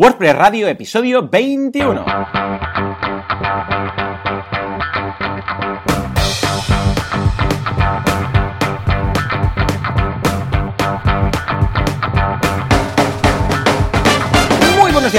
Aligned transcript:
WordPress 0.00 0.34
Radio, 0.34 0.66
episodio 0.66 1.20
21. 1.20 2.99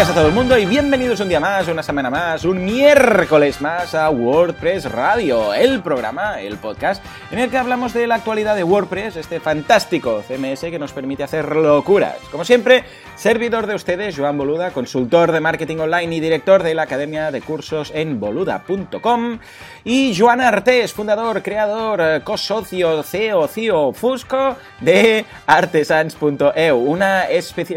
Días 0.02 0.10
a 0.10 0.16
todo 0.16 0.30
el 0.30 0.34
mundo 0.34 0.58
y 0.58 0.66
bienvenidos 0.66 1.20
un 1.20 1.30
día 1.30 1.40
más, 1.40 1.68
una 1.68 1.84
semana 1.84 2.10
más, 2.10 2.44
un 2.44 2.66
miércoles 2.66 3.62
más 3.62 3.94
a 3.94 4.10
WordPress 4.10 4.92
Radio, 4.92 5.54
el 5.54 5.84
programa, 5.84 6.42
el 6.42 6.58
podcast 6.58 7.06
en 7.30 7.38
el 7.38 7.52
que 7.52 7.60
hablamos 7.60 7.94
de 7.94 8.08
la 8.08 8.16
actualidad 8.16 8.56
de 8.56 8.64
WordPress, 8.64 9.18
este 9.18 9.40
fantástico 9.40 10.24
CMS 10.28 10.62
que 10.62 10.80
nos 10.80 10.92
permite 10.92 11.24
hacer 11.24 11.56
locuras. 11.56 12.18
Como 12.32 12.46
siempre, 12.46 12.84
servidor 13.16 13.68
de 13.68 13.76
ustedes, 13.76 14.18
Joan 14.18 14.40
Boluda, 14.40 14.72
consultor 14.72 15.32
de 15.32 15.40
marketing 15.40 15.78
online 15.78 16.16
y 16.16 16.20
director 16.20 16.64
de 16.64 16.74
la 16.74 16.84
Academia 16.84 17.30
de 17.30 17.42
Cursos 17.42 17.92
en 17.94 18.20
boluda.com 18.20 19.38
y 19.84 20.16
Joan 20.18 20.42
Artés, 20.42 20.94
fundador, 20.94 21.42
creador, 21.42 22.02
eh, 22.02 22.22
co-socio, 22.24 23.04
CEO, 23.04 23.48
CEO, 23.48 23.94
Fusco 23.94 24.56
de 24.80 25.26
artesans.eu, 25.48 26.78
una, 26.78 27.26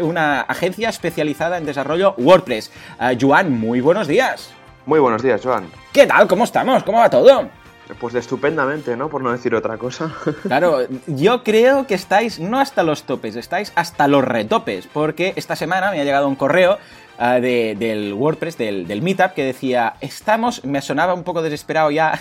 una 0.01 0.41
agencia 0.41 0.89
especializada 0.89 1.57
en 1.57 1.65
desarrollo 1.65 2.13
WordPress. 2.17 2.71
Uh, 2.99 3.17
Joan, 3.19 3.51
muy 3.51 3.81
buenos 3.81 4.07
días. 4.07 4.51
Muy 4.85 4.99
buenos 4.99 5.23
días, 5.23 5.41
Joan. 5.43 5.69
¿Qué 5.91 6.05
tal? 6.05 6.27
¿Cómo 6.27 6.43
estamos? 6.43 6.83
¿Cómo 6.83 6.99
va 6.99 7.09
todo? 7.09 7.49
Pues 7.99 8.15
estupendamente, 8.15 8.97
¿no? 8.97 9.09
Por 9.09 9.21
no 9.21 9.31
decir 9.31 9.53
otra 9.53 9.77
cosa. 9.77 10.13
Claro, 10.43 10.79
yo 11.07 11.43
creo 11.43 11.85
que 11.87 11.95
estáis 11.95 12.39
no 12.39 12.59
hasta 12.59 12.83
los 12.83 13.03
topes, 13.03 13.35
estáis 13.35 13.71
hasta 13.75 14.07
los 14.07 14.23
retopes, 14.23 14.87
porque 14.87 15.33
esta 15.35 15.55
semana 15.55 15.91
me 15.91 15.99
ha 15.99 16.03
llegado 16.03 16.27
un 16.27 16.35
correo 16.35 16.77
uh, 17.19 17.41
del 17.41 18.13
WordPress, 18.13 18.57
del, 18.57 18.87
del, 18.87 19.01
Meetup, 19.01 19.33
que 19.33 19.43
decía, 19.43 19.95
estamos, 20.01 20.63
me 20.63 20.81
sonaba 20.81 21.13
un 21.13 21.23
poco 21.23 21.41
desesperado 21.41 21.91
ya, 21.91 22.19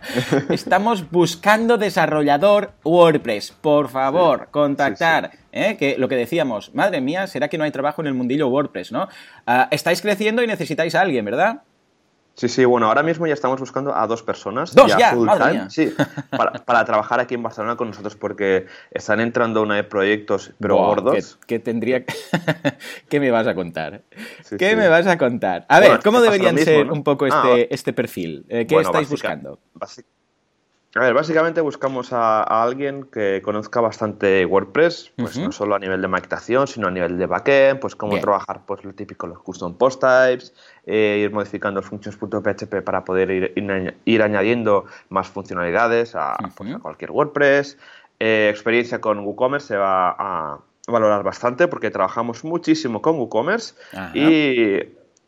estamos 0.50 1.10
buscando 1.10 1.78
desarrollador 1.78 2.72
WordPress, 2.84 3.52
por 3.60 3.88
favor, 3.88 4.48
contactar. 4.50 5.32
¿eh? 5.52 5.76
que 5.78 5.96
lo 5.98 6.08
que 6.08 6.16
decíamos, 6.16 6.74
madre 6.74 7.00
mía, 7.00 7.26
será 7.26 7.48
que 7.48 7.58
no 7.58 7.64
hay 7.64 7.70
trabajo 7.70 8.02
en 8.02 8.08
el 8.08 8.14
mundillo 8.14 8.48
WordPress, 8.48 8.92
¿no? 8.92 9.08
Ah, 9.46 9.68
estáis 9.70 10.02
creciendo 10.02 10.42
y 10.42 10.46
necesitáis 10.46 10.94
a 10.94 11.00
alguien, 11.00 11.24
¿verdad? 11.24 11.62
Sí, 12.34 12.48
sí, 12.48 12.64
bueno, 12.64 12.88
ahora 12.88 13.02
mismo 13.04 13.26
ya 13.26 13.34
estamos 13.34 13.60
buscando 13.60 13.94
a 13.94 14.06
dos 14.08 14.22
personas. 14.22 14.74
¿Dos 14.74 14.96
ya? 14.96 15.12
Full 15.12 15.28
time, 15.38 15.70
Sí, 15.70 15.94
para, 16.66 16.84
trabajar 16.84 17.20
aquí 17.20 17.34
en 17.34 17.42
Barcelona 17.42 17.76
con 17.76 17.88
nosotros 17.88 18.16
porque 18.16 18.66
están 18.90 19.20
entrando 19.20 19.62
una 19.62 19.76
de 19.76 19.84
proyectos, 19.84 20.52
pero 20.58 20.76
gordos. 20.76 21.38
¿Qué 21.46 21.60
tendría 21.60 22.04
¿Qué 23.08 23.20
me 23.20 23.30
vas 23.30 23.46
a 23.46 23.54
contar? 23.54 24.02
¿Qué 24.58 24.74
me 24.74 24.88
vas 24.88 25.06
a 25.06 25.16
contar? 25.16 25.64
A 25.68 25.78
ver, 25.78 26.00
¿cómo 26.02 26.20
deberían 26.20 26.58
ser 26.58 26.90
un 26.90 27.04
poco 27.04 27.26
este, 27.26 27.62
ah, 27.62 27.66
este 27.70 27.92
perfil? 27.92 28.44
Eh, 28.48 28.66
¿Qué 28.66 28.76
estáis 28.76 29.08
buscando? 29.08 29.60
A 30.96 31.00
ver, 31.00 31.14
básicamente 31.14 31.60
buscamos 31.60 32.12
a, 32.12 32.42
alguien 32.42 33.04
que 33.04 33.42
conozca 33.42 33.80
bastante 33.80 34.46
WordPress, 34.46 35.12
pues 35.16 35.36
no 35.36 35.50
solo 35.50 35.74
a 35.74 35.80
nivel 35.80 36.00
de 36.00 36.06
maquetación, 36.06 36.68
sino 36.68 36.86
a 36.86 36.90
nivel 36.92 37.18
de 37.18 37.26
backend, 37.26 37.80
pues 37.80 37.96
cómo 37.96 38.20
trabajar 38.20 38.60
pues 38.64 38.84
lo 38.84 38.92
típico, 38.92 39.26
los 39.26 39.40
custom 39.40 39.74
post 39.74 40.00
types, 40.00 40.54
eh, 40.86 41.20
ir 41.24 41.32
modificando 41.32 41.82
functions.php 41.82 42.82
para 42.84 43.04
poder 43.04 43.30
ir, 43.32 43.52
ir, 44.04 44.22
añadiendo 44.22 44.84
más 45.08 45.26
funcionalidades 45.28 46.14
a, 46.14 46.36
pues, 46.56 46.76
cualquier 46.78 47.10
WordPress. 47.10 47.76
Eh, 48.20 48.48
experiencia 48.48 49.00
con 49.00 49.18
WooCommerce 49.18 49.66
se 49.66 49.76
va 49.76 50.10
a 50.10 50.60
valorar 50.86 51.24
bastante 51.24 51.66
porque 51.66 51.90
trabajamos 51.90 52.44
muchísimo 52.44 53.02
con 53.02 53.16
WooCommerce 53.16 53.74
y, 54.14 54.78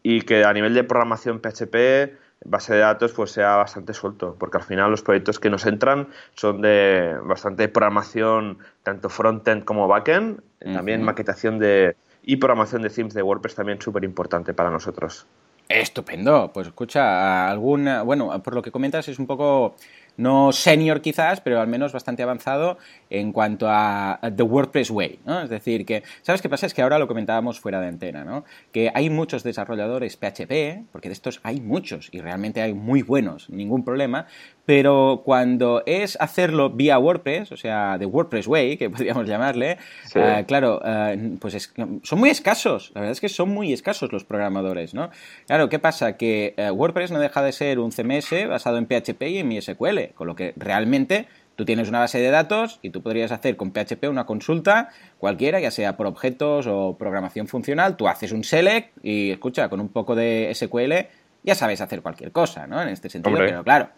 y 0.05 0.21
que 0.23 0.45
a 0.45 0.53
nivel 0.53 0.75
de 0.75 0.85
programación 0.85 1.41
PHP 1.41 2.26
base 2.49 2.75
de 2.75 2.81
datos 2.81 3.13
pues 3.13 3.31
sea 3.31 3.57
bastante 3.57 3.93
suelto, 3.95 4.37
porque 4.39 4.59
al 4.59 4.65
final 4.65 4.91
los 4.91 5.03
proyectos 5.03 5.39
que 5.39 5.51
nos 5.51 5.67
entran 5.67 6.09
son 6.35 6.63
de 6.63 7.17
bastante 7.23 7.69
programación, 7.69 8.59
tanto 8.83 9.09
frontend 9.09 9.65
como 9.65 9.89
backend, 9.89 10.41
también 10.61 11.03
maquetación 11.03 11.59
de 11.59 11.97
y 12.23 12.37
programación 12.37 12.83
de 12.83 12.91
themes 12.91 13.15
de 13.15 13.23
WordPress 13.23 13.55
también 13.55 13.81
súper 13.81 14.05
importante 14.05 14.53
para 14.53 14.71
nosotros. 14.71 15.27
Estupendo, 15.69 16.51
pues 16.53 16.69
escucha, 16.69 17.49
alguna, 17.49 18.03
bueno, 18.03 18.41
por 18.43 18.55
lo 18.55 18.63
que 18.63 18.71
comentas 18.71 19.09
es 19.09 19.19
un 19.19 19.27
poco 19.27 19.75
no 20.17 20.53
senior 20.53 21.01
quizás, 21.01 21.41
pero 21.41 21.61
al 21.61 21.69
menos 21.69 21.93
bastante 21.93 22.23
avanzado 22.23 22.79
en 23.11 23.33
cuanto 23.33 23.67
a, 23.69 24.19
The 24.37 24.43
WordPress 24.43 24.91
Way, 24.91 25.21
¿no? 25.25 25.43
Es 25.43 25.51
decir, 25.51 25.85
que, 25.85 26.03
¿sabes 26.23 26.43
qué 26.43 26.49
pasa? 26.49 26.67
Es 26.67 26.75
que 26.75 26.83
ahora 26.83 26.99
lo 26.99 27.09
comentábamos 27.09 27.61
fuera 27.61 27.81
de 27.81 27.89
antena, 27.89 28.25
¿no? 28.25 28.45
Que 28.73 28.91
hay 28.95 29.11
muchos 29.11 29.43
desarrolladores 29.43 30.17
PHP, 30.17 30.91
porque 30.93 31.09
de 31.09 31.13
estos 31.13 31.41
hay 31.43 31.61
muchos 31.61 32.09
y 32.13 32.21
realmente 32.21 32.63
hay 32.63 32.75
muy 32.75 33.03
buenos, 33.03 33.51
ningún 33.51 33.85
problema, 33.85 34.27
pero 34.67 35.23
cuando 35.25 35.85
es 35.87 36.19
hacerlo 36.21 36.71
vía 36.71 36.99
WordPress, 36.99 37.53
o 37.53 37.57
sea, 37.57 37.97
The 37.99 38.07
WordPress 38.07 38.49
Way, 38.49 38.77
que 38.77 38.91
podríamos 38.91 39.27
llamarle, 39.27 39.79
eh, 40.15 40.45
claro, 40.47 40.83
eh, 40.85 41.37
pues 41.41 41.73
son 42.03 42.19
muy 42.19 42.31
escasos, 42.31 42.91
la 42.95 43.03
verdad 43.03 43.13
es 43.13 43.21
que 43.21 43.29
son 43.29 43.49
muy 43.51 43.73
escasos 43.73 44.13
los 44.13 44.25
programadores, 44.25 44.93
¿no? 44.93 45.11
Claro, 45.47 45.69
¿qué 45.69 45.79
pasa? 45.79 46.17
Que 46.17 46.55
eh, 46.57 46.71
WordPress 46.71 47.13
no 47.13 47.21
deja 47.21 47.43
de 47.43 47.53
ser 47.53 47.79
un 47.79 47.93
CMS 47.93 48.49
basado 48.49 48.77
en 48.79 48.87
PHP 48.87 49.23
y 49.23 49.39
en 49.39 49.49
MySQL, 49.49 50.15
con 50.15 50.27
lo 50.27 50.35
que 50.35 50.53
realmente 50.57 51.29
tú 51.55 51.65
tienes 51.65 51.89
una 51.89 52.01
base 52.01 52.19
de 52.19 52.31
datos 52.31 52.81
y 52.83 52.91
tú 52.91 53.03
podrías 53.03 53.33
hacer 53.33 53.57
con 53.57 53.73
PHP 53.73 54.09
una 54.09 54.27
consulta 54.27 54.91
cualquiera, 55.19 55.59
ya 55.61 55.71
sea 55.71 55.97
por 55.97 56.07
objetos 56.07 56.67
o 56.67 56.97
programación 56.99 57.47
funcional, 57.47 57.97
tú 57.97 58.09
haces 58.09 58.33
un 58.33 58.45
select 58.45 58.93
y 59.03 59.31
escucha, 59.31 59.69
con 59.69 59.81
un 59.81 59.89
poco 59.89 60.15
de 60.15 60.53
SQL 60.55 61.09
ya 61.47 61.55
sabes 61.55 61.81
hacer 61.81 62.03
cualquier 62.03 62.33
cosa, 62.33 62.67
¿no? 62.67 62.83
En 62.83 62.89
este 62.89 63.09
sentido, 63.09 63.39
pero 63.39 63.63
claro, 63.63 63.89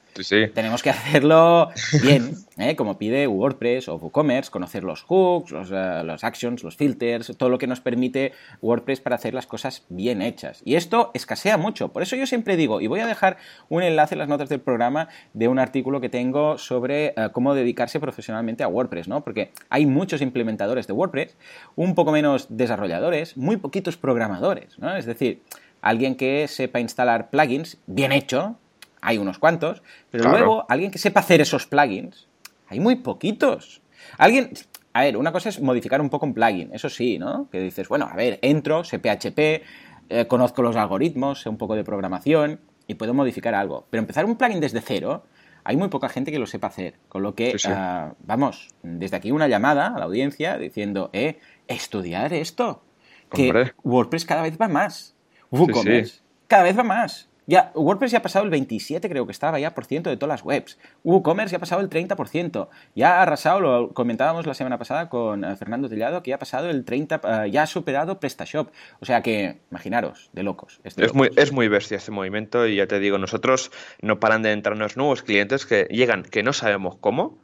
tenemos 0.55 0.83
que 0.83 0.91
hacerlo 0.91 1.71
bien, 2.03 2.35
¿eh? 2.59 2.77
como 2.77 2.99
pide 2.99 3.27
WordPress 3.27 3.89
o 3.89 3.97
WooCommerce, 3.97 4.51
conocer 4.51 4.85
los 4.85 5.03
hooks, 5.03 5.51
los, 5.53 5.71
eh, 5.73 6.03
los, 6.05 6.25
actions, 6.25 6.63
los 6.63 6.77
filters, 6.77 7.35
todo 7.39 7.49
lo 7.49 7.57
que 7.57 7.67
nos 7.67 7.81
permite 7.81 8.33
WordPress 8.61 9.01
para 9.01 9.17
hacer 9.17 9.33
las 9.33 9.47
cosas 9.47 9.87
bien 9.89 10.21
hechas. 10.21 10.61
Y 10.67 10.75
esto 10.75 11.11
escasea 11.15 11.57
mucho. 11.57 11.89
Por 11.89 12.03
eso 12.03 12.17
yo 12.17 12.27
siempre 12.27 12.57
digo, 12.57 12.83
y 12.83 12.87
voy 12.87 13.01
a 13.01 13.07
dejar 13.07 13.39
un 13.71 13.83
enlace 13.83 14.15
en 14.15 14.19
las 14.19 14.29
notas 14.29 14.51
del 14.51 14.61
programa 14.61 15.09
de 15.33 15.49
un 15.49 15.59
artículo 15.59 16.03
que 16.03 16.11
tengo 16.11 16.59
sobre 16.59 17.07
eh, 17.07 17.15
cómo 17.33 17.55
dedicarse 17.55 17.99
profesionalmente 17.99 18.63
a 18.63 18.69
WordPress, 18.69 19.09
¿no? 19.09 19.25
Porque 19.25 19.53
hay 19.71 19.87
muchos 19.87 20.21
implementadores 20.21 20.87
de 20.87 20.93
WordPress, 20.93 21.37
un 21.77 21.95
poco 21.95 22.13
menos 22.13 22.47
desarrolladores, 22.51 23.39
muy 23.39 23.57
poquitos 23.57 23.97
programadores, 23.97 24.79
¿no? 24.79 24.95
Es 24.95 25.07
decir, 25.07 25.43
alguien 25.81 26.17
que 26.17 26.49
sepa 26.49 26.81
instalar 26.81 27.31
plugins 27.31 27.79
bien 27.87 28.13
hecho, 28.13 28.57
hay 29.01 29.19
unos 29.19 29.39
cuantos, 29.39 29.83
pero 30.11 30.31
luego 30.31 30.67
alguien 30.69 30.91
que 30.91 30.99
sepa 30.99 31.21
hacer 31.21 31.41
esos 31.41 31.67
plugins, 31.67 32.27
hay 32.69 32.81
muy 32.81 32.97
poquitos. 32.97 33.81
Alguien, 34.17 34.51
a 34.93 35.03
ver, 35.03 35.17
una 35.17 35.33
cosa 35.33 35.49
es 35.49 35.61
modificar 35.61 36.01
un 36.01 36.11
poco 36.11 36.27
un 36.27 36.35
plugin, 36.35 36.71
eso 36.73 36.89
sí, 36.89 37.19
¿no? 37.19 37.49
Que 37.51 37.61
dices, 37.61 37.89
bueno, 37.89 38.09
a 38.11 38.17
ver, 38.17 38.39
entro, 38.43 38.85
sé 38.85 38.99
PHP, 38.99 39.63
eh, 40.11 40.27
conozco 40.27 40.63
los 40.63 40.77
algoritmos, 40.77 41.43
sé 41.43 41.49
un 41.49 41.59
poco 41.59 41.75
de 41.77 41.85
programación 41.85 42.61
y 42.87 42.95
puedo 42.95 43.15
modificar 43.15 43.55
algo. 43.55 43.87
Pero 43.91 44.01
empezar 44.01 44.25
un 44.25 44.37
plugin 44.37 44.61
desde 44.61 44.81
cero, 44.81 45.25
hay 45.65 45.77
muy 45.77 45.89
poca 45.89 46.09
gente 46.09 46.33
que 46.33 46.39
lo 46.39 46.47
sepa 46.47 46.69
hacer. 46.69 46.95
Con 47.09 47.23
lo 47.23 47.35
que, 47.35 47.55
ah, 47.67 48.15
vamos, 48.21 48.69
desde 48.83 49.17
aquí 49.17 49.31
una 49.31 49.49
llamada 49.49 49.89
a 49.89 49.99
la 49.99 50.07
audiencia 50.07 50.57
diciendo, 50.57 51.11
eh, 51.13 51.39
estudiar 51.67 52.33
esto. 52.33 52.83
Que 53.31 53.73
WordPress 53.85 54.25
cada 54.25 54.41
vez 54.41 54.57
va 54.59 54.69
más. 54.69 55.15
WooCommerce 55.51 56.29
cada 56.49 56.65
vez 56.65 56.77
va 56.77 56.83
más. 56.83 57.29
Ya, 57.47 57.73
WordPress 57.75 58.13
ya 58.13 58.19
ha 58.19 58.23
pasado 58.23 58.45
el 58.45 58.51
27, 58.51 59.09
creo 59.09 59.25
que 59.25 59.33
estaba 59.33 59.59
ya 59.59 59.75
por 59.75 59.87
ciento 59.87 60.11
de 60.11 60.19
todas 60.19 60.29
las 60.29 60.45
webs. 60.45 60.77
WooCommerce 61.03 61.53
ya 61.53 61.57
ha 61.57 61.61
pasado 61.61 61.81
el 61.81 61.89
30%. 61.89 62.69
Ya 62.95 63.17
ha 63.17 63.23
arrasado, 63.23 63.61
lo 63.61 63.95
comentábamos 63.95 64.47
la 64.47 64.53
semana 64.53 64.79
pasada 64.79 65.09
con 65.09 65.45
eh, 65.45 65.57
Fernando 65.57 65.89
Tellado, 65.89 66.23
que 66.23 66.29
ya 66.29 66.37
ha 66.37 66.39
pasado 66.39 66.69
el 66.69 66.85
30%, 66.85 67.47
eh, 67.47 67.51
ya 67.51 67.63
ha 67.63 67.67
superado 67.67 68.21
PrestaShop. 68.21 68.69
O 69.01 69.07
sea 69.07 69.23
que, 69.23 69.61
imaginaros, 69.71 70.29
de 70.35 70.43
locos. 70.43 70.83
es, 70.85 71.15
Muy, 71.15 71.31
es 71.37 71.51
muy 71.51 71.69
bestia 71.69 71.97
este 71.97 72.11
movimiento 72.11 72.67
y 72.67 72.77
ya 72.77 72.87
te 72.87 72.99
digo, 72.99 73.17
nosotros 73.17 73.71
no 74.03 74.21
paran 74.21 74.43
de 74.43 74.53
entrarnos 74.53 74.99
nuevos 74.99 75.23
clientes 75.23 75.65
que 75.65 75.85
llegan 75.91 76.25
que 76.25 76.43
no 76.43 76.53
sabemos 76.53 76.97
cómo. 77.01 77.39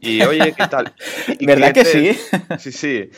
Y 0.00 0.20
oye, 0.22 0.52
¿qué 0.52 0.68
tal? 0.68 0.92
¿Verdad 1.40 1.72
que 1.72 1.86
sí? 1.86 2.18
Sí, 2.58 2.70
sí. 2.70 3.10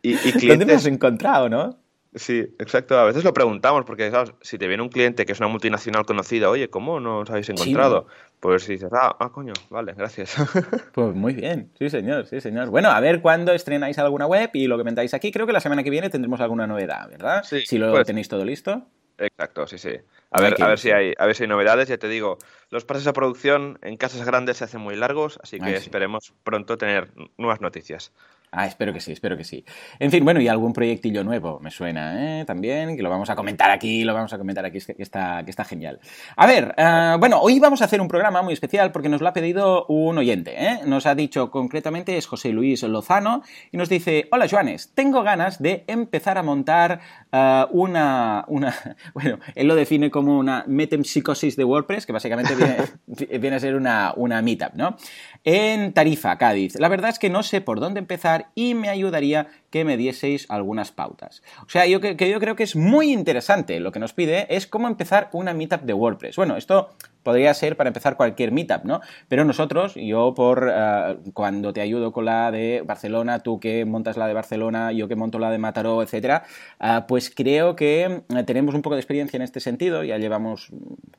Y, 0.00 0.16
clientes... 0.16 0.48
¿Dónde 0.48 0.72
hemos 0.72 0.86
encontrado, 0.86 1.50
no? 1.50 1.83
Sí, 2.14 2.38
exacto. 2.58 2.98
A 2.98 3.04
veces 3.04 3.24
lo 3.24 3.34
preguntamos 3.34 3.84
porque, 3.84 4.12
si 4.40 4.56
te 4.56 4.68
viene 4.68 4.82
un 4.82 4.88
cliente 4.88 5.26
que 5.26 5.32
es 5.32 5.40
una 5.40 5.48
multinacional 5.48 6.06
conocida, 6.06 6.48
oye, 6.48 6.70
¿cómo 6.70 7.00
nos 7.00 7.28
habéis 7.28 7.48
encontrado? 7.48 8.06
Pues 8.38 8.66
dices, 8.68 8.90
ah, 8.92 9.16
ah, 9.18 9.30
coño, 9.30 9.52
vale, 9.70 9.94
gracias. 9.94 10.36
Pues 10.94 11.14
muy 11.14 11.34
bien, 11.34 11.70
sí 11.78 11.90
señor, 11.90 12.26
sí 12.26 12.40
señor. 12.40 12.68
Bueno, 12.68 12.90
a 12.90 13.00
ver 13.00 13.20
cuándo 13.20 13.52
estrenáis 13.52 13.98
alguna 13.98 14.26
web 14.26 14.50
y 14.52 14.68
lo 14.68 14.76
que 14.76 14.82
comentáis 14.82 15.12
aquí. 15.12 15.32
Creo 15.32 15.46
que 15.46 15.52
la 15.52 15.60
semana 15.60 15.82
que 15.82 15.90
viene 15.90 16.08
tendremos 16.08 16.40
alguna 16.40 16.66
novedad, 16.66 17.08
¿verdad? 17.08 17.42
Sí, 17.42 17.66
si 17.66 17.78
lo 17.78 17.90
pues 17.90 18.06
tenéis 18.06 18.28
todo 18.28 18.44
listo. 18.44 18.86
Exacto, 19.18 19.66
sí, 19.66 19.78
sí. 19.78 19.92
A 20.30 20.40
ver, 20.40 20.60
a 20.60 20.68
ver 20.68 20.78
si 20.78 20.90
hay, 20.90 21.14
a 21.18 21.26
ver 21.26 21.34
si 21.34 21.44
hay 21.44 21.48
novedades. 21.48 21.88
Ya 21.88 21.98
te 21.98 22.08
digo, 22.08 22.38
los 22.70 22.84
pases 22.84 23.06
a 23.06 23.12
producción 23.12 23.78
en 23.82 23.96
casas 23.96 24.24
grandes 24.24 24.58
se 24.58 24.64
hacen 24.64 24.80
muy 24.80 24.96
largos, 24.96 25.38
así 25.42 25.58
que 25.58 25.74
esperemos 25.74 26.32
pronto 26.42 26.76
tener 26.76 27.10
nuevas 27.38 27.60
noticias. 27.60 28.12
Ah, 28.56 28.66
espero 28.66 28.92
que 28.92 29.00
sí, 29.00 29.10
espero 29.10 29.36
que 29.36 29.42
sí. 29.42 29.64
En 29.98 30.12
fin, 30.12 30.24
bueno, 30.24 30.40
y 30.40 30.46
algún 30.46 30.72
proyectillo 30.72 31.24
nuevo 31.24 31.58
me 31.58 31.72
suena, 31.72 32.40
¿eh? 32.40 32.44
También, 32.44 32.96
que 32.96 33.02
lo 33.02 33.10
vamos 33.10 33.28
a 33.28 33.34
comentar 33.34 33.72
aquí, 33.72 34.04
lo 34.04 34.14
vamos 34.14 34.32
a 34.32 34.38
comentar 34.38 34.64
aquí, 34.64 34.78
que 34.78 35.02
está, 35.02 35.42
que 35.44 35.50
está 35.50 35.64
genial. 35.64 35.98
A 36.36 36.46
ver, 36.46 36.72
eh, 36.76 37.16
bueno, 37.18 37.40
hoy 37.40 37.58
vamos 37.58 37.82
a 37.82 37.86
hacer 37.86 38.00
un 38.00 38.06
programa 38.06 38.42
muy 38.42 38.54
especial 38.54 38.92
porque 38.92 39.08
nos 39.08 39.20
lo 39.20 39.26
ha 39.26 39.32
pedido 39.32 39.86
un 39.86 40.18
oyente, 40.18 40.54
¿eh? 40.56 40.80
Nos 40.86 41.06
ha 41.06 41.16
dicho 41.16 41.50
concretamente, 41.50 42.16
es 42.16 42.26
José 42.26 42.50
Luis 42.50 42.84
Lozano, 42.84 43.42
y 43.72 43.76
nos 43.76 43.88
dice, 43.88 44.28
hola 44.30 44.46
Joanes, 44.48 44.92
tengo 44.94 45.24
ganas 45.24 45.60
de 45.60 45.82
empezar 45.88 46.38
a 46.38 46.44
montar 46.44 47.00
eh, 47.32 47.64
una, 47.72 48.44
una, 48.46 48.72
bueno, 49.14 49.40
él 49.56 49.66
lo 49.66 49.74
define 49.74 50.12
como 50.12 50.38
una 50.38 50.64
metempsicosis 50.68 51.56
de 51.56 51.64
WordPress, 51.64 52.06
que 52.06 52.12
básicamente 52.12 52.54
viene, 52.54 52.76
viene 53.40 53.56
a 53.56 53.60
ser 53.60 53.74
una, 53.74 54.12
una 54.14 54.40
meetup, 54.42 54.74
¿no? 54.74 54.96
En 55.46 55.92
Tarifa, 55.92 56.38
Cádiz. 56.38 56.74
La 56.80 56.88
verdad 56.88 57.10
es 57.10 57.18
que 57.18 57.28
no 57.28 57.42
sé 57.42 57.60
por 57.60 57.78
dónde 57.78 58.00
empezar 58.00 58.46
y 58.54 58.74
me 58.74 58.88
ayudaría 58.88 59.48
que 59.68 59.84
me 59.84 59.98
dieseis 59.98 60.46
algunas 60.48 60.90
pautas. 60.90 61.42
O 61.66 61.68
sea, 61.68 61.84
yo, 61.84 62.00
que, 62.00 62.16
yo 62.16 62.40
creo 62.40 62.56
que 62.56 62.62
es 62.62 62.76
muy 62.76 63.12
interesante 63.12 63.78
lo 63.78 63.92
que 63.92 63.98
nos 63.98 64.14
pide 64.14 64.46
es 64.54 64.66
cómo 64.66 64.88
empezar 64.88 65.28
una 65.32 65.52
meetup 65.52 65.82
de 65.82 65.92
WordPress. 65.92 66.36
Bueno, 66.36 66.56
esto 66.56 66.88
podría 67.22 67.52
ser 67.52 67.76
para 67.76 67.88
empezar 67.88 68.16
cualquier 68.16 68.52
meetup, 68.52 68.84
¿no? 68.84 69.02
Pero 69.28 69.44
nosotros, 69.44 69.94
yo 69.96 70.32
por 70.32 70.70
eh, 70.72 71.18
cuando 71.34 71.74
te 71.74 71.82
ayudo 71.82 72.10
con 72.12 72.24
la 72.24 72.50
de 72.50 72.82
Barcelona, 72.86 73.40
tú 73.40 73.60
que 73.60 73.84
montas 73.84 74.16
la 74.16 74.26
de 74.26 74.32
Barcelona, 74.32 74.92
yo 74.92 75.08
que 75.08 75.16
monto 75.16 75.38
la 75.38 75.50
de 75.50 75.58
Mataró, 75.58 76.02
etcétera, 76.02 76.44
eh, 76.80 77.00
pues 77.06 77.28
creo 77.28 77.76
que 77.76 78.22
eh, 78.28 78.42
tenemos 78.44 78.74
un 78.74 78.80
poco 78.80 78.94
de 78.94 79.00
experiencia 79.00 79.36
en 79.36 79.42
este 79.42 79.60
sentido. 79.60 80.04
Ya 80.04 80.16
llevamos 80.16 80.70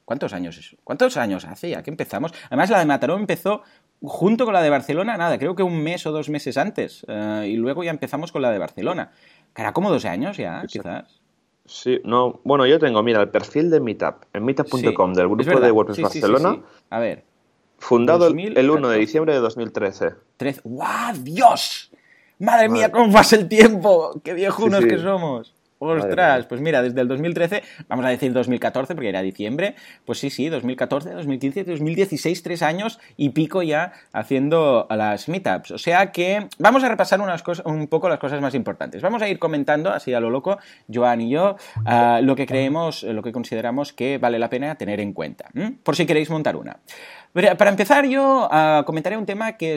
¿cuántos 0.05 0.33
años? 0.33 0.77
¿Cuántos 0.83 1.17
años 1.17 1.45
hace 1.45 1.69
ya 1.69 1.83
que 1.83 1.89
empezamos? 1.89 2.33
Además, 2.47 2.69
la 2.69 2.79
de 2.79 2.85
Mataró 2.85 3.17
empezó 3.17 3.63
junto 4.01 4.45
con 4.45 4.53
la 4.53 4.61
de 4.61 4.69
Barcelona, 4.69 5.17
nada, 5.17 5.37
creo 5.37 5.55
que 5.55 5.63
un 5.63 5.81
mes 5.81 6.05
o 6.05 6.11
dos 6.11 6.29
meses 6.29 6.57
antes. 6.57 7.05
Eh, 7.07 7.47
y 7.49 7.55
luego 7.55 7.83
ya 7.83 7.91
empezamos 7.91 8.31
con 8.31 8.41
la 8.41 8.51
de 8.51 8.59
Barcelona. 8.59 9.11
Era 9.55 9.73
como 9.73 9.89
dos 9.89 10.05
años 10.05 10.37
ya, 10.37 10.63
quizás. 10.67 11.21
Sí, 11.65 11.99
no, 12.03 12.41
bueno, 12.43 12.67
yo 12.67 12.77
tengo, 12.77 13.01
mira, 13.01 13.21
el 13.21 13.29
perfil 13.29 13.71
de 13.71 13.79
Meetup, 13.79 14.25
en 14.33 14.45
meetup.com 14.45 15.13
del 15.13 15.27
grupo 15.27 15.59
de 15.59 15.71
WordPress 15.71 16.01
Barcelona. 16.01 16.59
A 16.89 16.99
ver. 16.99 17.23
Fundado 17.77 18.27
el 18.27 18.69
1 18.69 18.89
de 18.89 18.97
diciembre 18.97 19.33
de 19.33 19.39
2013. 19.39 20.11
¡Guau, 20.63 21.13
Dios! 21.21 21.91
Madre, 22.39 22.69
mía, 22.69 22.91
cómo 22.91 23.11
pasa 23.11 23.35
el 23.35 23.47
tiempo. 23.47 24.21
Qué 24.23 24.33
viejunos 24.33 24.85
que 24.85 24.97
somos. 24.99 25.54
Ostras, 25.77 26.45
pues 26.45 26.61
mira, 26.61 26.81
desde 26.81 27.01
el 27.01 27.07
2013, 27.07 27.63
vamos 27.87 28.05
a 28.05 28.09
decir 28.09 28.31
2014 28.31 28.95
porque 28.95 29.09
era 29.09 29.21
diciembre, 29.21 29.75
pues 30.05 30.19
sí, 30.19 30.29
sí, 30.29 30.47
2014, 30.47 31.11
2015, 31.11 31.63
2016, 31.65 32.43
tres 32.43 32.61
años 32.61 32.99
y 33.17 33.29
pico 33.29 33.61
ya 33.61 33.91
haciendo 34.13 34.87
las 34.89 35.27
meetups. 35.27 35.71
O 35.71 35.77
sea 35.77 36.11
que 36.11 36.47
vamos 36.59 36.83
a 36.83 36.89
repasar 36.89 37.19
unas 37.19 37.43
cosas, 37.43 37.65
un 37.65 37.87
poco 37.87 38.07
las 38.07 38.19
cosas 38.19 38.41
más 38.41 38.55
importantes. 38.55 39.01
Vamos 39.01 39.21
a 39.21 39.27
ir 39.27 39.37
comentando, 39.37 39.91
así 39.91 40.13
a 40.13 40.19
lo 40.19 40.29
loco, 40.29 40.57
Joan 40.91 41.21
y 41.21 41.29
yo, 41.29 41.57
ah, 41.85 42.19
lo 42.23 42.35
que 42.35 42.45
creemos, 42.45 43.03
lo 43.03 43.21
que 43.21 43.31
consideramos 43.31 43.91
que 43.91 44.17
vale 44.17 44.39
la 44.39 44.49
pena 44.49 44.75
tener 44.75 44.99
en 44.99 45.13
cuenta, 45.13 45.49
por 45.83 45.95
si 45.95 46.05
queréis 46.05 46.29
montar 46.29 46.55
una. 46.55 46.77
Para 47.35 47.69
empezar, 47.69 48.05
yo 48.05 48.47
uh, 48.49 48.85
comentaré 48.85 49.17
un 49.17 49.25
tema 49.25 49.57
que, 49.57 49.75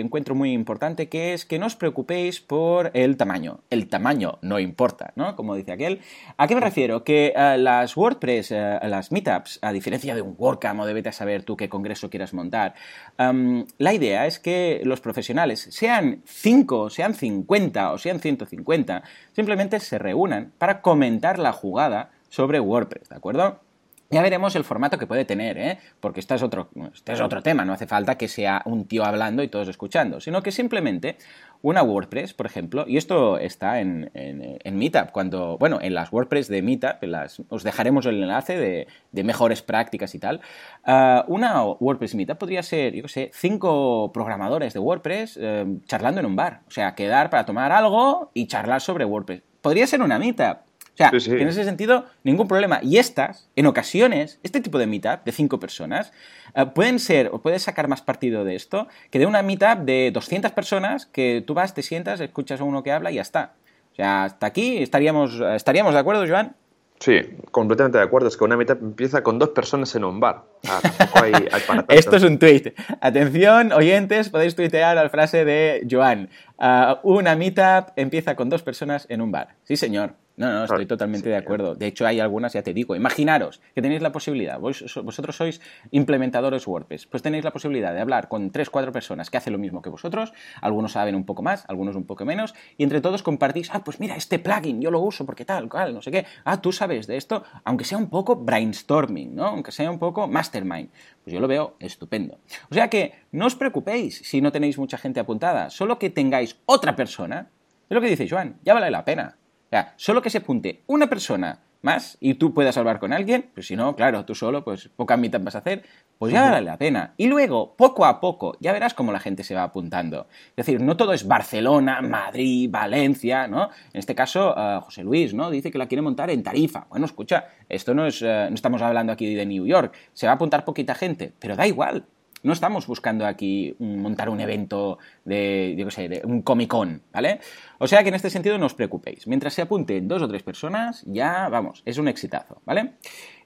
encuentro 0.00 0.34
muy 0.34 0.52
importante, 0.52 1.10
que 1.10 1.34
es 1.34 1.44
que 1.44 1.58
no 1.58 1.66
os 1.66 1.76
preocupéis 1.76 2.40
por 2.40 2.90
el 2.94 3.18
tamaño. 3.18 3.60
El 3.68 3.90
tamaño 3.90 4.38
no 4.40 4.58
importa, 4.58 5.12
¿no? 5.14 5.36
Como 5.36 5.54
dice 5.54 5.72
aquel. 5.72 6.00
¿A 6.38 6.46
qué 6.46 6.54
me 6.54 6.62
refiero? 6.62 7.04
Que 7.04 7.34
uh, 7.36 7.60
las 7.60 7.94
WordPress, 7.94 8.52
uh, 8.52 8.88
las 8.88 9.12
meetups, 9.12 9.58
a 9.60 9.72
diferencia 9.72 10.14
de 10.14 10.22
un 10.22 10.34
WordCamp 10.38 10.80
o 10.80 10.86
de 10.86 10.94
vete 10.94 11.10
a 11.10 11.12
saber 11.12 11.42
tú 11.42 11.58
qué 11.58 11.68
congreso 11.68 12.08
quieras 12.08 12.32
montar, 12.32 12.72
la 13.18 13.92
idea 13.92 14.26
es 14.26 14.38
que 14.38 14.80
los 14.84 15.02
profesionales, 15.02 15.68
sean 15.70 16.22
5, 16.24 16.88
sean 16.88 17.12
50 17.12 17.92
o 17.92 17.98
sean 17.98 18.18
150, 18.18 19.02
simplemente 19.32 19.78
se 19.80 19.98
reúnan 19.98 20.52
para 20.56 20.80
comentar 20.80 21.38
la 21.38 21.52
jugada 21.52 22.12
sobre 22.30 22.60
WordPress, 22.60 23.10
¿de 23.10 23.16
acuerdo? 23.16 23.63
Ya 24.10 24.22
veremos 24.22 24.54
el 24.54 24.64
formato 24.64 24.98
que 24.98 25.06
puede 25.06 25.24
tener, 25.24 25.58
¿eh? 25.58 25.78
porque 25.98 26.20
este 26.20 26.34
es, 26.34 26.42
otro, 26.42 26.68
este 26.92 27.12
es 27.12 27.20
otro 27.20 27.42
tema, 27.42 27.64
no 27.64 27.72
hace 27.72 27.86
falta 27.86 28.16
que 28.16 28.28
sea 28.28 28.62
un 28.66 28.86
tío 28.86 29.04
hablando 29.04 29.42
y 29.42 29.48
todos 29.48 29.66
escuchando, 29.66 30.20
sino 30.20 30.42
que 30.42 30.52
simplemente 30.52 31.16
una 31.62 31.82
WordPress, 31.82 32.34
por 32.34 32.44
ejemplo, 32.44 32.84
y 32.86 32.98
esto 32.98 33.38
está 33.38 33.80
en, 33.80 34.10
en, 34.12 34.76
Meetup, 34.76 35.10
cuando, 35.10 35.56
bueno, 35.56 35.78
en 35.80 35.94
las 35.94 36.12
WordPress 36.12 36.48
de 36.48 36.60
Meetup, 36.60 37.02
las, 37.02 37.42
os 37.48 37.62
dejaremos 37.64 38.04
el 38.04 38.22
enlace 38.22 38.86
de, 39.12 39.24
mejores 39.24 39.62
prácticas 39.62 40.14
y 40.14 40.18
tal, 40.18 40.42
ah, 40.84 41.24
una 41.26 41.64
WordPress 41.64 42.14
Meetup 42.14 42.36
podría 42.36 42.62
ser, 42.62 42.94
yo 42.94 43.02
qué 43.02 43.08
sé, 43.08 43.30
cinco 43.32 44.12
programadores 44.12 44.74
de 44.74 44.80
WordPress 44.80 45.38
eh, 45.40 45.64
charlando 45.86 46.20
en 46.20 46.26
un 46.26 46.36
bar, 46.36 46.60
o 46.68 46.70
sea, 46.70 46.94
quedar 46.94 47.30
para 47.30 47.46
tomar 47.46 47.72
algo 47.72 48.30
y 48.34 48.46
charlar 48.46 48.82
sobre 48.82 49.06
WordPress. 49.06 49.42
Podría 49.62 49.86
ser 49.86 50.02
una 50.02 50.18
Meetup, 50.18 50.58
o 50.94 50.96
sea, 50.96 51.10
en 51.10 51.48
ese 51.48 51.64
sentido, 51.64 52.06
ningún 52.22 52.46
problema. 52.46 52.78
Y 52.82 52.98
estas, 52.98 53.48
en 53.56 53.66
ocasiones, 53.66 54.38
este 54.44 54.60
tipo 54.60 54.78
de 54.78 54.86
meetup 54.86 55.24
de 55.24 55.32
cinco 55.32 55.58
personas, 55.58 56.12
eh, 56.54 56.66
pueden 56.66 57.00
ser, 57.00 57.30
o 57.32 57.42
puedes 57.42 57.62
sacar 57.62 57.88
más 57.88 58.00
partido 58.00 58.44
de 58.44 58.54
esto, 58.54 58.86
que 59.10 59.18
de 59.18 59.26
una 59.26 59.42
meetup 59.42 59.80
de 59.80 60.10
200 60.12 60.52
personas 60.52 61.06
que 61.06 61.42
tú 61.44 61.54
vas, 61.54 61.74
te 61.74 61.82
sientas, 61.82 62.20
escuchas 62.20 62.60
a 62.60 62.64
uno 62.64 62.84
que 62.84 62.92
habla 62.92 63.10
y 63.10 63.16
ya 63.16 63.22
está. 63.22 63.54
O 63.92 63.96
sea, 63.96 64.24
hasta 64.24 64.46
aquí 64.46 64.78
estaríamos, 64.78 65.40
estaríamos 65.40 65.94
de 65.94 66.00
acuerdo, 66.00 66.26
Joan. 66.28 66.54
Sí, 67.00 67.20
completamente 67.50 67.98
de 67.98 68.04
acuerdo. 68.04 68.28
Es 68.28 68.36
que 68.36 68.44
una 68.44 68.56
meetup 68.56 68.80
empieza 68.80 69.22
con 69.22 69.38
dos 69.38 69.50
personas 69.50 69.94
en 69.96 70.04
un 70.04 70.20
bar. 70.20 70.44
Ah, 70.68 70.80
Esto 71.88 72.16
es 72.16 72.22
un 72.22 72.38
tweet. 72.38 72.72
Atención, 73.00 73.72
oyentes, 73.72 74.30
podéis 74.30 74.54
tuitear 74.54 74.96
la 74.96 75.08
frase 75.10 75.44
de 75.44 75.86
Joan. 75.90 76.30
Ah, 76.56 77.00
una 77.02 77.34
meetup 77.34 77.90
empieza 77.96 78.36
con 78.36 78.48
dos 78.48 78.62
personas 78.62 79.06
en 79.10 79.20
un 79.20 79.32
bar. 79.32 79.56
Sí, 79.64 79.76
señor. 79.76 80.14
No, 80.36 80.52
no, 80.52 80.64
estoy 80.64 80.86
totalmente 80.86 81.28
de 81.28 81.36
acuerdo. 81.36 81.76
De 81.76 81.86
hecho, 81.86 82.04
hay 82.04 82.18
algunas, 82.18 82.52
ya 82.54 82.62
te 82.62 82.74
digo, 82.74 82.96
imaginaros 82.96 83.60
que 83.72 83.80
tenéis 83.80 84.02
la 84.02 84.10
posibilidad, 84.10 84.58
vosotros 84.58 85.36
sois 85.36 85.60
implementadores 85.92 86.66
WordPress, 86.66 87.06
pues 87.06 87.22
tenéis 87.22 87.44
la 87.44 87.52
posibilidad 87.52 87.94
de 87.94 88.00
hablar 88.00 88.28
con 88.28 88.50
tres, 88.50 88.68
cuatro 88.68 88.90
personas 88.90 89.30
que 89.30 89.36
hacen 89.36 89.52
lo 89.52 89.60
mismo 89.60 89.80
que 89.80 89.90
vosotros, 89.90 90.32
algunos 90.60 90.92
saben 90.92 91.14
un 91.14 91.24
poco 91.24 91.42
más, 91.42 91.64
algunos 91.68 91.94
un 91.94 92.04
poco 92.04 92.24
menos, 92.24 92.52
y 92.76 92.82
entre 92.82 93.00
todos 93.00 93.22
compartís, 93.22 93.70
ah, 93.72 93.84
pues 93.84 94.00
mira, 94.00 94.16
este 94.16 94.40
plugin 94.40 94.80
yo 94.80 94.90
lo 94.90 94.98
uso 94.98 95.24
porque 95.24 95.44
tal, 95.44 95.68
cual, 95.68 95.94
no 95.94 96.02
sé 96.02 96.10
qué, 96.10 96.26
ah, 96.44 96.60
tú 96.60 96.72
sabes 96.72 97.06
de 97.06 97.16
esto, 97.16 97.44
aunque 97.62 97.84
sea 97.84 97.98
un 97.98 98.10
poco 98.10 98.34
brainstorming, 98.34 99.36
¿no? 99.36 99.46
Aunque 99.46 99.70
sea 99.70 99.88
un 99.88 100.00
poco 100.00 100.26
mastermind, 100.26 100.90
pues 101.22 101.32
yo 101.32 101.38
lo 101.38 101.46
veo 101.46 101.76
estupendo. 101.78 102.40
O 102.70 102.74
sea 102.74 102.90
que 102.90 103.14
no 103.30 103.46
os 103.46 103.54
preocupéis 103.54 104.18
si 104.24 104.40
no 104.40 104.50
tenéis 104.50 104.78
mucha 104.78 104.98
gente 104.98 105.20
apuntada, 105.20 105.70
solo 105.70 106.00
que 106.00 106.10
tengáis 106.10 106.58
otra 106.66 106.96
persona, 106.96 107.50
es 107.88 107.94
lo 107.94 108.00
que 108.00 108.08
dice 108.08 108.28
Joan, 108.28 108.58
ya 108.64 108.74
vale 108.74 108.90
la 108.90 109.04
pena 109.04 109.36
sea, 109.74 109.94
solo 109.96 110.22
que 110.22 110.30
se 110.30 110.38
apunte 110.38 110.82
una 110.86 111.08
persona 111.08 111.60
más 111.84 112.16
y 112.18 112.34
tú 112.34 112.54
puedas 112.54 112.76
hablar 112.78 112.98
con 112.98 113.12
alguien, 113.12 113.50
pues 113.54 113.66
si 113.66 113.76
no, 113.76 113.94
claro, 113.94 114.24
tú 114.24 114.34
solo, 114.34 114.64
pues 114.64 114.88
poca 114.96 115.16
mitad 115.16 115.40
vas 115.40 115.54
a 115.54 115.58
hacer, 115.58 115.84
pues 116.18 116.32
ya 116.32 116.50
vale 116.50 116.64
la 116.64 116.78
pena. 116.78 117.12
Y 117.18 117.26
luego, 117.26 117.74
poco 117.76 118.06
a 118.06 118.20
poco, 118.20 118.56
ya 118.58 118.72
verás 118.72 118.94
cómo 118.94 119.12
la 119.12 119.20
gente 119.20 119.44
se 119.44 119.54
va 119.54 119.64
apuntando. 119.64 120.26
Es 120.56 120.64
decir, 120.64 120.80
no 120.80 120.96
todo 120.96 121.12
es 121.12 121.26
Barcelona, 121.26 122.00
Madrid, 122.00 122.70
Valencia, 122.70 123.46
¿no? 123.46 123.64
En 123.92 123.98
este 123.98 124.14
caso, 124.14 124.54
eh, 124.56 124.80
José 124.82 125.04
Luis, 125.04 125.34
¿no? 125.34 125.50
Dice 125.50 125.70
que 125.70 125.78
la 125.78 125.86
quiere 125.86 126.00
montar 126.00 126.30
en 126.30 126.42
Tarifa. 126.42 126.86
Bueno, 126.88 127.04
escucha, 127.04 127.48
esto 127.68 127.92
no 127.94 128.06
es, 128.06 128.22
eh, 128.22 128.46
no 128.48 128.54
estamos 128.54 128.80
hablando 128.80 129.12
aquí 129.12 129.34
de 129.34 129.44
New 129.44 129.66
York, 129.66 129.94
se 130.14 130.26
va 130.26 130.32
a 130.32 130.36
apuntar 130.36 130.64
poquita 130.64 130.94
gente, 130.94 131.34
pero 131.38 131.54
da 131.54 131.66
igual. 131.66 132.06
No 132.44 132.52
estamos 132.52 132.86
buscando 132.86 133.26
aquí 133.26 133.74
montar 133.78 134.28
un 134.28 134.38
evento 134.38 134.98
de, 135.24 135.74
yo 135.78 135.86
qué 135.86 135.90
sé, 135.90 136.08
de 136.10 136.20
un 136.24 136.42
Comic 136.42 136.68
Con, 136.68 137.02
¿vale? 137.10 137.40
O 137.78 137.86
sea 137.86 138.02
que 138.02 138.10
en 138.10 138.14
este 138.14 138.28
sentido 138.28 138.58
no 138.58 138.66
os 138.66 138.74
preocupéis. 138.74 139.26
Mientras 139.26 139.54
se 139.54 139.62
apunten 139.62 140.06
dos 140.06 140.20
o 140.20 140.28
tres 140.28 140.42
personas, 140.42 141.02
ya 141.06 141.48
vamos, 141.48 141.82
es 141.86 141.96
un 141.96 142.06
exitazo, 142.06 142.60
¿vale? 142.66 142.96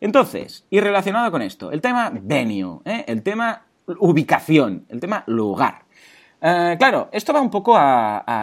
Entonces, 0.00 0.66
y 0.68 0.80
relacionado 0.80 1.30
con 1.30 1.42
esto, 1.42 1.70
el 1.70 1.80
tema 1.80 2.10
venue, 2.12 2.80
¿eh? 2.84 3.04
el 3.06 3.22
tema 3.22 3.66
ubicación, 3.86 4.84
el 4.88 4.98
tema 4.98 5.22
lugar. 5.28 5.84
Eh, 6.40 6.74
claro, 6.76 7.08
esto 7.12 7.32
va 7.32 7.40
un 7.40 7.50
poco 7.50 7.78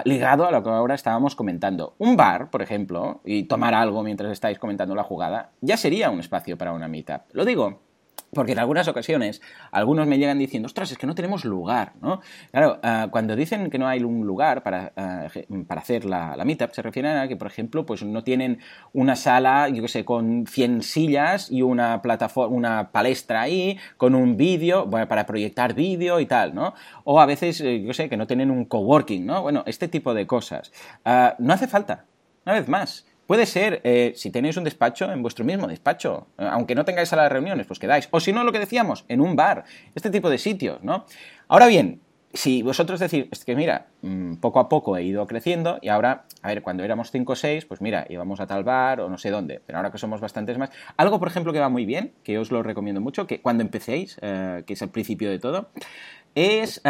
ligado 0.06 0.48
a 0.48 0.52
lo 0.52 0.64
que 0.64 0.70
ahora 0.70 0.96
estábamos 0.96 1.36
comentando. 1.36 1.96
Un 1.98 2.16
bar, 2.16 2.50
por 2.50 2.62
ejemplo, 2.62 3.20
y 3.26 3.44
tomar 3.44 3.74
algo 3.74 4.04
mientras 4.04 4.32
estáis 4.32 4.58
comentando 4.58 4.96
la 4.96 5.04
jugada, 5.04 5.52
ya 5.60 5.76
sería 5.76 6.10
un 6.12 6.22
espacio 6.22 6.58
para 6.58 6.72
una 6.72 6.88
meetup. 6.88 7.24
Lo 7.34 7.44
digo 7.44 7.85
porque 8.36 8.52
en 8.52 8.60
algunas 8.60 8.88
ocasiones 8.88 9.42
algunos 9.72 10.06
me 10.06 10.20
llegan 10.20 10.38
diciendo, 10.38 10.68
ostras, 10.68 10.92
es 10.92 10.98
que 11.00 11.08
no 11.08 11.16
tenemos 11.16 11.46
lugar, 11.46 11.94
¿no? 12.02 12.22
Claro, 12.52 12.80
ah, 12.84 13.08
cuando 13.10 13.36
dicen 13.36 13.72
que 13.72 13.80
no 13.80 13.88
hay 13.88 14.04
un 14.04 14.28
lugar 14.28 14.62
para, 14.62 14.94
ah, 14.96 15.28
para 15.68 15.82
hacer 15.82 16.06
la, 16.06 16.36
la, 16.38 16.46
meetup, 16.46 16.72
se 16.74 16.84
refieren 16.84 17.18
a 17.18 17.28
que, 17.28 17.36
por 17.36 17.48
ejemplo, 17.48 17.86
pues 17.86 18.04
no 18.04 18.24
tienen 18.24 18.60
una 18.94 19.16
sala, 19.16 19.70
yo 19.70 19.82
qué 19.82 19.88
sé, 19.88 20.06
con 20.06 20.46
100 20.46 20.84
sillas 20.84 21.50
y 21.50 21.64
una 21.64 22.02
plataforma, 22.04 22.56
una 22.56 22.92
palestra 22.92 23.42
ahí, 23.42 23.80
con 23.98 24.14
un 24.14 24.38
vídeo, 24.38 24.88
para 24.90 25.26
proyectar 25.26 25.74
vídeo 25.74 26.20
y 26.20 26.26
tal, 26.26 26.54
¿no? 26.54 26.74
O 27.06 27.20
a 27.20 27.26
veces, 27.26 27.62
eh, 27.62 27.82
yo 27.82 27.94
sé, 27.94 28.10
que 28.10 28.18
no 28.18 28.28
tienen 28.28 28.52
un 28.52 28.66
coworking, 28.66 29.26
¿no? 29.26 29.42
Bueno, 29.42 29.64
este 29.66 29.88
tipo 29.88 30.14
de 30.14 30.28
cosas. 30.28 30.72
Ah, 31.06 31.36
no 31.40 31.54
hace 31.54 31.68
falta, 31.68 32.06
una 32.46 32.56
vez 32.56 32.68
más. 32.68 33.06
Puede 33.28 33.48
ser, 33.48 33.82
eh, 33.84 34.14
si 34.16 34.30
tenéis 34.30 34.56
un 34.58 34.64
despacho, 34.64 35.12
en 35.12 35.24
vuestro 35.24 35.44
mismo 35.46 35.68
despacho, 35.68 36.28
eh, 36.38 36.48
aunque 36.50 36.76
no 36.76 36.86
tengáis 36.86 37.12
a 37.12 37.16
las 37.16 37.32
reuniones, 37.32 37.66
pues 37.66 37.80
quedáis. 37.80 38.08
O 38.12 38.20
si 38.20 38.32
no, 38.32 38.44
lo 38.44 38.52
que 38.52 38.60
decíamos, 38.60 39.04
en 39.08 39.20
un 39.20 39.36
bar, 39.36 39.66
este 39.96 40.12
tipo 40.12 40.30
de 40.30 40.38
sitios, 40.38 40.84
¿no? 40.84 41.06
Ahora 41.48 41.66
bien, 41.66 42.02
si 42.34 42.62
vosotros 42.62 43.00
decís, 43.00 43.26
es 43.32 43.44
que 43.44 43.56
mira, 43.56 43.88
mm, 44.04 44.36
poco 44.36 44.60
a 44.60 44.70
poco 44.70 44.96
he 44.96 45.04
ido 45.04 45.26
creciendo 45.26 45.80
y 45.82 45.88
ahora, 45.90 46.26
a 46.44 46.50
ver, 46.50 46.62
cuando 46.62 46.84
éramos 46.84 47.10
5 47.10 47.34
o 47.34 47.36
6, 47.36 47.66
pues 47.66 47.82
mira, 47.82 48.06
íbamos 48.10 48.40
a 48.42 48.46
tal 48.46 48.64
bar 48.64 49.02
o 49.02 49.10
no 49.10 49.18
sé 49.18 49.32
dónde, 49.32 49.60
pero 49.66 49.80
ahora 49.80 49.92
que 49.92 49.98
somos 49.98 50.22
bastantes 50.22 50.60
más. 50.60 50.70
Algo, 50.96 51.18
por 51.18 51.28
ejemplo, 51.28 51.52
que 51.52 51.60
va 51.60 51.70
muy 51.70 51.86
bien, 51.86 52.14
que 52.24 52.38
os 52.38 52.52
lo 52.52 52.62
recomiendo 52.62 53.02
mucho, 53.02 53.26
que 53.26 53.42
cuando 53.42 53.64
empecéis, 53.64 54.20
eh, 54.22 54.64
que 54.68 54.74
es 54.74 54.82
el 54.84 54.90
principio 54.90 55.32
de 55.32 55.40
todo, 55.40 55.70
es 56.36 56.82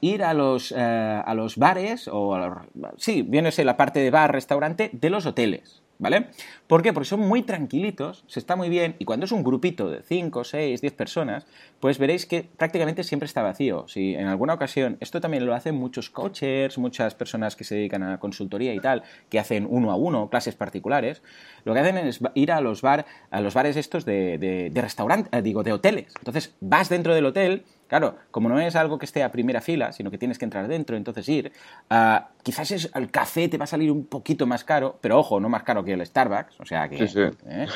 ir 0.00 0.22
a 0.22 0.32
los, 0.32 0.72
a 0.72 1.34
los 1.34 1.56
bares, 1.56 2.06
o 2.06 2.36
a 2.36 2.64
sí, 2.96 3.22
viene 3.22 3.50
la 3.64 3.76
parte 3.76 3.98
de 3.98 4.10
bar, 4.12 4.30
restaurante, 4.30 4.90
de 4.92 5.10
los 5.10 5.26
hoteles. 5.26 5.81
¿Vale? 6.02 6.26
¿Por 6.66 6.82
qué? 6.82 6.92
Porque 6.92 7.08
son 7.08 7.20
muy 7.20 7.42
tranquilitos, 7.42 8.24
se 8.26 8.40
está 8.40 8.56
muy 8.56 8.68
bien, 8.68 8.96
y 8.98 9.04
cuando 9.04 9.24
es 9.24 9.30
un 9.30 9.44
grupito 9.44 9.88
de 9.88 10.02
5, 10.02 10.42
6, 10.42 10.80
10 10.80 10.92
personas, 10.94 11.46
pues 11.78 11.98
veréis 11.98 12.26
que 12.26 12.42
prácticamente 12.42 13.04
siempre 13.04 13.26
está 13.26 13.40
vacío. 13.40 13.86
Si 13.86 14.16
en 14.16 14.26
alguna 14.26 14.54
ocasión, 14.54 14.96
esto 14.98 15.20
también 15.20 15.46
lo 15.46 15.54
hacen 15.54 15.76
muchos 15.76 16.10
coaches, 16.10 16.76
muchas 16.76 17.14
personas 17.14 17.54
que 17.54 17.62
se 17.62 17.76
dedican 17.76 18.02
a 18.02 18.18
consultoría 18.18 18.74
y 18.74 18.80
tal, 18.80 19.04
que 19.30 19.38
hacen 19.38 19.64
uno 19.70 19.92
a 19.92 19.94
uno, 19.94 20.28
clases 20.28 20.56
particulares, 20.56 21.22
lo 21.64 21.72
que 21.72 21.78
hacen 21.78 21.96
es 21.98 22.18
ir 22.34 22.50
a 22.50 22.60
los, 22.60 22.82
bar, 22.82 23.06
a 23.30 23.40
los 23.40 23.54
bares 23.54 23.76
estos 23.76 24.04
de, 24.04 24.38
de, 24.38 24.70
de 24.70 24.80
restaurantes, 24.82 25.32
eh, 25.32 25.40
digo, 25.40 25.62
de 25.62 25.72
hoteles. 25.72 26.12
Entonces 26.18 26.56
vas 26.60 26.88
dentro 26.88 27.14
del 27.14 27.26
hotel 27.26 27.62
Claro, 27.92 28.16
como 28.30 28.48
no 28.48 28.58
es 28.58 28.74
algo 28.74 28.98
que 28.98 29.04
esté 29.04 29.22
a 29.22 29.30
primera 29.30 29.60
fila, 29.60 29.92
sino 29.92 30.10
que 30.10 30.16
tienes 30.16 30.38
que 30.38 30.46
entrar 30.46 30.66
dentro, 30.66 30.96
entonces 30.96 31.28
ir, 31.28 31.52
uh, 31.90 32.24
quizás 32.42 32.70
es, 32.70 32.90
el 32.94 33.10
café 33.10 33.50
te 33.50 33.58
va 33.58 33.64
a 33.64 33.66
salir 33.66 33.92
un 33.92 34.06
poquito 34.06 34.46
más 34.46 34.64
caro, 34.64 34.96
pero 35.02 35.18
ojo, 35.18 35.38
no 35.40 35.50
más 35.50 35.62
caro 35.62 35.84
que 35.84 35.92
el 35.92 36.06
Starbucks, 36.06 36.58
o 36.58 36.64
sea 36.64 36.88
que... 36.88 37.06
Sí, 37.06 37.08
sí. 37.08 37.20
¿eh? 37.44 37.66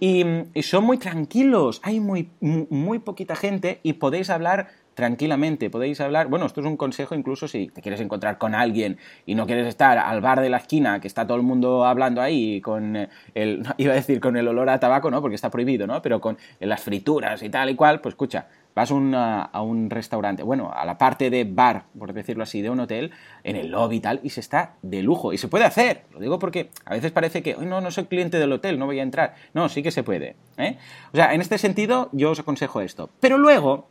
Y, 0.00 0.26
y, 0.52 0.62
son 0.64 0.84
muy 0.84 0.98
tranquilos, 0.98 1.80
hay 1.82 1.98
muy, 1.98 2.28
muy 2.40 2.98
poquita 2.98 3.36
gente 3.36 3.80
y 3.82 3.94
podéis 3.94 4.28
hablar 4.28 4.68
tranquilamente, 4.94 5.70
podéis 5.70 6.00
hablar, 6.00 6.28
bueno, 6.28 6.46
esto 6.46 6.60
es 6.60 6.66
un 6.66 6.76
consejo 6.76 7.14
incluso 7.14 7.48
si 7.48 7.68
te 7.68 7.82
quieres 7.82 8.00
encontrar 8.00 8.38
con 8.38 8.54
alguien 8.54 8.98
y 9.26 9.34
no 9.34 9.46
quieres 9.46 9.66
estar 9.66 9.98
al 9.98 10.20
bar 10.20 10.40
de 10.40 10.50
la 10.50 10.58
esquina 10.58 11.00
que 11.00 11.08
está 11.08 11.26
todo 11.26 11.36
el 11.36 11.42
mundo 11.42 11.84
hablando 11.84 12.20
ahí 12.20 12.60
con 12.60 12.96
el, 13.34 13.62
iba 13.78 13.92
a 13.92 13.96
decir 13.96 14.20
con 14.20 14.36
el 14.36 14.48
olor 14.48 14.68
a 14.68 14.80
tabaco, 14.80 15.10
¿no? 15.10 15.20
Porque 15.20 15.34
está 15.34 15.50
prohibido, 15.50 15.86
¿no? 15.86 16.00
Pero 16.02 16.20
con 16.20 16.38
las 16.60 16.82
frituras 16.82 17.42
y 17.42 17.50
tal 17.50 17.70
y 17.70 17.74
cual, 17.74 18.00
pues 18.00 18.14
escucha, 18.14 18.46
vas 18.74 18.90
a 18.90 19.62
un 19.62 19.88
restaurante, 19.88 20.42
bueno, 20.42 20.72
a 20.74 20.84
la 20.84 20.98
parte 20.98 21.30
de 21.30 21.44
bar, 21.44 21.84
por 21.96 22.12
decirlo 22.12 22.42
así, 22.42 22.60
de 22.60 22.70
un 22.70 22.80
hotel, 22.80 23.12
en 23.44 23.56
el 23.56 23.70
lobby 23.70 23.96
y 23.96 24.00
tal, 24.00 24.20
y 24.22 24.30
se 24.30 24.40
está 24.40 24.74
de 24.82 25.02
lujo. 25.02 25.32
Y 25.32 25.38
se 25.38 25.48
puede 25.48 25.64
hacer. 25.64 26.04
Lo 26.12 26.18
digo 26.18 26.38
porque 26.38 26.70
a 26.84 26.94
veces 26.94 27.12
parece 27.12 27.42
que, 27.42 27.56
no, 27.56 27.80
no 27.80 27.90
soy 27.90 28.04
cliente 28.04 28.38
del 28.38 28.52
hotel, 28.52 28.78
no 28.78 28.86
voy 28.86 28.98
a 28.98 29.02
entrar. 29.02 29.34
No, 29.52 29.68
sí 29.68 29.82
que 29.82 29.90
se 29.90 30.02
puede. 30.02 30.36
¿eh? 30.56 30.76
O 31.12 31.16
sea, 31.16 31.34
en 31.34 31.40
este 31.40 31.58
sentido, 31.58 32.08
yo 32.12 32.32
os 32.32 32.40
aconsejo 32.40 32.80
esto. 32.80 33.10
Pero 33.20 33.38
luego, 33.38 33.88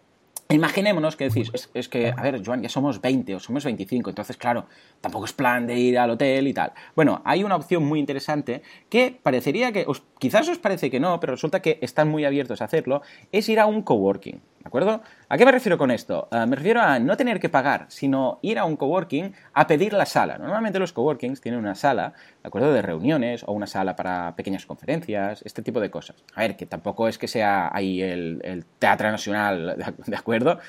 Imaginémonos 0.54 1.16
que 1.16 1.30
decís, 1.30 1.52
es, 1.74 1.90
que, 1.90 2.14
a 2.16 2.22
ver, 2.22 2.46
Joan, 2.46 2.62
ya 2.62 2.70
somos 2.70 3.02
20 3.02 3.34
o 3.34 3.40
somos 3.40 3.64
25, 3.64 4.12
entonces, 4.12 4.38
claro, 4.38 4.68
tampoco 5.02 5.26
es 5.26 5.34
plan 5.34 5.66
de 5.66 5.80
ir 5.80 5.98
al 5.98 6.12
hotel 6.12 6.48
y 6.48 6.54
tal. 6.54 6.74
Bueno, 6.96 7.24
hay 7.26 7.44
una 7.44 7.56
opción 7.56 7.84
muy 7.84 8.00
interesante 8.00 8.62
que 8.88 9.20
parecería 9.24 9.72
que, 9.72 9.88
quizás 10.20 10.48
os 10.48 10.60
parece 10.60 10.92
que 10.92 11.00
no, 11.00 11.20
pero 11.20 11.34
resulta 11.34 11.60
que 11.64 11.80
están 11.82 12.08
muy 12.08 12.24
abiertos 12.24 12.62
a 12.62 12.66
hacerlo, 12.66 13.02
es 13.32 13.50
ir 13.50 13.60
a 13.60 13.66
un 13.66 13.82
coworking. 13.82 14.42
¿De 14.64 14.70
acuerdo? 14.70 15.02
¿A 15.28 15.38
qué 15.38 15.46
me 15.46 15.52
refiero 15.52 15.78
con 15.78 15.92
esto? 15.92 16.30
Uh, 16.32 16.48
me 16.48 16.56
refiero 16.56 16.82
a 16.82 16.98
no 16.98 17.18
tener 17.18 17.42
que 17.42 17.50
pagar, 17.50 17.86
sino 17.90 18.40
ir 18.42 18.58
a 18.58 18.64
un 18.64 18.78
coworking 18.78 19.34
a 19.54 19.68
pedir 19.68 19.92
la 19.92 20.06
sala. 20.06 20.38
Normalmente 20.38 20.80
los 20.80 20.94
coworkings 20.94 21.42
tienen 21.42 21.60
una 21.60 21.76
sala, 21.76 22.14
¿de 22.42 22.48
acuerdo? 22.48 22.72
De 22.72 22.82
reuniones 22.82 23.44
o 23.46 23.52
una 23.52 23.68
sala 23.68 23.98
para 23.98 24.38
pequeñas 24.38 24.66
conferencias, 24.66 25.42
este 25.44 25.64
tipo 25.64 25.82
de 25.82 25.92
cosas. 25.92 26.24
A 26.34 26.44
ver, 26.44 26.56
que 26.56 26.66
tampoco 26.66 27.10
es 27.10 27.18
que 27.18 27.28
sea 27.28 27.72
ahí 27.74 28.02
el 28.02 28.66
Teatro 28.80 29.12
Nacional, 29.12 29.76
¿de 30.08 30.16
acuerdo? 30.16 30.60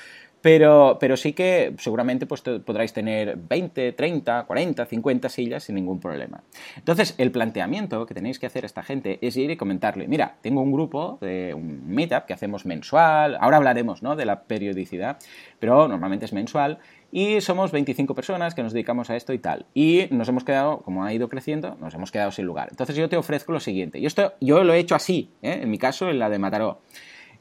Pero, 0.45 0.97
pero 0.99 1.17
sí 1.17 1.33
que 1.33 1.73
seguramente 1.79 2.27
pues, 2.27 2.41
podráis 2.41 2.93
tener 2.93 3.35
20, 3.35 3.93
30, 3.93 4.43
40, 4.43 4.85
50 4.85 5.27
sillas 5.27 5.63
sin 5.63 5.73
ningún 5.73 5.99
problema. 5.99 6.43
Entonces, 6.77 7.15
el 7.17 7.31
planteamiento 7.31 8.05
que 8.05 8.13
tenéis 8.13 8.37
que 8.37 8.45
hacer 8.45 8.63
a 8.63 8.67
esta 8.67 8.83
gente 8.83 9.17
es 9.23 9.35
ir 9.37 9.49
y 9.49 9.57
comentarle, 9.57 10.07
mira, 10.07 10.35
tengo 10.43 10.61
un 10.61 10.71
grupo 10.71 11.17
de 11.19 11.55
un 11.55 11.87
meetup 11.87 12.25
que 12.27 12.33
hacemos 12.33 12.67
mensual, 12.67 13.39
ahora 13.41 13.57
hablaremos 13.57 14.03
¿no? 14.03 14.15
de 14.15 14.25
la 14.25 14.43
periodicidad, 14.43 15.17
pero 15.57 15.87
normalmente 15.87 16.25
es 16.25 16.33
mensual, 16.33 16.77
y 17.11 17.41
somos 17.41 17.71
25 17.71 18.13
personas 18.13 18.53
que 18.53 18.61
nos 18.61 18.71
dedicamos 18.71 19.09
a 19.09 19.15
esto 19.15 19.33
y 19.33 19.39
tal. 19.39 19.65
Y 19.73 20.05
nos 20.11 20.29
hemos 20.29 20.43
quedado, 20.43 20.81
como 20.81 21.05
ha 21.05 21.11
ido 21.11 21.27
creciendo, 21.27 21.75
nos 21.81 21.95
hemos 21.95 22.11
quedado 22.11 22.29
sin 22.29 22.45
lugar. 22.45 22.67
Entonces 22.69 22.95
yo 22.95 23.09
te 23.09 23.17
ofrezco 23.17 23.51
lo 23.51 23.59
siguiente. 23.59 23.97
Y 23.97 24.05
esto 24.05 24.33
yo 24.39 24.63
lo 24.63 24.75
he 24.75 24.77
hecho 24.77 24.93
así, 24.93 25.31
¿eh? 25.41 25.61
en 25.63 25.71
mi 25.71 25.79
caso, 25.79 26.11
en 26.11 26.19
la 26.19 26.29
de 26.29 26.37
Mataró 26.37 26.81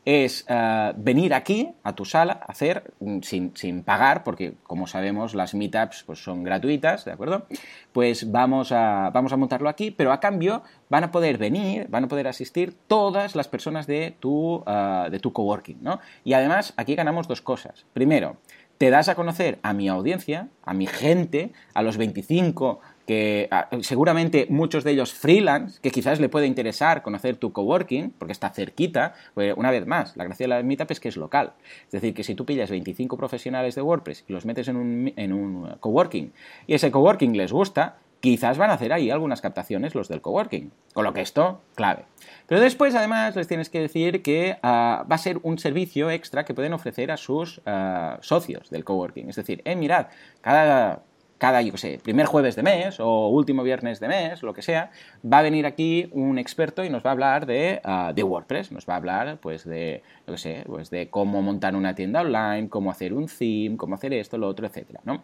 es 0.04 0.46
uh, 0.50 0.92
venir 0.96 1.32
aquí 1.32 1.73
a 1.82 1.94
tu 1.94 2.04
sala 2.04 2.40
hacer 2.46 2.92
mm, 3.00 3.20
sin, 3.20 3.56
sin, 3.56 3.82
pagar, 3.82 4.23
porque 4.23 4.54
como 4.62 4.87
sabemos 4.87 5.34
las 5.34 5.54
meetups 5.54 6.04
pues, 6.04 6.23
son 6.23 6.42
gratuitas, 6.42 7.04
¿de 7.04 7.12
acuerdo? 7.12 7.46
Pues 7.92 8.30
vamos 8.30 8.73
a, 8.73 9.11
vamos 9.11 9.32
a 9.32 9.37
montarlo 9.37 9.68
aquí, 9.68 9.90
pero 9.90 10.12
a 10.12 10.20
cambio 10.20 10.62
van 10.90 11.04
a 11.04 11.11
poder 11.11 11.38
venir, 11.38 11.88
van 11.88 12.04
a 12.04 12.08
poder 12.08 12.28
asistir 12.28 12.76
todas 12.87 13.34
las 13.34 13.49
personas 13.49 13.87
de 13.87 14.14
tu, 14.20 14.56
uh, 14.56 15.11
de 15.11 15.18
tu 15.20 15.32
coworking, 15.32 15.82
¿no? 15.82 16.00
Y 16.23 16.34
además 16.34 16.75
aquí 16.76 16.94
ganamos 16.94 17.26
dos 17.26 17.40
cosas. 17.40 17.87
Primero, 17.92 18.37
te 18.78 18.90
das 18.90 19.08
a 19.08 19.14
conocer 19.14 19.58
a 19.62 19.73
mi 19.73 19.88
audiencia, 19.88 20.49
a 20.64 20.75
mi 20.75 20.87
gente, 20.87 21.52
a 21.75 21.82
los 21.82 21.96
25 21.96 22.80
que 23.06 23.49
ah, 23.50 23.68
seguramente 23.80 24.46
muchos 24.49 24.84
de 24.84 24.92
ellos 24.92 25.12
freelance, 25.12 25.80
que 25.80 25.90
quizás 25.90 26.20
le 26.20 26.28
puede 26.28 26.46
interesar 26.46 27.02
conocer 27.02 27.37
tu 27.37 27.52
coworking, 27.52 28.14
porque 28.18 28.32
está 28.32 28.50
cerquita, 28.50 29.14
pues 29.34 29.54
una 29.56 29.70
vez 29.70 29.87
más, 29.87 30.16
la 30.16 30.25
gracia 30.25 30.44
de 30.44 30.49
la 30.49 30.62
Meetup 30.62 30.90
es 30.90 31.00
que 31.00 31.08
es 31.08 31.16
local. 31.16 31.52
Es 31.87 31.92
decir, 31.92 32.14
que 32.14 32.25
si 32.25 32.34
tú 32.34 32.44
pillas 32.44 32.70
25 32.70 33.16
profesionales 33.16 33.75
de 33.75 33.82
WordPress 33.82 34.25
y 34.28 34.32
los 34.32 34.46
metes 34.46 34.68
en 34.68 34.76
un, 34.76 35.12
en 35.16 35.32
un 35.32 35.76
coworking 35.80 36.32
y 36.66 36.75
ese 36.75 36.90
coworking 36.90 37.37
les 37.37 37.52
gusta, 37.52 37.96
quizás 38.25 38.56
van 38.56 38.70
a 38.70 38.73
hacer 38.73 38.90
ahí 38.94 39.11
algunas 39.11 39.42
captaciones 39.42 39.94
los 39.94 40.08
del 40.08 40.23
coworking. 40.23 40.73
Con 40.94 41.04
lo 41.04 41.12
que 41.12 41.20
esto, 41.20 41.61
clave. 41.75 42.06
Pero 42.46 42.58
después, 42.58 42.94
además, 42.94 43.37
les 43.37 43.46
tienes 43.46 43.68
que 43.68 43.80
decir 43.80 44.23
que 44.23 44.56
uh, 44.62 44.66
va 44.66 45.06
a 45.11 45.18
ser 45.18 45.40
un 45.42 45.58
servicio 45.58 46.11
extra 46.11 46.46
que 46.46 46.54
pueden 46.54 46.73
ofrecer 46.73 47.11
a 47.11 47.18
sus 47.18 47.58
uh, 47.58 48.16
socios 48.23 48.70
del 48.70 48.82
coworking. 48.82 49.28
Es 49.28 49.37
decir, 49.37 49.61
eh, 49.66 49.76
mirad, 49.76 50.06
cada 50.40 51.02
cada, 51.45 51.61
yo 51.61 51.73
qué 51.73 51.79
sé, 51.79 52.01
primer 52.03 52.25
jueves 52.25 52.57
de 52.57 52.63
mes 52.63 52.99
o 53.01 53.29
último 53.29 53.63
viernes 53.63 54.01
de 54.01 54.09
mes, 54.09 54.43
lo 54.43 54.55
que 54.55 54.63
sea, 54.63 54.91
va 55.31 55.41
a 55.41 55.43
venir 55.43 55.67
aquí 55.67 56.09
un 56.13 56.39
experto 56.39 56.83
y 56.83 56.89
nos 56.89 57.05
va 57.05 57.11
a 57.11 57.13
hablar 57.13 57.45
de, 57.45 57.83
uh, 57.85 58.15
de 58.15 58.23
WordPress, 58.23 58.73
nos 58.73 58.89
va 58.89 58.95
a 58.95 58.97
hablar, 58.97 59.37
pues, 59.43 59.67
de, 59.67 60.03
yo 60.27 60.33
qué 60.33 60.39
sé, 60.39 60.63
pues 60.65 60.89
de 60.89 61.11
cómo 61.11 61.43
montar 61.43 61.77
una 61.77 61.95
tienda 61.95 62.23
online, 62.23 62.71
cómo 62.71 62.91
hacer 62.91 63.13
un 63.13 63.27
theme, 63.27 63.77
cómo 63.77 63.95
hacer 63.95 64.15
esto, 64.15 64.39
lo 64.39 64.49
otro, 64.49 64.67
etcétera, 64.67 65.01
¿no? 65.05 65.23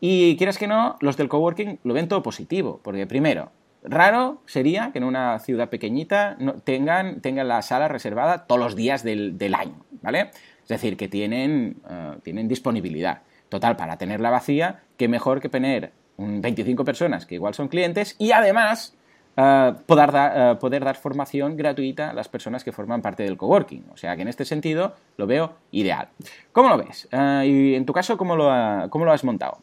Y 0.00 0.38
quieras 0.38 0.56
que 0.56 0.66
no, 0.66 0.96
los 1.00 1.18
del 1.18 1.28
coworking 1.28 1.80
lo 1.84 1.92
ven 1.92 2.08
todo 2.08 2.22
positivo, 2.22 2.80
porque 2.82 3.06
primero, 3.06 3.52
raro 3.82 4.40
sería 4.46 4.90
que 4.90 5.00
en 5.00 5.04
una 5.04 5.38
ciudad 5.38 5.68
pequeñita 5.68 6.36
no, 6.38 6.54
tengan, 6.54 7.20
tengan 7.20 7.46
la 7.46 7.60
sala 7.60 7.88
reservada 7.88 8.46
todos 8.46 8.58
los 8.58 8.74
días 8.74 9.02
del, 9.02 9.36
del 9.36 9.54
año, 9.54 9.84
¿vale? 10.00 10.30
Es 10.62 10.68
decir, 10.68 10.96
que 10.96 11.08
tienen, 11.08 11.76
uh, 11.84 12.20
tienen 12.20 12.48
disponibilidad. 12.48 13.20
Total, 13.48 13.76
para 13.76 13.96
tenerla 13.96 14.30
vacía, 14.30 14.82
qué 14.96 15.08
mejor 15.08 15.40
que 15.40 15.48
tener 15.48 15.92
25 16.18 16.84
personas 16.84 17.26
que 17.26 17.36
igual 17.36 17.54
son 17.54 17.68
clientes 17.68 18.16
y 18.18 18.32
además 18.32 18.96
uh, 19.36 19.74
poder, 19.86 20.10
uh, 20.10 20.58
poder, 20.58 20.84
dar 20.84 20.96
formación 20.96 21.56
gratuita 21.56 22.10
a 22.10 22.12
las 22.12 22.28
personas 22.28 22.64
que 22.64 22.72
forman 22.72 23.00
parte 23.00 23.22
del 23.22 23.36
coworking. 23.36 23.86
O 23.92 23.96
sea 23.96 24.16
que 24.16 24.22
en 24.22 24.28
este 24.28 24.44
sentido 24.44 24.94
lo 25.16 25.26
veo 25.26 25.54
ideal. 25.70 26.08
¿Cómo 26.52 26.68
lo 26.68 26.78
ves? 26.78 27.08
Uh, 27.12 27.42
y 27.42 27.74
en 27.74 27.86
tu 27.86 27.92
caso, 27.92 28.18
¿cómo 28.18 28.36
lo, 28.36 28.90
cómo 28.90 29.04
lo 29.04 29.12
has 29.12 29.24
montado? 29.24 29.58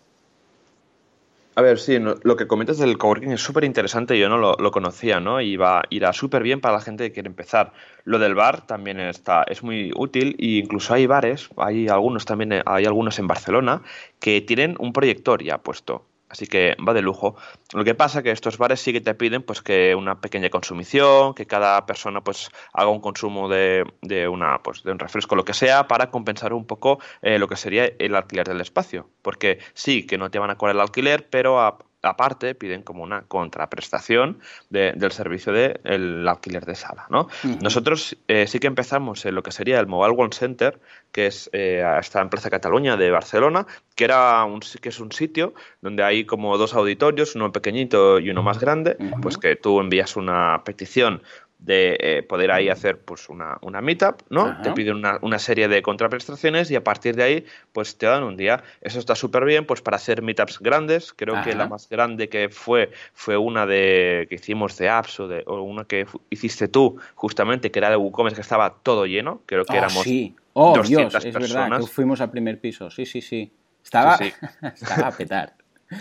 A 1.58 1.62
ver, 1.62 1.80
sí, 1.80 1.98
lo 2.00 2.36
que 2.36 2.48
comentas 2.48 2.80
del 2.80 2.98
coworking 2.98 3.32
es 3.32 3.40
súper 3.42 3.64
interesante, 3.64 4.20
yo 4.20 4.28
no 4.28 4.38
lo, 4.38 4.58
lo, 4.60 4.72
conocía, 4.72 5.22
¿no? 5.22 5.40
Y 5.40 5.56
va, 5.56 5.84
irá 5.90 6.12
súper 6.12 6.44
bien 6.44 6.60
para 6.60 6.76
la 6.76 6.82
gente 6.82 7.06
que 7.06 7.14
quiere 7.14 7.30
empezar. 7.30 7.72
Lo 8.04 8.20
del 8.20 8.36
bar 8.36 8.68
también 8.68 9.00
está, 9.00 9.44
es 9.44 9.64
muy 9.64 9.94
útil 9.96 10.36
e 10.38 10.58
incluso 10.58 10.94
hay 10.94 11.08
bares, 11.08 11.48
hay 11.56 11.88
algunos 11.88 12.26
también, 12.26 12.62
hay 12.66 12.84
algunos 12.84 13.20
en 13.20 13.28
Barcelona 13.28 13.84
que 14.20 14.42
tienen 14.42 14.76
un 14.80 14.92
proyector 14.92 15.42
ya 15.42 15.58
puesto. 15.60 16.06
Así 16.30 16.48
que 16.48 16.76
va 16.88 16.94
de 16.94 17.02
lujo. 17.02 17.36
Lo 17.74 17.84
que 17.84 17.96
pasa 17.96 18.20
es 18.20 18.24
que 18.24 18.32
estos 18.32 18.58
bares 18.58 18.82
sí 18.82 18.92
que 18.92 19.02
te 19.02 19.14
piden 19.14 19.44
pues 19.44 19.62
que 19.62 19.94
una 19.96 20.20
pequeña 20.22 20.50
consumición, 20.50 21.34
que 21.34 21.46
cada 21.46 21.86
persona 21.86 22.22
pues 22.22 22.50
haga 22.74 22.90
un 22.90 23.00
consumo 23.00 23.48
de, 23.48 23.86
de 24.02 24.28
una 24.28 24.60
pues 24.64 24.84
de 24.84 24.92
un 24.92 25.00
refresco 25.00 25.36
lo 25.36 25.46
que 25.46 25.54
sea 25.54 25.88
para 25.88 26.10
compensar 26.10 26.54
un 26.54 26.66
poco 26.66 27.00
eh, 27.22 27.38
lo 27.38 27.48
que 27.48 27.56
sería 27.56 27.92
el 28.00 28.16
alquiler 28.16 28.48
del 28.48 28.62
espacio, 28.62 29.10
porque 29.22 29.60
sí 29.74 30.06
que 30.08 30.18
no 30.18 30.32
te 30.32 30.40
van 30.40 30.50
a 30.50 30.58
cobrar 30.58 30.76
el 30.76 30.82
alquiler, 30.82 31.30
pero 31.30 31.60
a, 31.60 31.78
aparte 32.10 32.56
piden 32.56 32.84
como 32.84 33.04
una 33.04 33.24
contraprestación 33.24 34.40
de, 34.70 34.94
del 34.96 35.12
servicio 35.12 35.52
del 35.54 36.24
de 36.24 36.30
alquiler 36.30 36.66
de 36.66 36.76
sala. 36.76 37.08
¿no? 37.10 37.22
Uh 37.22 37.48
-huh. 37.48 37.62
Nosotros 37.62 38.18
eh, 38.28 38.48
sí 38.48 38.60
que 38.60 38.68
empezamos 38.68 39.26
en 39.26 39.36
lo 39.36 39.44
que 39.44 39.52
sería 39.52 39.80
el 39.80 39.88
Mobile 39.88 40.14
World 40.14 40.34
Center, 40.34 40.80
que 41.12 41.28
es 41.28 41.50
eh, 41.54 41.84
está 42.00 42.22
en 42.22 42.30
Plaza 42.30 42.50
Cataluña 42.50 42.98
de 42.98 43.12
Barcelona, 43.12 43.66
que, 43.96 44.04
era 44.04 44.44
un, 44.46 44.60
que 44.60 44.90
es 44.90 45.00
un 45.00 45.12
sitio 45.12 45.54
donde 45.82 46.04
hay 46.04 46.26
como 46.26 46.58
dos 46.58 46.74
auditorios, 46.74 47.36
uno 47.36 47.52
pequeñito 47.52 48.20
y 48.20 48.30
uno 48.30 48.44
más 48.44 48.60
grande, 48.60 48.98
uh 49.00 49.04
-huh. 49.04 49.22
pues 49.22 49.38
que 49.38 49.56
tú 49.56 49.80
envías 49.80 50.16
una 50.16 50.62
petición 50.66 51.22
de 51.60 51.98
eh, 52.00 52.24
poder 52.24 52.52
ahí 52.52 52.70
hacer 52.70 53.00
pues 53.00 53.30
una, 53.30 53.58
una 53.62 53.82
meetup, 53.82 54.22
¿no? 54.30 54.62
Te 54.62 54.72
piden 54.72 54.98
una, 54.98 55.18
una, 55.22 55.40
serie 55.40 55.68
de 55.68 55.82
contraprestaciones 55.82 56.70
y 56.70 56.76
a 56.76 56.84
partir 56.84 57.16
de 57.16 57.24
ahí 57.24 57.46
pues 57.72 57.98
te 57.98 58.06
dan 58.06 58.24
un 58.24 58.38
día. 58.38 58.64
Eso 58.82 59.00
está 59.00 59.16
súper 59.16 59.46
bien 59.46 59.66
pues 59.66 59.82
para 59.82 59.98
hacer 59.98 60.22
meetups 60.22 60.60
grandes. 60.60 61.14
Creo 61.14 61.42
que 61.44 61.56
la 61.56 61.68
más 61.68 61.90
grande 61.90 62.30
que 62.30 62.50
fue 62.50 62.92
fue 63.14 63.38
una 63.38 63.66
de 63.66 64.28
que 64.30 64.36
hicimos 64.36 64.78
de 64.78 64.90
apps 64.90 65.20
o, 65.20 65.28
de, 65.28 65.44
o 65.48 65.62
una 65.62 65.86
que 65.86 66.06
hiciste 66.30 66.68
tú 66.68 66.98
justamente 67.16 67.72
que 67.72 67.80
era 67.80 67.90
de 67.90 67.96
WooCommerce 67.96 68.36
que 68.36 68.42
estaba 68.42 68.76
todo 68.84 69.06
lleno. 69.06 69.42
Creo 69.46 69.66
que 69.66 69.74
oh, 69.74 69.78
éramos 69.78 70.04
sí. 70.04 70.36
Oh, 70.54 70.80
Dios, 70.82 71.14
es 71.16 71.34
verdad, 71.34 71.80
que 71.80 71.88
fuimos 71.88 72.22
al 72.22 72.32
primer 72.32 72.60
piso. 72.60 72.90
Sí, 72.90 73.06
sí, 73.06 73.22
sí. 73.22 73.52
Estaba, 73.84 74.18
estaba 74.62 75.08
a 75.08 75.12
petar. 75.12 75.54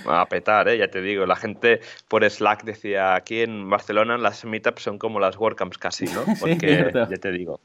A 0.07 0.27
petar, 0.29 0.69
¿eh? 0.69 0.79
ya 0.79 0.89
te 0.89 1.01
digo. 1.01 1.27
La 1.27 1.37
gente 1.37 1.81
por 2.09 2.29
Slack 2.29 2.65
decía, 2.65 3.15
aquí 3.15 3.41
en 3.43 3.69
Barcelona 3.69 4.19
las 4.19 4.45
meetups 4.45 4.83
son 4.83 4.99
como 4.99 5.21
las 5.21 5.37
WordCamps 5.37 5.79
casi, 5.79 6.07
¿no? 6.07 6.25
Porque, 6.41 6.91
ya 6.93 7.17
te 7.17 7.33
digo, 7.33 7.61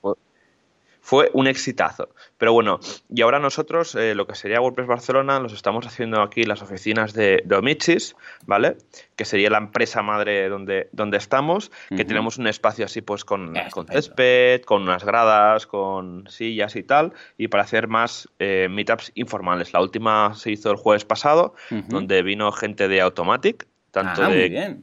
fue 1.01 1.29
un 1.33 1.47
exitazo. 1.47 2.09
Pero 2.37 2.53
bueno, 2.53 2.79
y 3.13 3.21
ahora 3.21 3.39
nosotros, 3.39 3.95
eh, 3.95 4.15
lo 4.15 4.27
que 4.27 4.35
sería 4.35 4.61
WordPress 4.61 4.87
Barcelona, 4.87 5.39
los 5.39 5.53
estamos 5.53 5.85
haciendo 5.85 6.21
aquí 6.21 6.43
las 6.43 6.61
oficinas 6.61 7.13
de, 7.13 7.43
Omichis, 7.51 8.15
¿vale? 8.45 8.77
Que 9.15 9.25
sería 9.25 9.49
la 9.49 9.57
empresa 9.57 10.01
madre 10.01 10.49
donde, 10.49 10.89
donde 10.91 11.17
estamos, 11.17 11.71
que 11.89 12.05
tenemos 12.05 12.37
un 12.37 12.47
espacio 12.47 12.85
así 12.85 13.01
pues 13.01 13.25
con, 13.25 13.53
con, 13.71 13.87
césped, 13.87 14.61
con 14.61 14.83
unas 14.83 15.03
gradas, 15.03 15.67
con 15.67 16.25
sillas 16.29 16.75
y 16.75 16.83
tal, 16.83 17.13
y 17.37 17.47
para 17.47 17.63
hacer 17.63 17.87
más 17.87 18.29
eh, 18.39 18.67
meetups 18.69 19.11
informales. 19.15 19.73
La 19.73 19.81
última 19.81 20.33
se 20.35 20.51
hizo 20.51 20.71
el 20.71 20.77
jueves 20.77 21.05
pasado, 21.05 21.55
donde 21.87 22.23
vino 22.23 22.51
gente 22.51 22.87
de 22.87 23.01
Automatic, 23.01 23.67
tanto 23.91 24.23
ah, 24.23 24.29
de... 24.29 24.79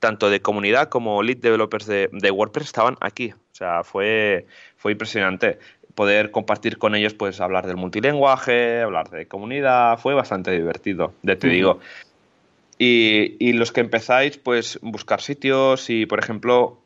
Tanto 0.00 0.30
de 0.30 0.40
comunidad 0.42 0.88
como 0.88 1.22
lead 1.22 1.38
developers 1.38 1.86
de, 1.86 2.10
de 2.12 2.30
WordPress 2.30 2.66
estaban 2.66 2.96
aquí. 3.00 3.32
O 3.32 3.54
sea, 3.54 3.84
fue, 3.84 4.46
fue 4.76 4.92
impresionante 4.92 5.58
poder 5.94 6.30
compartir 6.30 6.78
con 6.78 6.94
ellos, 6.94 7.14
pues 7.14 7.40
hablar 7.40 7.66
del 7.66 7.76
multilenguaje, 7.76 8.82
hablar 8.82 9.10
de 9.10 9.26
comunidad, 9.26 9.98
fue 9.98 10.14
bastante 10.14 10.50
divertido, 10.50 11.14
de 11.22 11.36
te 11.36 11.48
digo. 11.48 11.80
Y, 12.78 13.36
y, 13.38 13.52
los 13.52 13.70
que 13.70 13.80
empezáis, 13.80 14.36
pues 14.36 14.80
buscar 14.82 15.20
sitios 15.20 15.88
y, 15.90 16.06
por 16.06 16.18
ejemplo, 16.18 16.80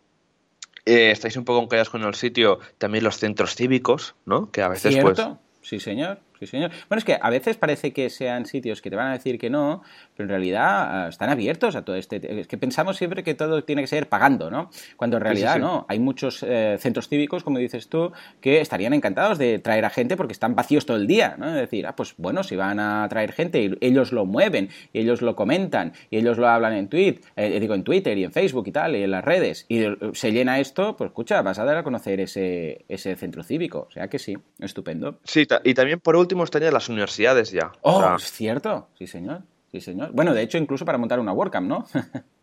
eh, 0.84 1.10
estáis 1.10 1.36
un 1.36 1.44
poco 1.44 1.62
encallados 1.62 1.88
con 1.88 2.02
el 2.02 2.14
sitio, 2.14 2.60
también 2.76 3.04
los 3.04 3.16
centros 3.16 3.54
cívicos, 3.54 4.14
¿no? 4.26 4.50
Que 4.50 4.60
a 4.60 4.68
veces, 4.68 4.96
pues 4.96 5.16
¿Cierto? 5.16 5.38
pues... 5.38 5.68
Sí, 5.68 5.80
señor. 5.80 6.18
Sí, 6.38 6.46
señor. 6.46 6.70
Bueno, 6.88 6.98
es 6.98 7.04
que 7.04 7.18
a 7.20 7.30
veces 7.30 7.56
parece 7.56 7.92
que 7.92 8.10
sean 8.10 8.46
sitios 8.46 8.80
que 8.80 8.90
te 8.90 8.96
van 8.96 9.08
a 9.08 9.12
decir 9.12 9.38
que 9.38 9.50
no, 9.50 9.82
pero 10.16 10.24
en 10.24 10.30
realidad 10.30 11.04
ah, 11.04 11.08
están 11.08 11.30
abiertos 11.30 11.76
a 11.76 11.82
todo 11.82 11.96
este. 11.96 12.40
Es 12.40 12.46
que 12.46 12.58
pensamos 12.58 12.96
siempre 12.96 13.22
que 13.22 13.34
todo 13.34 13.64
tiene 13.64 13.82
que 13.82 13.88
ser 13.88 14.08
pagando, 14.08 14.50
¿no? 14.50 14.70
Cuando 14.96 15.16
en 15.16 15.22
realidad 15.22 15.58
no. 15.58 15.86
Hay 15.88 15.98
muchos 15.98 16.42
eh, 16.42 16.76
centros 16.78 17.08
cívicos, 17.08 17.42
como 17.42 17.58
dices 17.58 17.88
tú, 17.88 18.12
que 18.40 18.60
estarían 18.60 18.92
encantados 18.92 19.38
de 19.38 19.58
traer 19.58 19.84
a 19.84 19.90
gente 19.90 20.16
porque 20.16 20.32
están 20.32 20.54
vacíos 20.54 20.86
todo 20.86 20.96
el 20.96 21.06
día, 21.06 21.34
¿no? 21.38 21.48
Es 21.48 21.54
decir, 21.54 21.86
ah, 21.86 21.96
pues 21.96 22.14
bueno, 22.16 22.42
si 22.42 22.56
van 22.56 22.80
a 22.80 23.06
traer 23.08 23.32
gente 23.32 23.62
y 23.62 23.76
ellos 23.80 24.12
lo 24.12 24.24
mueven, 24.24 24.68
y 24.92 25.00
ellos 25.00 25.22
lo 25.22 25.34
comentan, 25.34 25.92
y 26.10 26.18
ellos 26.18 26.38
lo 26.38 26.48
hablan 26.48 26.74
en 26.74 26.88
tweet, 26.88 27.20
eh, 27.36 27.58
digo 27.60 27.74
en 27.74 27.82
Twitter 27.82 28.16
y 28.16 28.24
en 28.24 28.32
Facebook 28.32 28.68
y 28.68 28.72
tal, 28.72 28.96
y 28.96 29.02
en 29.02 29.10
las 29.10 29.24
redes, 29.24 29.66
y 29.68 29.84
se 30.12 30.32
llena 30.32 30.60
esto, 30.60 30.96
pues 30.96 31.08
escucha, 31.08 31.42
vas 31.42 31.58
a 31.58 31.64
dar 31.64 31.76
a 31.76 31.82
conocer 31.82 32.20
ese, 32.20 32.84
ese 32.88 33.16
centro 33.16 33.42
cívico. 33.42 33.86
O 33.88 33.90
sea 33.90 34.08
que 34.08 34.18
sí, 34.18 34.36
estupendo. 34.58 35.18
Sí, 35.24 35.46
y 35.64 35.74
también 35.74 36.00
por 36.00 36.16
último 36.16 36.27
último 36.28 36.44
estarían 36.44 36.74
las 36.74 36.90
universidades 36.90 37.50
ya. 37.50 37.72
Oh, 37.80 38.16
es 38.16 38.30
cierto, 38.30 38.88
sí 38.98 39.06
señor. 39.06 39.42
Sí, 39.70 39.80
señor. 39.82 40.12
Bueno, 40.12 40.32
de 40.32 40.42
hecho, 40.42 40.56
incluso 40.56 40.86
para 40.86 40.96
montar 40.96 41.20
una 41.20 41.32
WordCamp, 41.32 41.68
¿no? 41.68 41.84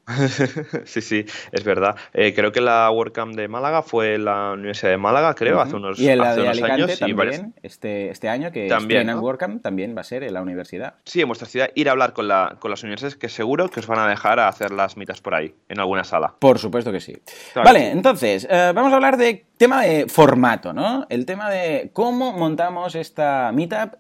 sí, 0.86 1.02
sí, 1.02 1.26
es 1.52 1.64
verdad. 1.64 1.96
Eh, 2.14 2.36
creo 2.36 2.52
que 2.52 2.62
la 2.62 2.92
WordCamp 2.92 3.36
de 3.36 3.48
Málaga 3.48 3.82
fue 3.82 4.20
la 4.20 4.52
Universidad 4.52 4.92
de 4.92 4.98
Málaga, 4.98 5.34
creo, 5.34 5.60
hace 5.60 5.76
unos, 5.76 6.00
y 6.00 6.16
la 6.16 6.36
de 6.36 6.48
años. 6.48 7.00
También, 7.00 7.56
este, 7.64 8.12
este 8.12 8.30
año 8.30 8.52
que 8.52 8.68
también, 8.68 9.10
en 9.10 9.18
WordCamp 9.18 9.64
también 9.64 9.96
va 9.98 10.02
a 10.02 10.04
ser 10.04 10.24
en 10.24 10.36
la 10.36 10.44
universidad. 10.44 10.96
Sí, 11.06 11.22
en 11.22 11.28
vuestra 11.28 11.48
ciudad 11.48 11.70
ir 11.74 11.90
a 11.90 11.94
hablar 11.94 12.14
con, 12.14 12.28
la, 12.28 12.58
con 12.60 12.70
las 12.70 12.84
universidades 12.84 13.16
que 13.16 13.30
seguro 13.30 13.70
que 13.70 13.80
os 13.80 13.88
van 13.88 13.98
a 13.98 14.08
dejar 14.08 14.40
a 14.40 14.48
hacer 14.48 14.72
las 14.72 14.96
mitas 14.96 15.20
por 15.22 15.34
ahí, 15.34 15.56
en 15.68 15.80
alguna 15.80 16.04
sala. 16.04 16.36
Por 16.38 16.60
supuesto 16.60 16.92
que 16.92 17.00
sí. 17.00 17.18
vale, 17.56 17.90
entonces, 17.90 18.48
eh, 18.48 18.72
vamos 18.76 18.94
a 18.94 18.98
hablar 18.98 19.18
de 19.18 19.46
tema 19.58 19.84
de 19.84 20.08
formato, 20.08 20.74
¿no? 20.74 21.06
El 21.10 21.26
tema 21.26 21.50
de 21.50 21.90
cómo 21.94 22.34
montamos 22.34 22.96
esta 22.96 23.52
meetup, 23.54 23.96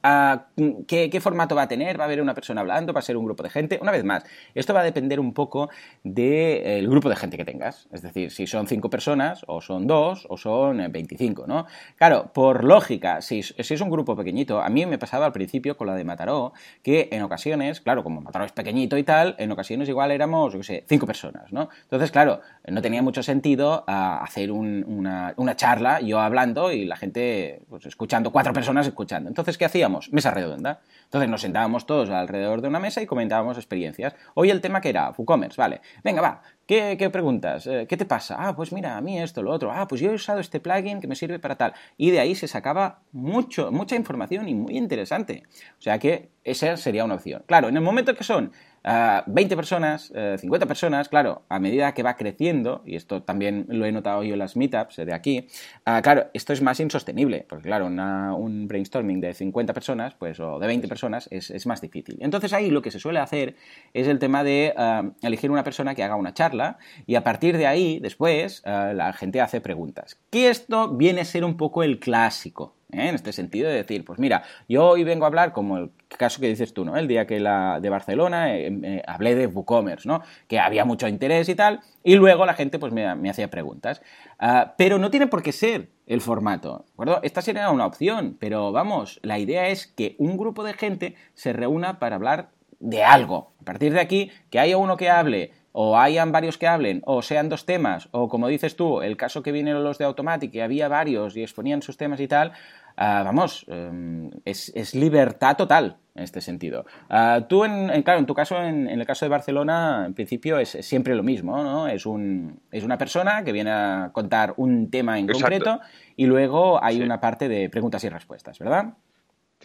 qué, 0.87 1.19
formato 1.21 1.55
va 1.55 1.63
a 1.63 1.67
tener, 1.67 1.97
va 1.99 2.03
a 2.03 2.07
haber 2.07 2.21
una 2.21 2.33
persona 2.33 2.61
hablando, 2.61 2.93
va 2.93 2.99
a 2.99 3.03
ser 3.03 3.15
un 3.15 3.25
grupo 3.25 3.43
de 3.43 3.49
gente. 3.49 3.79
Una 3.81 3.91
vez 3.91 4.03
más, 4.03 4.23
esto 4.53 4.73
va 4.73 4.81
a 4.81 4.83
depender 4.83 5.19
un 5.19 5.33
poco 5.33 5.69
del 6.03 6.87
grupo 6.89 7.09
de 7.09 7.15
gente 7.15 7.37
que 7.37 7.45
tengas. 7.45 7.87
Es 7.91 8.01
decir, 8.01 8.31
si 8.31 8.47
son 8.47 8.67
cinco 8.67 8.89
personas, 8.89 9.45
o 9.47 9.61
son 9.61 9.87
dos, 9.87 10.27
o 10.29 10.37
son 10.37 10.91
25, 10.91 11.43
eh, 11.43 11.45
¿no? 11.47 11.65
Claro, 11.95 12.31
por 12.33 12.63
lógica, 12.63 13.21
si, 13.21 13.39
es 13.39 13.81
un 13.81 13.89
grupo 13.89 14.15
pequeñito, 14.15 14.61
a 14.61 14.69
mí 14.69 14.85
me 14.85 14.97
pasaba 14.97 15.25
al 15.25 15.31
principio 15.31 15.77
con 15.77 15.87
la 15.87 15.95
de 15.95 16.03
Mataró, 16.03 16.53
que 16.83 17.07
en 17.11 17.21
ocasiones, 17.23 17.79
claro, 17.79 18.03
como 18.03 18.21
Mataró 18.21 18.45
es 18.45 18.51
pequeñito 18.51 18.97
y 18.97 19.03
tal, 19.03 19.35
en 19.37 19.51
ocasiones 19.51 19.87
igual 19.87 20.11
éramos, 20.11 20.53
yo 20.53 20.59
qué 20.59 20.65
sé, 20.65 20.85
cinco 20.87 21.05
personas, 21.05 21.51
¿no? 21.53 21.69
Entonces, 21.83 22.11
claro, 22.11 22.41
no 22.67 22.81
tenía 22.81 23.01
mucho 23.01 23.23
sentido 23.23 23.83
hacer 23.87 24.51
una, 24.51 25.33
una, 25.45 25.55
charla, 25.55 26.01
yo 26.01 26.19
hablando 26.19 26.71
y 26.71 26.85
la 26.85 26.95
gente 26.95 27.61
pues, 27.69 27.85
escuchando, 27.85 28.31
cuatro 28.31 28.53
personas 28.53 28.87
escuchando. 28.87 29.29
Entonces, 29.29 29.57
¿qué 29.57 29.65
hacíamos? 29.65 30.11
Mesa 30.11 30.31
redonda. 30.31 30.81
Entonces 31.05 31.29
nos 31.29 31.41
sentábamos 31.41 31.85
todos 31.85 32.09
alrededor 32.09 32.61
de 32.61 32.67
una 32.67 32.79
mesa 32.79 33.01
y 33.01 33.05
comentábamos 33.05 33.57
experiencias. 33.57 34.15
Hoy 34.33 34.49
el 34.49 34.61
tema 34.61 34.81
que 34.81 34.89
era 34.89 35.11
WooCommerce, 35.11 35.61
vale. 35.61 35.81
Venga, 36.03 36.21
va. 36.21 36.41
¿Qué, 36.65 37.09
preguntas? 37.11 37.67
Eh, 37.67 37.85
¿Qué 37.87 37.95
te 37.95 38.05
pasa? 38.05 38.35
Ah, 38.39 38.55
pues 38.55 38.71
mira, 38.71 38.97
a 38.97 39.01
mí 39.01 39.19
esto, 39.19 39.43
lo 39.43 39.51
otro. 39.51 39.71
Ah, 39.71 39.87
pues 39.87 40.01
yo 40.01 40.11
he 40.11 40.15
usado 40.15 40.39
este 40.39 40.59
plugin 40.59 40.99
que 40.99 41.07
me 41.07 41.15
sirve 41.15 41.37
para 41.37 41.55
tal. 41.55 41.73
Y 41.95 42.09
de 42.09 42.19
ahí 42.19 42.33
se 42.33 42.47
sacaba 42.47 43.01
mucho, 43.11 43.71
mucha 43.71 43.95
información 43.95 44.49
y 44.49 44.55
muy 44.55 44.75
interesante. 44.75 45.43
O 45.77 45.81
sea 45.81 45.99
que 45.99 46.31
esa 46.43 46.75
sería 46.75 47.05
una 47.05 47.15
opción. 47.15 47.43
Claro, 47.45 47.69
en 47.69 47.75
el 47.75 47.83
momento 47.83 48.15
que 48.15 48.23
son 48.23 48.51
20 48.85 49.55
personas, 49.55 50.13
50 50.39 50.45
eh, 50.45 50.67
personas, 50.67 51.09
claro, 51.09 51.43
a 51.49 51.59
medida 51.59 51.93
que 51.93 52.03
va 52.03 52.15
creciendo, 52.15 52.83
y 52.85 52.95
esto 52.95 53.23
también 53.23 53.65
lo 53.67 53.85
he 53.85 53.91
notado 53.91 54.23
yo 54.23 54.33
en 54.33 54.39
las 54.39 54.55
meetups 54.55 54.97
de 54.97 55.13
aquí, 55.13 55.47
ah, 55.85 56.01
claro, 56.03 56.27
esto 56.33 56.53
es 56.53 56.61
más 56.61 56.79
insostenible, 56.79 57.45
porque 57.49 57.67
claro, 57.67 57.87
un 57.87 58.67
brainstorming 58.67 59.21
de 59.21 59.33
50 59.33 59.73
personas, 59.73 60.13
pues, 60.13 60.39
o 60.39 60.59
de 60.59 60.67
20 60.67 60.87
personas, 60.87 61.27
es, 61.31 61.65
más 61.65 61.81
difícil. 61.81 62.17
Entonces 62.19 62.53
ahí 62.53 62.69
lo 62.69 62.83
que 62.83 62.91
se 62.91 62.99
suele 62.99 63.17
hacer 63.17 63.55
es 63.93 64.07
el 64.07 64.19
tema 64.19 64.43
de 64.43 64.73
ah, 64.77 65.09
elegir 65.23 65.49
una 65.49 65.63
persona 65.63 65.95
que 65.95 66.03
haga 66.03 66.15
una 66.15 66.35
charla, 66.35 66.77
y 67.07 67.15
a 67.15 67.23
partir 67.23 67.57
de 67.57 67.65
ahí, 67.65 67.99
después, 67.99 68.61
ah, 68.65 68.91
la 68.93 69.13
gente 69.13 69.41
hace 69.41 69.61
preguntas. 69.61 70.19
Que 70.29 70.49
esto 70.49 70.89
viene 70.95 71.21
a 71.21 71.25
ser 71.25 71.43
un 71.43 71.57
poco 71.57 71.81
el 71.81 71.99
clásico, 71.99 72.74
¿eh? 72.91 73.09
en 73.09 73.15
este 73.15 73.33
sentido 73.33 73.69
de 73.69 73.75
decir, 73.75 74.05
pues 74.05 74.19
mira, 74.19 74.43
yo 74.67 74.89
hoy 74.89 75.03
vengo 75.03 75.25
a 75.25 75.27
hablar 75.27 75.51
como 75.51 75.77
el 75.77 75.91
caso 76.07 76.39
que 76.39 76.47
dices 76.47 76.73
tú, 76.73 76.85
¿no? 76.85 76.97
El 76.97 77.07
día 77.07 77.27
que 77.27 77.39
la 77.39 77.79
de 77.79 77.89
Barcelona 77.89 78.55
eh, 78.55 78.67
eh, 78.83 79.03
hablé 79.07 79.35
de 79.35 79.47
WooCommerce, 79.47 80.07
¿no? 80.07 80.21
Que 80.47 80.59
había 80.59 80.85
mucho 80.85 81.07
interés 81.07 81.49
y 81.49 81.55
tal, 81.55 81.81
y 82.03 82.15
luego 82.15 82.45
la 82.45 82.53
gente 82.53 82.79
pues 82.79 82.93
me, 82.93 83.29
hacía 83.29 83.49
preguntas. 83.49 84.01
Ah, 84.39 84.75
pero 84.77 84.97
no 84.97 85.09
tiene 85.09 85.27
por 85.27 85.43
qué 85.43 85.51
ser 85.51 85.89
el 86.05 86.21
formato, 86.21 86.85
¿de 86.85 86.93
acuerdo? 86.93 87.19
Esta 87.23 87.41
sería 87.41 87.69
una 87.71 87.85
opción, 87.85 88.37
pero 88.39 88.71
vamos, 88.71 89.19
la 89.23 89.39
idea 89.39 89.69
es 89.69 89.87
que 89.87 90.15
un 90.19 90.37
grupo 90.37 90.63
de 90.63 90.73
gente 90.73 91.15
se 91.33 91.53
reúna 91.53 91.99
para 91.99 92.15
hablar 92.15 92.49
de 92.79 93.03
algo. 93.03 93.53
A 93.61 93.65
partir 93.65 93.93
de 93.93 94.01
aquí, 94.01 94.31
que 94.49 94.59
haya 94.59 94.77
uno 94.77 94.97
que 94.97 95.09
hable 95.09 95.51
o 95.77 95.97
hayan 95.97 96.31
varios 96.31 96.57
que 96.57 96.67
hablen, 96.67 97.01
o 97.05 97.21
sean 97.21 97.49
dos 97.49 97.65
temas, 97.65 98.07
o 98.11 98.29
como 98.29 98.47
dices 98.47 98.77
tú, 98.77 99.01
el 99.01 99.17
caso 99.17 99.43
que 99.43 99.51
vinieron 99.51 99.83
los 99.83 99.97
de 99.97 100.05
Automatic, 100.05 100.49
que 100.49 100.63
había 100.63 100.87
varios 100.87 101.35
y 101.35 101.41
exponían 101.43 101.81
sus 101.81 101.97
temas 101.97 102.21
y 102.21 102.29
tal, 102.29 102.53
ah, 102.95 103.23
vamos, 103.25 103.65
em, 103.67 104.31
es, 104.45 104.95
libertad 104.95 105.57
total 105.57 105.97
en 106.15 106.23
este 106.23 106.39
sentido. 106.39 106.85
Ah, 107.09 107.41
tú, 107.49 107.65
en, 107.65 107.89
claro, 108.03 108.19
en 108.19 108.25
tu 108.25 108.33
caso, 108.33 108.57
en, 108.63 108.87
el 108.87 109.05
caso 109.05 109.25
de 109.25 109.29
Barcelona, 109.29 110.05
en 110.05 110.13
principio 110.13 110.59
es, 110.59 110.77
siempre 110.79 111.13
lo 111.13 111.23
mismo, 111.23 111.61
¿no? 111.61 111.89
Es, 111.89 112.05
un, 112.05 112.61
es 112.71 112.85
una 112.85 112.97
persona 112.97 113.43
que 113.43 113.51
viene 113.51 113.71
a 113.71 114.11
contar 114.13 114.53
un 114.55 114.89
tema 114.89 115.19
en 115.19 115.27
concreto 115.27 115.81
y 116.15 116.25
luego 116.25 116.81
hay 116.81 117.01
una 117.01 117.19
parte 117.19 117.49
de 117.49 117.69
preguntas 117.69 118.01
y 118.05 118.07
respuestas, 118.07 118.59
¿verdad? 118.59 118.93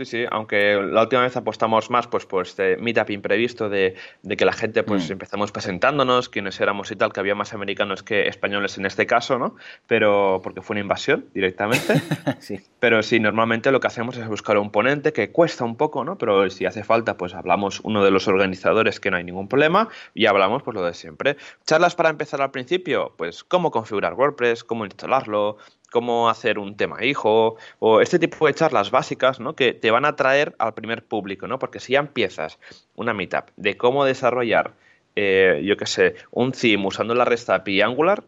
Sí, 0.00 0.06
sí, 0.06 0.24
aunque 0.30 0.76
la 0.76 1.02
última 1.02 1.20
vez 1.20 1.36
apostamos 1.36 1.90
más 1.90 2.06
pues 2.06 2.24
por 2.24 2.46
este 2.46 2.78
meetup 2.78 3.10
imprevisto 3.10 3.68
de, 3.68 3.96
que 4.26 4.44
la 4.46 4.54
gente 4.54 4.82
pues 4.82 5.10
mm. 5.10 5.12
empezamos 5.12 5.52
presentándonos, 5.52 6.30
quiénes 6.30 6.58
éramos 6.58 6.90
y 6.90 6.96
tal, 6.96 7.12
que 7.12 7.20
había 7.20 7.34
más 7.34 7.52
americanos 7.52 8.02
que 8.02 8.26
españoles 8.26 8.78
en 8.78 8.86
este 8.86 9.04
caso, 9.06 9.38
¿no? 9.38 9.56
Pero 9.86 10.40
porque 10.42 10.62
fue 10.62 10.72
una 10.72 10.80
invasión 10.80 11.26
directamente. 11.34 12.00
sí. 12.38 12.60
Pero 12.78 13.02
sí, 13.02 13.20
normalmente 13.20 13.70
lo 13.70 13.80
que 13.80 13.88
hacemos 13.88 14.16
es 14.16 14.26
buscar 14.26 14.56
un 14.56 14.70
ponente 14.70 15.12
que 15.12 15.32
cuesta 15.32 15.66
un 15.66 15.76
poco, 15.76 16.02
¿no? 16.02 16.16
Pero 16.16 16.48
si 16.48 16.64
hace 16.64 16.82
falta, 16.82 17.18
pues 17.18 17.34
hablamos 17.34 17.80
uno 17.80 18.02
de 18.02 18.10
los 18.10 18.26
organizadores 18.26 19.00
que 19.00 19.10
no 19.10 19.18
hay 19.18 19.24
ningún 19.24 19.48
problema 19.48 19.90
y 20.14 20.24
hablamos 20.24 20.62
pues 20.62 20.74
lo 20.76 20.82
de 20.82 20.94
siempre. 20.94 21.36
Charlas 21.66 21.94
para 21.94 22.08
empezar 22.08 22.40
al 22.40 22.52
principio, 22.52 23.12
pues 23.18 23.44
cómo 23.44 23.70
configurar 23.70 24.14
WordPress, 24.14 24.64
cómo 24.64 24.86
instalarlo, 24.86 25.58
cómo 25.90 26.30
hacer 26.30 26.58
un 26.58 26.76
tema 26.76 27.04
hijo 27.04 27.56
o 27.78 28.00
este 28.00 28.18
tipo 28.18 28.46
de 28.46 28.54
charlas 28.54 28.90
básicas 28.90 29.40
¿no? 29.40 29.54
que 29.54 29.74
te 29.74 29.90
van 29.90 30.04
a 30.04 30.16
traer 30.16 30.54
al 30.58 30.74
primer 30.74 31.04
público, 31.04 31.46
¿no? 31.46 31.58
Porque 31.58 31.80
si 31.80 31.92
ya 31.94 32.00
empiezas 32.00 32.58
una 32.94 33.12
meetup 33.12 33.50
de 33.56 33.76
cómo 33.76 34.04
desarrollar, 34.04 34.72
eh, 35.16 35.62
yo 35.64 35.76
qué 35.76 35.86
sé, 35.86 36.14
un 36.30 36.52
theme 36.52 36.86
usando 36.86 37.14
la 37.14 37.24
resta 37.24 37.56
API 37.56 37.82
Angular, 37.82 38.22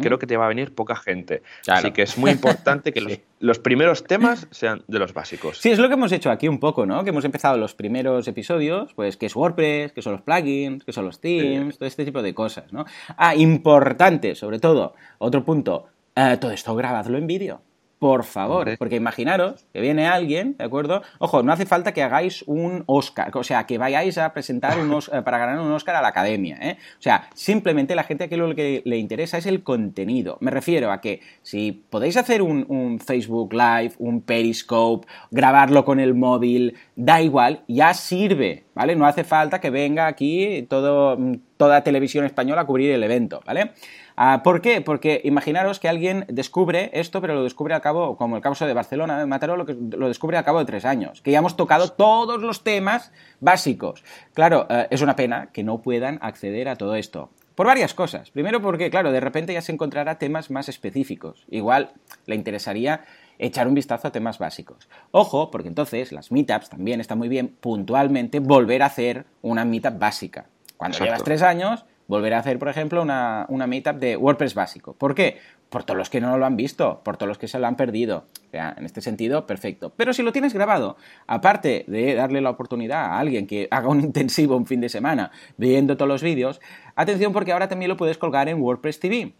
creo 0.00 0.18
que 0.18 0.26
te 0.26 0.36
va 0.36 0.46
a 0.46 0.48
venir 0.48 0.74
poca 0.74 0.96
gente. 0.96 1.42
Así 1.66 1.90
que 1.90 2.02
es 2.02 2.16
muy 2.16 2.30
importante 2.30 2.92
que 2.92 3.00
los, 3.40 3.58
primeros 3.58 4.04
temas 4.04 4.46
sean 4.50 4.82
de 4.88 4.98
los 4.98 5.12
básicos. 5.12 5.58
Sí, 5.58 5.70
es 5.70 5.78
lo 5.78 5.88
que 5.88 5.94
hemos 5.94 6.12
hecho 6.12 6.30
aquí 6.30 6.48
un 6.48 6.58
poco, 6.58 6.86
¿no? 6.86 7.04
Que 7.04 7.10
hemos 7.10 7.24
empezado 7.24 7.56
los 7.58 7.74
primeros 7.74 8.26
episodios, 8.28 8.92
pues 8.94 9.16
qué 9.16 9.26
es 9.26 9.36
WordPress, 9.36 9.92
qué 9.92 10.02
son 10.02 10.14
los 10.14 10.22
plugins, 10.22 10.84
qué 10.84 10.92
son 10.92 11.04
los 11.04 11.20
themes, 11.20 11.78
todo 11.78 11.86
este 11.86 12.04
tipo 12.04 12.22
de 12.22 12.34
cosas, 12.34 12.72
¿no? 12.72 12.86
Ah, 13.16 13.34
importante, 13.34 14.34
sobre 14.34 14.58
todo, 14.58 14.94
otro 15.18 15.44
punto, 15.44 15.86
eh, 16.18 16.36
todo 16.38 16.50
esto 16.50 16.74
grabadlo 16.74 17.16
en 17.18 17.26
vídeo 17.26 17.62
por 17.98 18.24
favor, 18.24 18.76
porque 18.78 18.96
imaginaros 18.96 19.66
que 19.72 19.80
viene 19.80 20.06
alguien, 20.06 20.56
¿de 20.56 20.64
acuerdo? 20.64 21.02
Ojo, 21.18 21.42
no 21.42 21.52
hace 21.52 21.66
falta 21.66 21.92
que 21.92 22.02
hagáis 22.02 22.44
un 22.46 22.84
Oscar, 22.86 23.36
o 23.36 23.42
sea, 23.42 23.66
que 23.66 23.76
vayáis 23.76 24.18
a 24.18 24.32
presentar 24.32 24.78
un 24.78 24.88
eh, 24.92 25.22
para 25.22 25.38
ganar 25.38 25.58
un 25.58 25.72
Oscar 25.72 25.96
a 25.96 26.02
la 26.02 26.08
academia, 26.08 26.58
¿eh? 26.60 26.76
O 26.98 27.02
sea, 27.02 27.28
simplemente 27.34 27.96
la 27.96 28.04
gente 28.04 28.28
a 28.32 28.36
lo 28.36 28.54
que 28.54 28.82
le 28.84 28.98
interesa 28.98 29.38
es 29.38 29.46
el 29.46 29.62
contenido. 29.64 30.38
Me 30.40 30.50
refiero 30.50 30.92
a 30.92 31.00
que 31.00 31.20
si 31.42 31.72
podéis 31.72 32.16
hacer 32.16 32.40
un, 32.42 33.00
Facebook 33.04 33.52
Live, 33.52 33.94
un 33.98 34.20
Periscope, 34.20 35.06
grabarlo 35.30 35.84
con 35.84 35.98
el 35.98 36.14
móvil, 36.14 36.76
da 36.94 37.20
igual, 37.20 37.62
ya 37.66 37.94
sirve, 37.94 38.64
¿vale? 38.74 38.94
No 38.94 39.06
hace 39.06 39.24
falta 39.24 39.60
que 39.60 39.70
venga 39.70 40.06
aquí 40.06 40.66
todo, 40.68 41.18
toda 41.56 41.82
televisión 41.82 42.24
española 42.24 42.62
a 42.62 42.66
cubrir 42.66 42.92
el 42.92 43.02
evento, 43.02 43.40
¿vale? 43.44 43.72
Ah, 44.20 44.42
¿Por 44.42 44.60
qué? 44.60 44.80
Porque 44.80 45.20
imaginaros 45.22 45.78
que 45.78 45.88
alguien 45.88 46.24
descubre 46.26 46.90
esto, 46.92 47.20
pero 47.20 47.36
lo 47.36 47.44
descubre 47.44 47.72
al 47.72 47.80
cabo, 47.80 48.16
como 48.16 48.34
el 48.34 48.42
caso 48.42 48.66
de 48.66 48.74
Barcelona, 48.74 49.16
de 49.16 49.26
Mataró, 49.26 49.56
lo, 49.56 49.64
que, 49.64 49.76
lo 49.96 50.08
descubre 50.08 50.36
al 50.36 50.44
cabo 50.44 50.58
de 50.58 50.64
tres 50.64 50.84
años, 50.84 51.22
que 51.22 51.30
ya 51.30 51.38
hemos 51.38 51.56
tocado 51.56 51.92
todos 51.92 52.42
los 52.42 52.64
temas 52.64 53.12
básicos. 53.38 54.02
Claro, 54.34 54.66
eh, 54.70 54.88
es 54.90 55.02
una 55.02 55.14
pena 55.14 55.50
que 55.52 55.62
no 55.62 55.82
puedan 55.82 56.18
acceder 56.20 56.68
a 56.68 56.74
todo 56.74 56.96
esto. 56.96 57.30
Por 57.54 57.68
varias 57.68 57.94
cosas. 57.94 58.32
Primero 58.32 58.60
porque, 58.60 58.90
claro, 58.90 59.12
de 59.12 59.20
repente 59.20 59.52
ya 59.52 59.62
se 59.62 59.70
encontrará 59.70 60.18
temas 60.18 60.50
más 60.50 60.68
específicos. 60.68 61.44
Igual 61.48 61.92
le 62.26 62.34
interesaría 62.34 63.04
echar 63.38 63.68
un 63.68 63.74
vistazo 63.74 64.08
a 64.08 64.10
temas 64.10 64.40
básicos. 64.40 64.88
Ojo, 65.12 65.52
porque 65.52 65.68
entonces 65.68 66.10
las 66.10 66.32
meetups 66.32 66.70
también 66.70 67.00
está 67.00 67.14
muy 67.14 67.28
bien 67.28 67.54
puntualmente 67.60 68.40
volver 68.40 68.82
a 68.82 68.86
hacer 68.86 69.26
una 69.42 69.64
meetup 69.64 69.96
básica. 69.96 70.46
Cuando 70.76 70.98
llevas 70.98 71.22
tres 71.22 71.42
años, 71.42 71.84
volver 72.08 72.34
a 72.34 72.38
hacer, 72.38 72.58
por 72.58 72.68
ejemplo, 72.68 73.00
una, 73.00 73.46
una 73.48 73.68
meetup 73.68 73.96
de 73.96 74.16
WordPress 74.16 74.54
básico. 74.54 74.94
¿Por 74.94 75.14
qué? 75.14 75.38
Por 75.68 75.84
todos 75.84 75.98
los 75.98 76.10
que 76.10 76.20
no 76.20 76.36
lo 76.38 76.46
han 76.46 76.56
visto, 76.56 77.02
por 77.04 77.18
todos 77.18 77.28
los 77.28 77.38
que 77.38 77.46
se 77.46 77.58
lo 77.58 77.66
han 77.66 77.76
perdido. 77.76 78.24
O 78.48 78.50
sea, 78.50 78.74
en 78.76 78.86
este 78.86 79.02
sentido, 79.02 79.46
perfecto. 79.46 79.92
Pero 79.94 80.14
si 80.14 80.22
lo 80.22 80.32
tienes 80.32 80.54
grabado, 80.54 80.96
aparte 81.26 81.84
de 81.86 82.14
darle 82.14 82.40
la 82.40 82.50
oportunidad 82.50 83.04
a 83.04 83.18
alguien 83.18 83.46
que 83.46 83.68
haga 83.70 83.88
un 83.88 84.00
intensivo 84.00 84.56
un 84.56 84.66
fin 84.66 84.80
de 84.80 84.88
semana 84.88 85.30
viendo 85.58 85.96
todos 85.96 86.08
los 86.08 86.22
vídeos, 86.22 86.60
atención 86.96 87.32
porque 87.32 87.52
ahora 87.52 87.68
también 87.68 87.90
lo 87.90 87.96
puedes 87.96 88.18
colgar 88.18 88.48
en 88.48 88.60
WordPress 88.60 88.98
TV. 88.98 89.34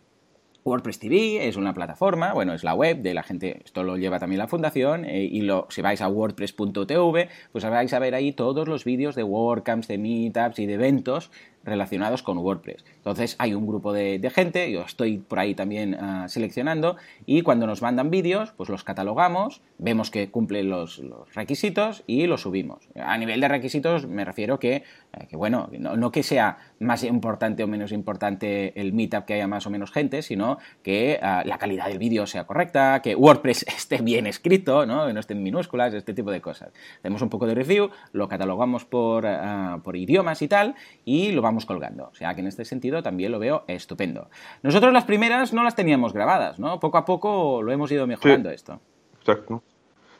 WordPress 0.65 0.99
TV 0.99 1.49
es 1.49 1.57
una 1.57 1.73
plataforma, 1.73 2.35
bueno, 2.35 2.53
es 2.53 2.63
la 2.63 2.75
web 2.75 2.99
de 2.99 3.15
la 3.15 3.23
gente, 3.23 3.63
esto 3.65 3.83
lo 3.83 3.97
lleva 3.97 4.19
también 4.19 4.39
la 4.39 4.49
fundación, 4.49 5.05
eh, 5.05 5.25
y 5.25 5.49
si 5.71 5.83
vais 5.83 6.01
a 6.03 6.09
wordpress.tv, 6.09 7.29
pues 7.53 7.65
vais 7.65 7.93
a 7.93 7.99
ver 7.99 8.15
ahí 8.15 8.33
todos 8.33 8.69
los 8.69 8.85
vídeos 8.85 9.15
de 9.15 9.23
WordCamps, 9.23 9.89
de 9.89 9.99
Meetups 9.99 10.59
y 10.59 10.67
de 10.67 10.75
eventos 10.75 11.31
relacionados 11.69 12.23
con 12.23 12.39
WordPress. 12.39 12.85
Entonces 12.97 13.37
hay 13.39 13.55
un 13.55 13.67
grupo 13.67 13.93
de, 13.93 14.31
gente, 14.35 14.71
yo 14.71 14.83
estoy 14.83 15.19
por 15.19 15.39
ahí 15.39 15.55
también 15.55 15.95
ah, 15.95 16.27
seleccionando 16.29 16.97
y 17.27 17.43
cuando 17.43 17.67
nos 17.67 17.83
mandan 17.83 18.11
vídeos, 18.11 18.53
pues 18.57 18.69
los 18.69 18.85
catalogamos, 18.85 19.63
vemos 19.79 20.11
que 20.11 20.31
cumplen 20.31 20.69
los, 20.69 21.03
requisitos 21.35 22.03
y 22.07 22.27
los 22.27 22.43
subimos. 22.43 22.89
A 22.97 23.17
nivel 23.19 23.41
de 23.41 23.49
requisitos 23.49 24.07
me 24.07 24.25
refiero 24.25 24.59
que, 24.59 24.77
eh, 24.77 25.37
bueno, 25.37 25.71
no, 25.73 26.11
que 26.11 26.23
sea 26.23 26.59
más 26.81 27.05
importante 27.05 27.63
o 27.65 27.67
menos 27.67 27.93
importante 27.93 28.79
el 28.81 28.93
meetup 28.93 29.25
que 29.25 29.35
haya 29.35 29.47
más 29.47 29.67
o 29.67 29.71
menos 29.71 29.91
gente, 29.91 30.23
sino 30.23 30.59
que 30.83 31.19
ah, 31.23 31.43
la 31.45 31.59
calidad 31.59 31.89
del 31.89 31.99
vídeo 31.99 32.27
sea 32.27 32.45
correcta, 32.45 33.01
que 33.03 33.15
WordPress 33.15 33.63
esté 33.69 33.99
bien 34.03 34.27
escrito, 34.27 34.87
¿no? 34.87 35.07
que 35.07 35.13
no 35.13 35.21
esté 35.21 35.35
en 35.35 35.43
minúsculas, 35.43 35.95
este 35.95 36.15
tipo 36.15 36.31
de 36.31 36.41
cosas. 36.41 36.71
Hacemos 36.99 37.23
un 37.23 37.29
poco 37.29 37.47
de 37.47 37.55
review, 37.55 37.91
lo 38.13 38.29
catalogamos 38.29 38.85
por, 38.85 39.27
ah, 39.27 39.81
por 39.83 39.97
idiomas 39.97 40.43
y 40.43 40.49
tal, 40.49 40.75
y 41.05 41.33
lo 41.33 41.43
vamos 41.43 41.58
colgando. 41.67 42.09
O 42.11 42.15
sea 42.15 42.35
que 42.35 42.41
en 42.41 42.47
este 42.47 42.65
sentido 42.65 43.03
también 43.03 43.33
lo 43.33 43.39
veo 43.39 43.65
estupendo. 43.67 44.29
Nosotros 44.63 44.93
las 44.93 45.05
primeras 45.05 45.53
no 45.53 45.63
las 45.63 45.75
teníamos 45.75 46.13
grabadas, 46.13 46.59
¿no? 46.59 46.81
Poco 46.81 46.99
a 46.99 47.05
poco 47.05 47.63
lo 47.63 47.73
hemos 47.73 47.91
ido 47.91 48.07
mejorando 48.07 48.51
esto. 48.51 48.81
Exacto. 49.21 49.63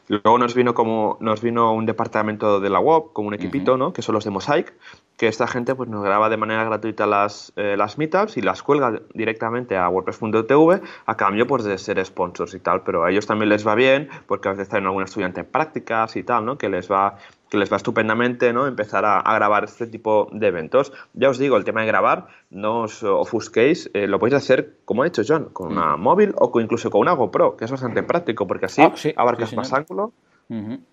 Luego 0.09 0.39
nos 0.39 0.55
vino 0.55 0.73
como 0.73 1.19
nos 1.21 1.43
vino 1.43 1.75
un 1.75 1.85
departamento 1.85 2.61
de 2.61 2.71
la 2.71 2.81
web, 2.81 3.13
como 3.13 3.29
un 3.29 3.35
equipito, 3.35 3.77
¿no? 3.77 3.93
Que 3.93 4.01
son 4.01 4.15
los 4.15 4.25
de 4.25 4.31
Mosaic, 4.31 4.75
que 5.19 5.29
esta 5.29 5.47
gente 5.47 5.75
pues 5.75 5.91
nos 5.91 6.03
graba 6.03 6.31
de 6.31 6.39
manera 6.39 6.65
gratuita 6.65 7.07
las, 7.07 7.53
eh, 7.57 7.77
las 7.77 7.99
meetups 7.99 8.39
y 8.39 8.41
las 8.41 8.63
cuelga 8.63 9.03
directamente 9.13 9.77
a 9.77 9.87
WordPress.tv 9.89 10.81
a 11.05 11.17
cambio 11.17 11.47
pues 11.47 11.65
de 11.65 11.77
ser 11.77 12.03
sponsors 12.05 12.55
y 12.55 12.61
tal, 12.61 12.83
pero 12.85 13.05
a 13.05 13.11
ellos 13.11 13.27
también 13.27 13.51
les 13.51 13.67
va 13.67 13.75
bien 13.75 14.09
porque 14.27 14.49
a 14.49 14.53
veces 14.53 14.71
tienen 14.71 14.87
algún 14.87 15.03
estudiante 15.03 15.41
en 15.41 15.47
prácticas 15.47 16.17
y 16.17 16.23
tal, 16.23 16.47
¿no? 16.47 16.57
Que 16.57 16.71
les 16.71 16.91
va 16.91 17.19
que 17.51 17.57
les 17.57 17.73
va 17.73 17.77
estupendamente 17.77 18.53
¿no? 18.53 18.67
empezar 18.67 19.05
a, 19.05 19.23
grabar 19.35 19.65
este 19.65 19.87
tipo 19.87 20.29
de 20.33 20.49
eventos. 20.49 20.93
Ya 21.15 21.31
os 21.31 21.39
digo, 21.39 21.57
el 21.57 21.65
tema 21.65 21.81
de 21.81 21.87
grabar, 21.87 22.27
no 22.51 22.83
os 22.83 23.03
ofusquéis, 23.03 23.91
eh, 23.95 24.07
lo 24.07 24.19
podéis 24.19 24.43
hacer 24.43 24.77
como 24.85 25.03
ha 25.03 25.07
hecho 25.07 25.23
John, 25.27 25.51
con 25.53 25.73
una 25.73 25.97
móvil 25.97 26.35
o 26.37 26.61
incluso 26.61 26.91
con 26.91 27.03
una 27.03 27.13
GoPro, 27.13 27.57
que 27.57 27.65
es 27.65 27.71
bastante 27.71 28.03
práctico 28.03 28.47
porque 28.47 28.67
así 28.67 28.83
ah, 28.83 28.93
abarcas 29.17 29.55
más 29.55 29.73
ángulo 29.73 30.13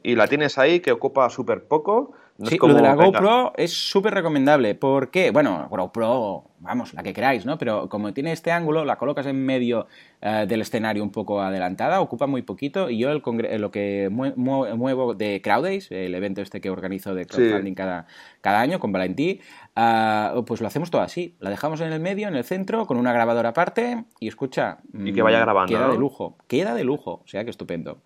y 0.04 0.16
la 0.16 0.28
tienes 0.28 0.58
ahí 0.58 0.82
que 0.82 0.92
ocupa 0.92 1.30
súper 1.30 1.66
poco 1.66 2.14
sí, 2.44 2.58
lo 2.62 2.74
de 2.74 2.82
la 2.82 2.96
GoPro 2.96 3.54
es 3.56 3.74
súper 3.74 4.14
recomendable. 4.14 4.76
porque 4.76 5.32
Bueno, 5.32 5.68
GoPro, 5.70 6.44
vamos, 6.60 6.94
la 6.94 7.04
que 7.04 7.14
queráis, 7.14 7.46
¿no? 7.46 7.58
Pero 7.58 7.88
como 7.90 8.14
tiene 8.14 8.32
este 8.32 8.52
ángulo, 8.52 8.84
la 8.86 8.98
colocas 8.98 9.26
en 9.28 9.46
medio 9.46 9.88
eh, 10.22 10.46
del 10.48 10.62
escenario 10.62 11.04
un 11.04 11.12
poco 11.12 11.42
adelantada, 11.42 12.02
ocupa 12.02 12.28
muy 12.28 12.42
poquito. 12.42 12.90
Y 12.90 12.98
yo 12.98 13.12
el 13.12 13.22
lo 13.62 13.72
que 13.72 14.10
muevo 14.12 15.14
de 15.14 15.42
Crowdays, 15.42 15.92
el 15.92 16.14
evento 16.16 16.42
este 16.42 16.62
que 16.62 16.70
organizo 16.70 17.16
de 17.16 17.26
crowdfunding 17.26 17.74
cada, 17.74 18.08
cada 18.42 18.60
año 18.60 18.80
con 18.80 18.92
Valentí, 18.92 19.40
uh, 19.76 20.44
pues 20.44 20.62
lo 20.62 20.68
hacemos 20.68 20.92
todo 20.92 21.02
así. 21.02 21.36
La 21.40 21.50
dejamos 21.50 21.82
en 21.82 21.94
el 21.94 22.00
medio, 22.00 22.28
en 22.28 22.36
el 22.36 22.44
centro, 22.44 22.86
con 22.86 22.98
una 22.98 23.14
grabadora 23.14 23.50
aparte 23.50 24.06
y 24.20 24.28
escucha. 24.28 24.80
Y 24.94 25.14
que 25.14 25.22
vaya 25.22 25.40
mm, 25.40 25.42
grabando. 25.42 25.74
Queda 25.74 25.90
de 25.90 25.98
lujo, 25.98 26.38
queda 26.48 26.74
de 26.74 26.84
lujo, 26.84 27.22
o 27.24 27.28
sea 27.28 27.44
que 27.44 27.50
estupendo. 27.50 28.02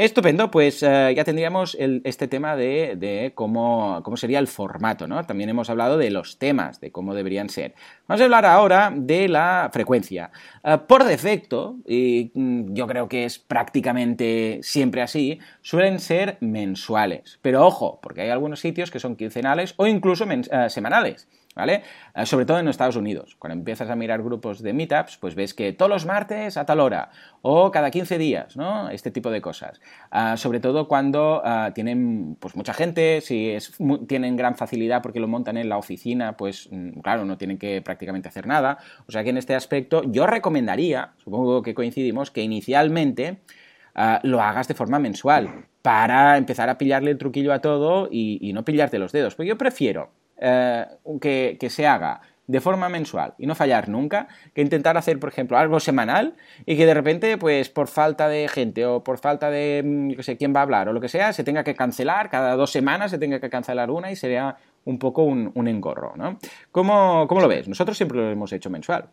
Estupendo, 0.00 0.50
pues 0.50 0.82
eh, 0.82 1.12
ya 1.14 1.24
tendríamos 1.24 1.76
este 1.78 2.26
tema 2.26 2.56
de, 2.56 3.32
cómo, 3.34 4.02
sería 4.16 4.38
el 4.38 4.46
formato, 4.46 5.06
¿no? 5.06 5.26
También 5.26 5.50
hemos 5.50 5.68
hablado 5.68 5.98
de 5.98 6.08
los 6.08 6.38
temas, 6.38 6.80
de 6.80 6.90
cómo 6.90 7.14
deberían 7.14 7.50
ser. 7.50 7.74
Vamos 8.08 8.22
a 8.22 8.24
hablar 8.24 8.46
ahora 8.46 8.94
de 8.96 9.28
la 9.28 9.68
frecuencia. 9.70 10.30
Eh, 10.64 10.78
por 10.88 11.04
defecto, 11.04 11.76
y 11.86 12.30
mm, 12.32 12.72
yo 12.72 12.86
creo 12.86 13.10
que 13.10 13.26
es 13.26 13.38
prácticamente 13.38 14.60
siempre 14.62 15.02
así, 15.02 15.38
suelen 15.60 15.98
ser 15.98 16.38
mensuales. 16.40 17.38
Pero 17.42 17.66
ojo, 17.66 18.00
porque 18.02 18.22
hay 18.22 18.30
algunos 18.30 18.60
sitios 18.60 18.90
que 18.90 19.00
son 19.00 19.16
quincenales 19.16 19.74
o 19.76 19.86
incluso 19.86 20.24
eh, 20.30 20.70
semanales. 20.70 21.28
¿Vale? 21.54 21.82
Eh, 22.14 22.26
sobre 22.26 22.46
todo 22.46 22.58
en 22.58 22.68
Estados 22.68 22.96
Unidos. 22.96 23.36
Cuando 23.38 23.58
empiezas 23.58 23.90
a 23.90 23.96
mirar 23.96 24.22
grupos 24.22 24.62
de 24.62 24.72
meetups, 24.72 25.16
pues 25.18 25.34
ves 25.34 25.54
que 25.54 25.72
todos 25.72 25.90
los 25.90 26.06
martes 26.06 26.56
a 26.56 26.64
tal 26.64 26.80
hora 26.80 27.10
o 27.42 27.70
cada 27.70 27.90
15 27.90 28.18
días, 28.18 28.56
¿no? 28.56 28.88
Este 28.90 29.10
tipo 29.10 29.30
de 29.30 29.40
cosas. 29.40 29.80
Ah, 30.10 30.36
sobre 30.36 30.60
todo 30.60 30.86
cuando 30.86 31.42
ah, 31.44 31.72
tienen 31.74 32.36
pues 32.38 32.54
mucha 32.54 32.72
gente, 32.72 33.20
si 33.20 33.56
tienen 34.06 34.36
gran 34.36 34.56
facilidad 34.56 35.02
porque 35.02 35.20
lo 35.20 35.28
montan 35.28 35.56
en 35.56 35.68
la 35.68 35.78
oficina, 35.78 36.36
pues 36.36 36.68
mm, 36.70 37.00
claro, 37.00 37.24
no 37.24 37.36
tienen 37.36 37.58
que 37.58 37.82
prácticamente 37.82 38.28
hacer 38.28 38.46
nada. 38.46 38.78
O 39.08 39.12
sea 39.12 39.24
que 39.24 39.30
en 39.30 39.36
este 39.36 39.54
aspecto 39.54 40.02
yo 40.04 40.26
recomendaría, 40.26 41.12
supongo 41.18 41.62
que 41.62 41.74
coincidimos, 41.74 42.30
que 42.30 42.42
inicialmente 42.42 43.38
ah, 43.94 44.20
lo 44.22 44.40
hagas 44.40 44.68
de 44.68 44.74
forma 44.74 44.98
mensual 44.98 45.66
para 45.82 46.36
empezar 46.36 46.68
a 46.68 46.78
pillarle 46.78 47.10
el 47.10 47.18
truquillo 47.18 47.52
a 47.54 47.60
todo 47.60 48.08
y, 48.10 48.38
y 48.40 48.52
no 48.52 48.64
pillarte 48.64 48.98
los 48.98 49.12
dedos. 49.12 49.34
Porque 49.34 49.48
yo 49.48 49.58
prefiero 49.58 50.10
eh, 50.40 50.86
que, 51.20 51.70
se 51.70 51.86
haga 51.86 52.22
de 52.46 52.60
forma 52.60 52.88
mensual 52.88 53.34
y 53.38 53.46
no 53.46 53.54
fallar 53.54 53.88
nunca, 53.88 54.26
que 54.54 54.62
intentar 54.62 54.96
hacer, 54.96 55.20
por 55.20 55.28
ejemplo, 55.28 55.56
algo 55.56 55.78
semanal 55.78 56.34
y 56.66 56.76
que 56.76 56.86
de 56.86 56.94
repente, 56.94 57.38
pues 57.38 57.68
por 57.68 57.86
falta 57.86 58.28
de 58.28 58.48
gente 58.48 58.86
o 58.86 59.04
por 59.04 59.18
falta 59.18 59.50
de, 59.50 59.82
no 59.84 60.16
mm, 60.18 60.22
sé, 60.22 60.36
quién 60.36 60.54
va 60.54 60.60
a 60.60 60.62
hablar 60.64 60.88
o 60.88 60.92
lo 60.92 61.00
que 61.00 61.08
sea, 61.08 61.32
se 61.32 61.44
tenga 61.44 61.62
que 61.62 61.76
cancelar, 61.76 62.28
cada 62.28 62.56
dos 62.56 62.72
semanas 62.72 63.12
se 63.12 63.18
tenga 63.18 63.38
que 63.38 63.50
cancelar 63.50 63.90
una 63.90 64.10
y 64.10 64.16
sería 64.16 64.56
un 64.84 64.98
poco 64.98 65.22
un, 65.22 65.68
engorro, 65.68 66.14
¿no? 66.16 66.38
¿Cómo, 66.72 67.26
¿Cómo 67.28 67.40
lo 67.40 67.48
ves? 67.48 67.68
Nosotros 67.68 67.96
siempre 67.96 68.18
lo 68.18 68.30
hemos 68.30 68.52
hecho 68.52 68.70
mensual. 68.70 69.10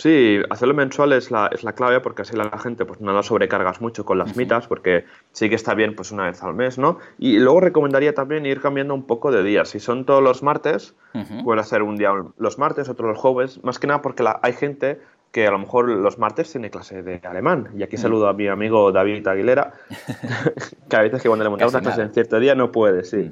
Sí, 0.00 0.40
hacerlo 0.48 0.72
mensual 0.72 1.12
es 1.12 1.30
la, 1.30 1.48
es 1.48 1.62
la 1.62 1.74
clave 1.74 2.00
porque 2.00 2.22
así 2.22 2.34
la 2.34 2.48
gente 2.58 2.86
pues 2.86 3.02
no 3.02 3.12
la 3.12 3.22
sobrecargas 3.22 3.82
mucho 3.82 4.06
con 4.06 4.16
las 4.16 4.34
mitas 4.34 4.66
porque 4.66 5.04
sí 5.32 5.50
que 5.50 5.56
está 5.56 5.74
bien 5.74 5.94
pues 5.94 6.10
una 6.10 6.24
vez 6.24 6.42
al 6.42 6.54
mes, 6.54 6.78
¿no? 6.78 6.96
Y 7.18 7.38
luego 7.38 7.60
recomendaría 7.60 8.14
también 8.14 8.46
ir 8.46 8.62
cambiando 8.62 8.94
un 8.94 9.06
poco 9.06 9.30
de 9.30 9.42
días. 9.42 9.68
Si 9.68 9.78
son 9.78 10.06
todos 10.06 10.22
los 10.22 10.42
martes, 10.42 10.94
puedes 11.44 11.66
hacer 11.66 11.82
un 11.82 11.98
día 11.98 12.12
los 12.38 12.58
martes, 12.58 12.88
otro 12.88 13.08
los 13.08 13.18
jueves, 13.18 13.62
más 13.62 13.78
que 13.78 13.88
nada 13.88 14.00
porque 14.00 14.24
hay 14.40 14.54
gente 14.54 15.02
que 15.32 15.46
a 15.46 15.50
lo 15.50 15.58
mejor 15.58 15.86
los 15.90 16.18
martes 16.18 16.50
tiene 16.50 16.70
clase 16.70 17.02
de 17.02 17.20
alemán. 17.22 17.68
Y 17.76 17.82
aquí 17.82 17.98
saludo 17.98 18.28
a 18.28 18.32
mi 18.32 18.48
amigo 18.48 18.92
David 18.92 19.28
Aguilera, 19.28 19.74
que 20.88 20.96
a 20.96 21.02
veces 21.02 21.20
que 21.20 21.28
cuando 21.28 21.44
le 21.44 21.50
montamos 21.50 21.74
una 21.74 21.82
clase 21.82 22.00
en 22.00 22.14
cierto 22.14 22.40
día 22.40 22.54
no 22.54 22.72
puede, 22.72 23.04
sí. 23.04 23.30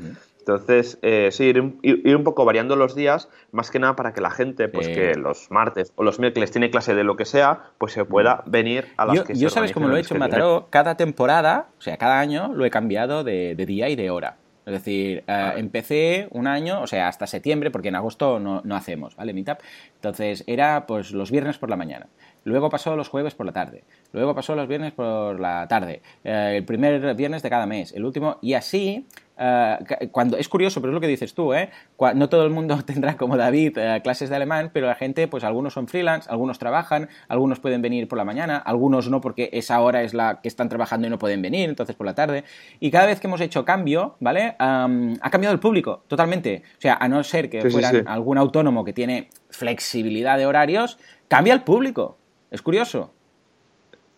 Entonces, 0.48 0.98
eh, 1.02 1.28
sí, 1.30 1.44
ir, 1.44 2.16
un 2.16 2.24
poco 2.24 2.46
variando 2.46 2.74
los 2.74 2.94
días, 2.94 3.28
más 3.52 3.70
que 3.70 3.78
nada 3.78 3.96
para 3.96 4.14
que 4.14 4.22
la 4.22 4.30
gente, 4.30 4.68
pues 4.68 4.88
que 4.88 5.14
los 5.14 5.50
martes 5.50 5.92
o 5.94 6.02
los 6.02 6.18
miércoles 6.18 6.50
tiene 6.50 6.70
clase 6.70 6.94
de 6.94 7.04
lo 7.04 7.16
que 7.16 7.26
sea, 7.26 7.64
pues 7.76 7.92
se 7.92 8.06
pueda 8.06 8.42
venir 8.46 8.86
a 8.96 9.04
las 9.04 9.16
yo, 9.16 9.24
que 9.24 9.34
Yo 9.34 9.50
sabes 9.50 9.72
cómo 9.72 9.88
lo 9.88 9.96
he 9.98 10.00
hecho 10.00 10.14
en 10.14 10.20
Mataró, 10.20 10.68
cada 10.70 10.96
temporada, 10.96 11.66
o 11.78 11.82
sea, 11.82 11.98
cada 11.98 12.18
año 12.18 12.54
lo 12.54 12.64
he 12.64 12.70
cambiado 12.70 13.24
de, 13.24 13.54
día 13.56 13.90
y 13.90 13.96
de 13.96 14.08
hora. 14.08 14.38
Es 14.64 14.72
decir, 14.72 15.22
eh, 15.26 15.52
empecé 15.56 16.28
un 16.30 16.46
año, 16.46 16.80
o 16.80 16.86
sea, 16.86 17.08
hasta 17.08 17.26
septiembre, 17.26 17.70
porque 17.70 17.88
en 17.88 17.96
agosto 17.96 18.40
no, 18.40 18.62
no 18.64 18.74
hacemos, 18.74 19.16
¿vale? 19.16 19.34
Meetup. 19.34 19.58
Entonces, 19.96 20.44
era 20.46 20.86
pues 20.86 21.12
los 21.12 21.30
viernes 21.30 21.58
por 21.58 21.68
la 21.68 21.76
mañana. 21.76 22.06
Luego 22.44 22.70
pasó 22.70 22.96
los 22.96 23.08
jueves 23.08 23.34
por 23.34 23.46
la 23.46 23.52
tarde. 23.52 23.84
Luego 24.12 24.34
pasó 24.34 24.54
los 24.54 24.68
viernes 24.68 24.92
por 24.92 25.38
la 25.38 25.66
tarde. 25.68 26.00
Eh, 26.24 26.54
el 26.56 26.64
primer 26.64 27.14
viernes 27.14 27.42
de 27.42 27.50
cada 27.50 27.66
mes. 27.66 27.92
El 27.92 28.04
último. 28.04 28.38
Y 28.40 28.54
así 28.54 29.06
eh, 29.38 30.08
cuando, 30.10 30.36
es 30.36 30.48
curioso, 30.48 30.80
pero 30.80 30.92
es 30.92 30.94
lo 30.94 31.00
que 31.00 31.06
dices 31.06 31.34
tú, 31.34 31.54
¿eh? 31.54 31.70
no 32.14 32.28
todo 32.28 32.44
el 32.44 32.50
mundo 32.50 32.82
tendrá 32.86 33.16
como 33.16 33.36
David 33.36 33.78
eh, 33.78 34.00
clases 34.02 34.30
de 34.30 34.36
alemán, 34.36 34.70
pero 34.72 34.86
la 34.86 34.94
gente, 34.94 35.28
pues 35.28 35.44
algunos 35.44 35.72
son 35.74 35.88
freelance, 35.88 36.28
algunos 36.30 36.58
trabajan, 36.58 37.08
algunos 37.28 37.60
pueden 37.60 37.82
venir 37.82 38.08
por 38.08 38.18
la 38.18 38.24
mañana, 38.24 38.56
algunos 38.56 39.08
no 39.08 39.20
porque 39.20 39.50
esa 39.52 39.80
hora 39.80 40.02
es 40.02 40.14
la 40.14 40.40
que 40.40 40.48
están 40.48 40.68
trabajando 40.68 41.06
y 41.06 41.10
no 41.10 41.18
pueden 41.18 41.42
venir, 41.42 41.68
entonces 41.68 41.94
por 41.94 42.06
la 42.06 42.14
tarde. 42.14 42.44
Y 42.80 42.90
cada 42.90 43.06
vez 43.06 43.20
que 43.20 43.26
hemos 43.26 43.40
hecho 43.40 43.64
cambio, 43.64 44.16
¿vale? 44.20 44.56
ha 44.58 45.30
cambiado 45.30 45.54
el 45.54 45.60
público, 45.60 46.04
totalmente. 46.08 46.62
O 46.78 46.80
sea, 46.80 46.94
a 46.94 47.08
no 47.08 47.22
ser 47.22 47.50
que 47.50 47.68
fueran 47.70 48.06
algún 48.08 48.38
autónomo 48.38 48.84
que 48.84 48.92
tiene 48.92 49.28
flexibilidad 49.50 50.38
de 50.38 50.46
horarios, 50.46 50.98
cambia 51.28 51.54
el 51.54 51.62
público. 51.62 52.18
Es 52.50 52.62
curioso 52.62 53.12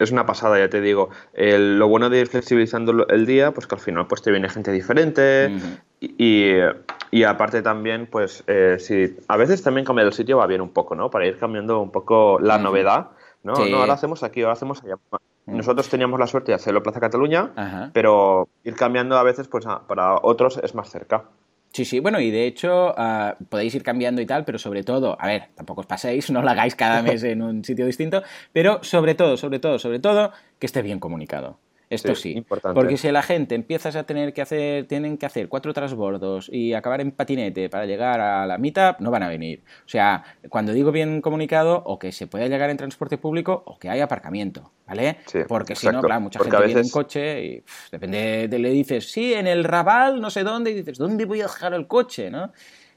es 0.00 0.10
una 0.10 0.26
pasada, 0.26 0.58
ya 0.58 0.68
te 0.68 0.80
digo. 0.80 1.10
lo 1.34 1.88
bueno 1.88 2.10
de 2.10 2.20
ir 2.20 2.26
flexibilizando 2.26 3.06
el 3.08 3.26
día, 3.26 3.52
pues 3.52 3.66
que 3.66 3.76
al 3.76 3.80
final 3.80 4.06
pues 4.06 4.22
te 4.22 4.30
viene 4.30 4.48
gente 4.48 4.72
diferente 4.72 5.52
y, 6.00 7.22
aparte 7.24 7.62
también, 7.62 8.06
pues 8.06 8.42
eh, 8.46 8.76
si 8.78 9.16
a 9.28 9.36
veces 9.36 9.62
también 9.62 9.84
cambiar 9.84 10.06
el 10.06 10.12
sitio 10.12 10.38
va 10.38 10.46
bien 10.46 10.62
un 10.62 10.70
poco, 10.70 10.94
¿no? 10.94 11.10
Para 11.10 11.26
ir 11.26 11.38
cambiando 11.38 11.80
un 11.80 11.90
poco 11.90 12.38
la 12.40 12.58
novedad, 12.58 13.10
¿no? 13.42 13.52
No, 13.52 13.76
ahora 13.78 13.92
hacemos 13.92 14.22
aquí, 14.22 14.40
ahora 14.40 14.54
hacemos 14.54 14.82
allá. 14.82 14.96
Nosotros 15.46 15.88
teníamos 15.88 16.18
la 16.18 16.26
suerte 16.26 16.52
de 16.52 16.56
hacerlo 16.56 16.82
Plaza 16.82 17.00
Cataluña, 17.00 17.90
pero 17.92 18.48
ir 18.64 18.74
cambiando 18.74 19.18
a 19.18 19.22
veces, 19.22 19.48
pues 19.48 19.66
para 19.86 20.16
otros 20.22 20.58
es 20.62 20.74
más 20.74 20.88
cerca. 20.90 21.24
Sí, 21.72 21.84
sí, 21.84 22.00
bueno, 22.00 22.20
y 22.20 22.30
de 22.30 22.46
hecho 22.46 22.94
ah, 22.96 23.36
podéis 23.48 23.74
ir 23.76 23.84
cambiando 23.84 24.20
y 24.20 24.26
tal, 24.26 24.44
pero 24.44 24.58
sobre 24.58 24.82
todo, 24.82 25.16
a 25.20 25.26
ver, 25.28 25.50
tampoco 25.54 25.82
os 25.82 25.86
paséis, 25.86 26.30
no 26.30 26.42
lo 26.42 26.50
hagáis 26.50 26.74
cada 26.74 27.02
mes 27.02 27.22
en 27.22 27.42
un 27.42 27.64
sitio 27.64 27.86
distinto, 27.86 28.22
pero 28.52 28.82
sobre 28.82 29.14
todo, 29.14 29.36
sobre 29.36 29.60
todo, 29.60 29.78
sobre 29.78 30.00
todo, 30.00 30.32
que 30.58 30.66
esté 30.66 30.82
bien 30.82 30.98
comunicado. 30.98 31.58
Esto 31.90 32.14
sí, 32.14 32.46
porque 32.72 32.96
si 32.96 33.10
la 33.10 33.20
gente 33.20 33.56
empiezas 33.56 33.96
a 33.96 34.04
tener 34.04 34.32
que 34.32 34.42
hacer, 34.42 34.86
tienen 34.86 35.18
que 35.18 35.26
hacer 35.26 35.48
cuatro 35.48 35.74
transbordos 35.74 36.48
y 36.48 36.72
acabar 36.72 37.00
en 37.00 37.10
patinete 37.10 37.68
para 37.68 37.84
llegar 37.84 38.20
a 38.20 38.46
la 38.46 38.58
meetup, 38.58 39.00
no 39.00 39.10
van 39.10 39.24
a 39.24 39.28
venir. 39.28 39.64
O 39.84 39.88
sea, 39.88 40.22
cuando 40.48 40.72
digo 40.72 40.92
bien 40.92 41.20
comunicado, 41.20 41.82
o 41.84 41.98
que 41.98 42.12
se 42.12 42.28
pueda 42.28 42.46
llegar 42.46 42.70
en 42.70 42.76
transporte 42.76 43.18
público 43.18 43.64
o 43.66 43.76
que 43.76 43.90
haya 43.90 44.04
aparcamiento, 44.04 44.70
¿vale? 44.86 45.18
porque 45.48 45.74
si 45.74 45.88
no, 45.88 46.00
claro, 46.00 46.20
mucha 46.20 46.38
gente 46.38 46.64
viene 46.64 46.80
en 46.80 46.90
coche 46.90 47.44
y 47.44 47.64
depende 47.90 48.46
de 48.46 48.58
le 48.60 48.70
dices, 48.70 49.10
sí, 49.10 49.34
en 49.34 49.48
el 49.48 49.64
Raval, 49.64 50.20
no 50.20 50.30
sé 50.30 50.44
dónde, 50.44 50.70
y 50.70 50.74
dices, 50.74 50.96
¿dónde 50.96 51.24
voy 51.24 51.40
a 51.40 51.44
dejar 51.44 51.74
el 51.74 51.88
coche, 51.88 52.30
no? 52.30 52.52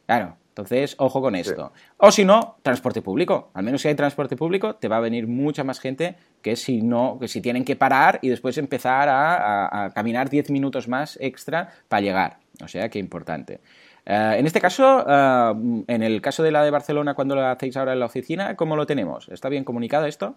Claro, 0.06 0.38
entonces, 0.54 0.94
ojo 1.00 1.20
con 1.20 1.34
esto. 1.34 1.74
O 1.98 2.12
si 2.12 2.24
no, 2.26 2.58
transporte 2.62 3.02
público. 3.02 3.50
Al 3.56 3.64
menos 3.64 3.82
si 3.82 3.88
hay 3.88 3.96
transporte 3.96 4.36
público, 4.36 4.76
te 4.76 4.88
va 4.88 4.98
a 4.98 5.00
venir 5.00 5.26
mucha 5.26 5.64
más 5.64 5.80
gente 5.80 6.16
que 6.44 6.56
si 6.56 6.84
no, 6.84 7.18
que 7.20 7.28
si 7.28 7.42
tienen 7.42 7.66
que 7.66 7.76
parar 7.76 8.20
y 8.22 8.30
después 8.30 8.60
empezar 8.60 9.10
a, 9.10 9.92
caminar 9.96 10.30
10 10.30 10.52
minutos 10.52 10.88
más 10.88 11.18
extra 11.20 11.70
para 11.88 12.02
llegar. 12.02 12.38
O 12.64 12.68
sea, 12.68 12.88
que 12.90 13.00
importante. 13.00 13.62
Eh, 14.06 14.36
en 14.38 14.46
este 14.46 14.62
caso, 14.62 15.04
eh, 15.10 15.84
en 15.88 16.04
el 16.04 16.22
caso 16.22 16.44
de 16.44 16.52
la 16.52 16.64
de 16.64 16.70
Barcelona, 16.70 17.16
cuando 17.16 17.34
lo 17.34 17.48
hacéis 17.48 17.76
ahora 17.76 17.94
en 17.94 18.00
la 18.00 18.06
oficina, 18.06 18.56
¿cómo 18.56 18.76
lo 18.76 18.86
tenemos? 18.86 19.30
¿Está 19.30 19.50
bien 19.50 19.64
comunicado 19.64 20.06
esto? 20.06 20.36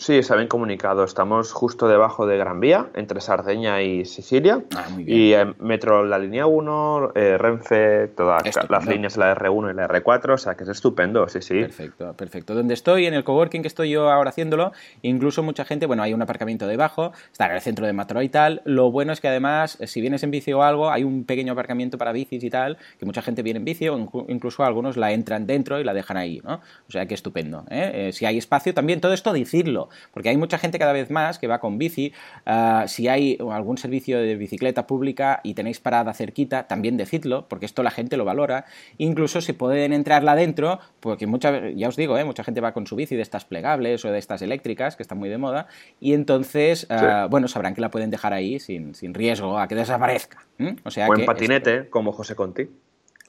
Sí, 0.00 0.14
está 0.14 0.34
bien 0.34 0.48
comunicado. 0.48 1.04
Estamos 1.04 1.52
justo 1.52 1.86
debajo 1.86 2.26
de 2.26 2.38
Gran 2.38 2.58
Vía, 2.58 2.88
entre 2.94 3.20
Sardeña 3.20 3.82
y 3.82 4.06
Sicilia. 4.06 4.64
Ah, 4.74 4.86
y 4.96 5.34
en 5.34 5.54
metro 5.58 6.06
la 6.06 6.18
línea 6.18 6.46
1, 6.46 7.12
eh, 7.14 7.36
Renfe, 7.36 8.08
todas 8.08 8.42
las 8.70 8.86
líneas 8.86 9.18
la 9.18 9.36
R1 9.36 9.72
y 9.72 9.74
la 9.74 9.86
R4, 9.86 10.32
o 10.32 10.38
sea 10.38 10.54
que 10.54 10.62
es 10.64 10.70
estupendo, 10.70 11.28
sí, 11.28 11.42
sí. 11.42 11.60
Perfecto, 11.60 12.14
perfecto. 12.14 12.54
Donde 12.54 12.72
estoy, 12.72 13.04
en 13.04 13.12
el 13.12 13.24
coworking 13.24 13.60
que 13.60 13.68
estoy 13.68 13.90
yo 13.90 14.08
ahora 14.08 14.30
haciéndolo, 14.30 14.72
incluso 15.02 15.42
mucha 15.42 15.66
gente, 15.66 15.84
bueno, 15.84 16.02
hay 16.02 16.14
un 16.14 16.22
aparcamiento 16.22 16.66
debajo, 16.66 17.12
está 17.30 17.44
en 17.44 17.52
el 17.52 17.60
centro 17.60 17.84
de 17.84 17.92
Mataró 17.92 18.22
y 18.22 18.30
tal. 18.30 18.62
Lo 18.64 18.90
bueno 18.90 19.12
es 19.12 19.20
que 19.20 19.28
además, 19.28 19.76
si 19.84 20.00
vienes 20.00 20.22
en 20.22 20.30
bici 20.30 20.54
o 20.54 20.62
algo, 20.62 20.90
hay 20.90 21.04
un 21.04 21.24
pequeño 21.24 21.52
aparcamiento 21.52 21.98
para 21.98 22.12
bicis 22.12 22.42
y 22.42 22.48
tal, 22.48 22.78
que 22.98 23.04
mucha 23.04 23.20
gente 23.20 23.42
viene 23.42 23.58
en 23.58 23.66
bici 23.66 23.86
o 23.90 23.98
incluso 24.28 24.64
algunos 24.64 24.96
la 24.96 25.12
entran 25.12 25.46
dentro 25.46 25.78
y 25.78 25.84
la 25.84 25.92
dejan 25.92 26.16
ahí, 26.16 26.40
¿no? 26.42 26.62
O 26.88 26.90
sea 26.90 27.04
que 27.04 27.12
estupendo. 27.12 27.66
¿eh? 27.68 28.08
Eh, 28.08 28.12
si 28.14 28.24
hay 28.24 28.38
espacio, 28.38 28.72
también 28.72 29.02
todo 29.02 29.12
esto 29.12 29.34
decirlo 29.34 29.89
porque 30.12 30.28
hay 30.28 30.36
mucha 30.36 30.58
gente 30.58 30.78
cada 30.78 30.92
vez 30.92 31.10
más 31.10 31.38
que 31.38 31.46
va 31.46 31.60
con 31.60 31.78
bici. 31.78 32.12
Ah, 32.46 32.84
si 32.86 33.08
hay 33.08 33.38
algún 33.50 33.78
servicio 33.78 34.18
de 34.18 34.36
bicicleta 34.36 34.86
pública 34.86 35.40
y 35.42 35.54
tenéis 35.54 35.80
parada 35.80 36.12
cerquita, 36.14 36.66
también 36.66 36.96
decidlo, 36.96 37.46
porque 37.48 37.66
esto 37.66 37.82
la 37.82 37.90
gente 37.90 38.16
lo 38.16 38.24
valora. 38.24 38.64
Incluso 38.98 39.40
si 39.40 39.52
pueden 39.52 39.92
entrarla 39.92 40.34
dentro, 40.34 40.80
porque 41.00 41.26
mucha, 41.26 41.70
ya 41.70 41.88
os 41.88 41.96
digo, 41.96 42.18
¿eh? 42.18 42.24
mucha 42.24 42.44
gente 42.44 42.60
va 42.60 42.72
con 42.72 42.86
su 42.86 42.96
bici 42.96 43.16
de 43.16 43.22
estas 43.22 43.44
plegables 43.44 44.04
o 44.04 44.10
de 44.10 44.18
estas 44.18 44.42
eléctricas, 44.42 44.96
que 44.96 45.02
están 45.02 45.18
muy 45.18 45.28
de 45.28 45.38
moda, 45.38 45.66
y 46.00 46.14
entonces, 46.14 46.86
ah, 46.90 47.26
bueno, 47.30 47.48
sabrán 47.48 47.74
que 47.74 47.80
la 47.80 47.90
pueden 47.90 48.10
dejar 48.10 48.32
ahí 48.32 48.58
sin, 48.58 48.94
riesgo 49.14 49.58
a 49.58 49.68
que 49.68 49.74
desaparezca. 49.74 50.46
O 50.84 50.90
sea 50.90 51.06
Buen 51.06 51.24
patinete, 51.24 51.88
como 51.88 52.12
José 52.12 52.34
Conti. 52.34 52.68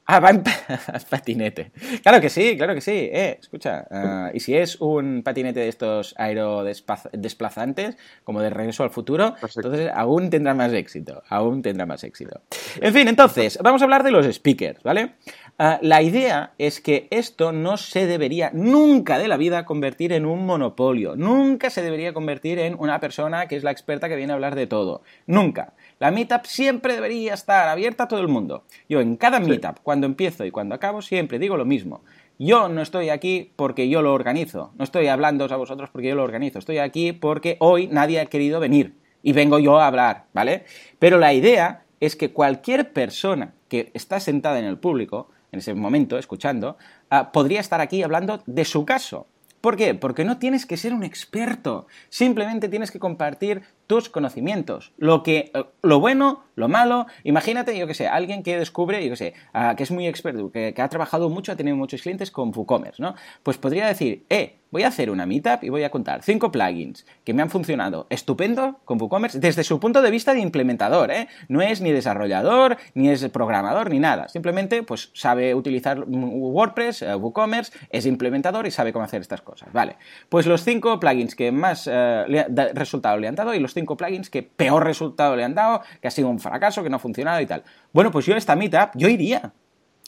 Ah, 0.05 0.19
va 0.19 0.31
en 0.31 0.43
patinete. 1.09 1.71
Claro 2.01 2.19
que 2.19 2.29
sí, 2.29 2.57
claro 2.57 2.73
que 2.73 2.81
sí. 2.81 2.91
Eh, 2.91 3.37
escucha, 3.39 3.85
ah, 3.89 4.31
y 4.33 4.39
si 4.39 4.55
es 4.55 4.81
un 4.81 5.21
patinete 5.23 5.59
de 5.61 5.69
estos 5.69 6.15
aerodesplazantes, 6.17 7.97
como 8.23 8.41
de 8.41 8.49
regreso 8.49 8.83
al 8.83 8.89
futuro, 8.89 9.35
entonces 9.55 9.91
aún 9.93 10.29
tendrá 10.29 10.53
más 10.53 10.73
éxito. 10.73 11.21
Aún 11.29 11.61
tendrá 11.61 11.85
más 11.85 12.03
éxito. 12.03 12.41
En 12.81 12.93
fin, 12.93 13.07
entonces, 13.07 13.59
vamos 13.61 13.81
a 13.81 13.85
hablar 13.85 14.03
de 14.03 14.11
los 14.11 14.25
speakers, 14.25 14.81
¿vale? 14.83 15.13
Ah, 15.63 15.77
la 15.83 16.01
idea 16.01 16.53
es 16.57 16.81
que 16.81 17.07
esto 17.11 17.51
no 17.51 17.77
se 17.77 18.07
debería 18.07 18.49
nunca 18.51 19.19
de 19.19 19.27
la 19.27 19.37
vida 19.37 19.63
convertir 19.63 20.11
en 20.11 20.25
un 20.25 20.43
monopolio. 20.43 21.15
Nunca 21.15 21.69
se 21.69 21.83
debería 21.83 22.15
convertir 22.15 22.57
en 22.57 22.75
una 22.79 22.99
persona 22.99 23.45
que 23.45 23.57
es 23.57 23.63
la 23.63 23.69
experta 23.69 24.09
que 24.09 24.15
viene 24.15 24.33
a 24.33 24.37
hablar 24.37 24.55
de 24.55 24.65
todo. 24.65 25.03
Nunca. 25.27 25.75
La 25.99 26.09
meetup 26.09 26.45
siempre 26.45 26.95
debería 26.95 27.35
estar 27.35 27.67
abierta 27.67 28.05
a 28.05 28.07
todo 28.07 28.21
el 28.21 28.27
mundo. 28.27 28.63
Yo 28.89 29.01
en 29.01 29.17
cada 29.17 29.39
meetup, 29.39 29.77
cuando 29.83 30.07
empiezo 30.07 30.45
y 30.45 30.49
cuando 30.49 30.73
acabo, 30.73 31.03
siempre 31.03 31.37
digo 31.37 31.57
lo 31.57 31.65
mismo. 31.65 32.01
Yo 32.39 32.67
no 32.67 32.81
estoy 32.81 33.09
aquí 33.09 33.51
porque 33.55 33.87
yo 33.87 34.01
lo 34.01 34.15
organizo. 34.15 34.73
No 34.79 34.83
estoy 34.83 35.09
hablando 35.09 35.45
a 35.45 35.57
vosotros 35.57 35.91
porque 35.91 36.07
yo 36.07 36.15
lo 36.15 36.23
organizo. 36.23 36.57
Estoy 36.57 36.79
aquí 36.79 37.13
porque 37.13 37.57
hoy 37.59 37.85
nadie 37.85 38.19
ha 38.19 38.25
querido 38.25 38.59
venir. 38.59 38.95
Y 39.21 39.33
vengo 39.33 39.59
yo 39.59 39.79
a 39.79 39.85
hablar, 39.85 40.25
¿vale? 40.33 40.65
Pero 40.97 41.19
la 41.19 41.35
idea 41.35 41.83
es 41.99 42.15
que 42.15 42.31
cualquier 42.31 42.93
persona 42.93 43.53
que 43.67 43.91
está 43.93 44.19
sentada 44.19 44.57
en 44.57 44.65
el 44.65 44.79
público, 44.79 45.29
en 45.51 45.59
ese 45.59 45.73
momento, 45.73 46.17
escuchando, 46.17 46.77
ah, 47.09 47.31
podría 47.31 47.59
estar 47.59 47.81
aquí 47.81 48.03
hablando 48.03 48.41
de 48.45 48.65
su 48.65 48.85
caso. 48.85 49.27
¿Por 49.61 49.77
qué? 49.77 49.93
Porque 49.93 50.25
no 50.25 50.39
tienes 50.39 50.65
que 50.65 50.75
ser 50.75 50.93
un 50.93 51.03
experto, 51.03 51.85
simplemente 52.09 52.67
tienes 52.67 52.89
que 52.89 52.99
compartir 52.99 53.61
tus 53.85 54.09
conocimientos. 54.09 54.91
Lo 54.97 55.21
que, 55.21 55.51
eh, 55.53 55.65
lo 55.83 55.99
bueno, 55.99 56.45
lo 56.61 56.69
malo. 56.69 57.07
Imagínate, 57.25 57.77
yo 57.77 57.87
que 57.87 57.93
sé, 57.93 58.07
alguien 58.07 58.43
que 58.43 58.57
descubre, 58.57 59.03
yo 59.03 59.09
que 59.09 59.17
sé, 59.17 59.33
ah, 59.53 59.75
que 59.75 59.83
es 59.83 59.91
muy 59.91 60.07
experto, 60.07 60.51
que, 60.51 60.73
ha 60.77 60.87
trabajado 60.87 61.29
mucho, 61.29 61.51
ha 61.51 61.55
tenido 61.55 61.75
muchos 61.75 62.01
clientes 62.01 62.31
con 62.31 62.53
WooCommerce, 62.55 63.01
¿no? 63.01 63.15
Pues 63.43 63.57
podría 63.57 63.87
decir, 63.87 64.25
eh, 64.29 64.61
voy 64.71 64.83
a 64.83 64.87
hacer 64.87 65.09
una 65.09 65.25
meetup 65.25 65.63
y 65.63 65.69
voy 65.69 65.83
a 65.83 65.91
contar 65.91 66.23
cinco 66.23 66.51
plugins 66.51 67.05
que 67.23 67.33
me 67.33 67.41
han 67.41 67.49
funcionado 67.49 68.07
estupendo 68.09 68.79
con 68.85 68.99
WooCommerce 68.99 69.39
desde 69.39 69.63
su 69.63 69.79
punto 69.79 70.01
de 70.01 70.09
vista 70.09 70.33
de 70.33 70.39
implementador, 70.39 71.11
¿eh? 71.11 71.27
No 71.49 71.61
es 71.61 71.81
ni 71.81 71.91
desarrollador, 71.91 72.77
ni 72.93 73.09
es 73.09 73.27
programador, 73.29 73.89
ni 73.89 73.99
nada. 73.99 74.29
Simplemente, 74.29 74.83
pues 74.83 75.11
sabe 75.13 75.53
utilizar 75.53 76.05
WordPress, 76.07 77.01
eh, 77.01 77.15
WooCommerce, 77.15 77.73
es 77.89 78.05
implementador 78.05 78.65
y 78.65 78.71
sabe 78.71 78.93
cómo 78.93 79.05
hacer 79.05 79.21
estas 79.21 79.41
cosas. 79.41 79.71
Vale. 79.73 79.97
Pues 80.29 80.45
los 80.45 80.63
cinco 80.63 80.99
plugins 80.99 81.35
que 81.35 81.51
más 81.51 81.89
eh, 81.91 82.45
resultado 82.73 83.17
le 83.17 83.27
han 83.27 83.35
dado 83.35 83.53
y 83.53 83.59
los 83.59 83.73
cinco 83.73 83.97
plugins 83.97 84.29
que 84.29 84.43
peor 84.43 84.85
resultado 84.85 85.35
le 85.35 85.43
han 85.43 85.55
dado, 85.55 85.81
que 86.01 86.07
ha 86.07 86.11
sido 86.11 86.29
un 86.29 86.39
fracaso, 86.39 86.50
que 86.83 86.89
no 86.89 86.97
ha 86.97 86.99
funcionado 86.99 87.41
y 87.41 87.45
tal. 87.45 87.63
Bueno, 87.93 88.11
pues 88.11 88.25
yo 88.25 88.35
esta 88.35 88.55
meetup, 88.55 88.91
yo 88.95 89.07
iría. 89.07 89.53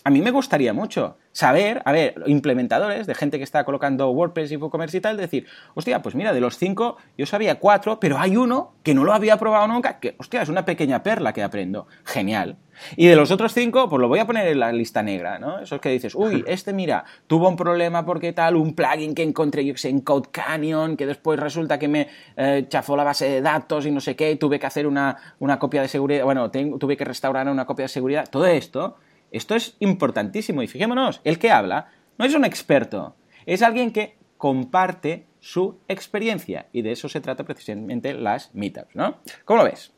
A 0.04 0.10
mí 0.10 0.22
me 0.22 0.32
gustaría 0.32 0.74
mucho 0.74 1.18
saber, 1.32 1.82
a 1.86 1.92
ver, 1.92 2.16
implementadores 2.28 3.08
de 3.08 3.16
gente 3.16 3.38
que 3.38 3.44
está 3.44 3.64
colocando 3.64 4.10
WordPress 4.12 4.52
y 4.52 4.58
WooCommerce 4.58 4.98
y 4.98 5.02
tal, 5.02 5.18
decir, 5.18 5.48
hostia, 5.74 6.02
pues 6.02 6.14
mira, 6.14 6.34
de 6.34 6.42
los 6.42 6.58
cinco 6.58 6.98
yo 7.18 7.26
sabía 7.26 7.60
cuatro, 7.60 8.00
pero 8.00 8.20
hay 8.20 8.36
uno 8.36 8.74
que 8.84 8.94
no 8.94 9.04
lo 9.04 9.14
había 9.14 9.38
probado 9.38 9.68
nunca, 9.68 10.00
que, 10.00 10.16
hostia, 10.20 10.42
es 10.42 10.50
una 10.50 10.66
pequeña 10.66 11.02
perla 11.04 11.32
que 11.34 11.42
aprendo. 11.42 11.88
Genial. 12.04 12.58
Y 12.98 13.08
de 13.08 13.16
los 13.16 13.32
otros 13.32 13.54
cinco, 13.54 13.88
pues 13.90 14.02
lo 14.02 14.08
voy 14.08 14.20
a 14.20 14.28
poner 14.28 14.48
en 14.48 14.60
la 14.60 14.72
lista 14.72 15.02
negra, 15.02 15.40
¿no? 15.40 15.60
Esos 15.60 15.80
que 15.80 15.90
dices, 15.90 16.14
uy, 16.16 16.44
este 16.48 16.74
mira, 16.74 17.06
tuvo 17.28 17.48
un 17.48 17.56
problema 17.56 18.06
porque 18.06 18.34
tal, 18.34 18.56
un 18.58 18.76
plugin 18.76 19.16
que 19.16 19.24
encontré, 19.24 19.66
yo 19.66 19.74
que 19.74 19.80
sé, 19.80 19.90
en 19.90 20.02
Code 20.02 20.30
Canyon, 20.32 20.98
que 20.98 21.06
después 21.06 21.40
resulta 21.40 21.80
que 21.80 21.88
me 21.88 22.10
eh, 22.36 22.66
chafó 22.68 22.98
la 22.98 23.04
base 23.06 23.30
de 23.30 23.42
datos 23.42 23.86
y 23.86 23.92
no 23.92 24.02
sé 24.02 24.16
qué, 24.16 24.32
y 24.32 24.36
tuve 24.36 24.60
que 24.60 24.66
hacer 24.66 24.86
una, 24.86 25.16
una 25.40 25.58
copia 25.60 25.82
de 25.82 25.88
seguridad, 25.88 26.26
bueno, 26.26 26.52
tuve 26.52 26.98
que 26.98 27.06
restaurar 27.06 27.48
una 27.48 27.66
copia 27.66 27.84
de 27.84 27.90
seguridad, 27.90 28.28
todo 28.30 28.46
esto 28.46 28.98
esto 29.34 29.56
es 29.56 29.76
importantísimo 29.80 30.62
y 30.62 30.68
fijémonos, 30.68 31.20
el 31.24 31.40
que 31.40 31.52
habla 31.52 31.92
no 32.18 32.26
es 32.26 32.34
un 32.36 32.46
experto, 32.46 33.16
es 33.46 33.62
alguien 33.62 33.92
que 33.92 34.16
comparte 34.38 35.26
su 35.40 35.80
experiencia 35.88 36.68
y 36.72 36.84
de 36.84 36.92
eso 36.92 37.10
se 37.10 37.20
trata 37.20 37.44
precisamente 37.44 38.14
las 38.14 38.54
meetups, 38.56 38.96
¿no? 38.96 39.18
¿Cómo 39.44 39.60
lo 39.60 39.66
ves? 39.66 39.92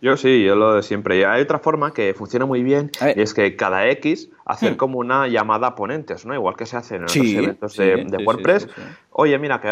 Yo 0.00 0.16
sí, 0.16 0.44
yo 0.44 0.54
lo 0.54 0.74
de 0.74 0.82
siempre. 0.82 1.18
Y 1.18 1.24
hay 1.24 1.42
otra 1.42 1.58
forma 1.58 1.92
que 1.92 2.14
funciona 2.14 2.46
muy 2.46 2.62
bien 2.62 2.90
y 3.16 3.20
es 3.20 3.34
que 3.34 3.56
cada 3.56 3.88
X 3.90 4.30
hacer 4.48 4.72
hmm. 4.72 4.76
como 4.76 4.98
una 4.98 5.28
llamada 5.28 5.68
a 5.68 5.74
ponentes, 5.74 6.26
¿no? 6.26 6.34
Igual 6.34 6.56
que 6.56 6.66
se 6.66 6.76
hace 6.76 6.96
en 6.96 7.04
otros 7.04 7.16
eventos 7.16 7.76
de, 7.76 8.24
WordPress. 8.24 8.68
Oye, 9.12 9.38
mira, 9.38 9.60
que, 9.60 9.68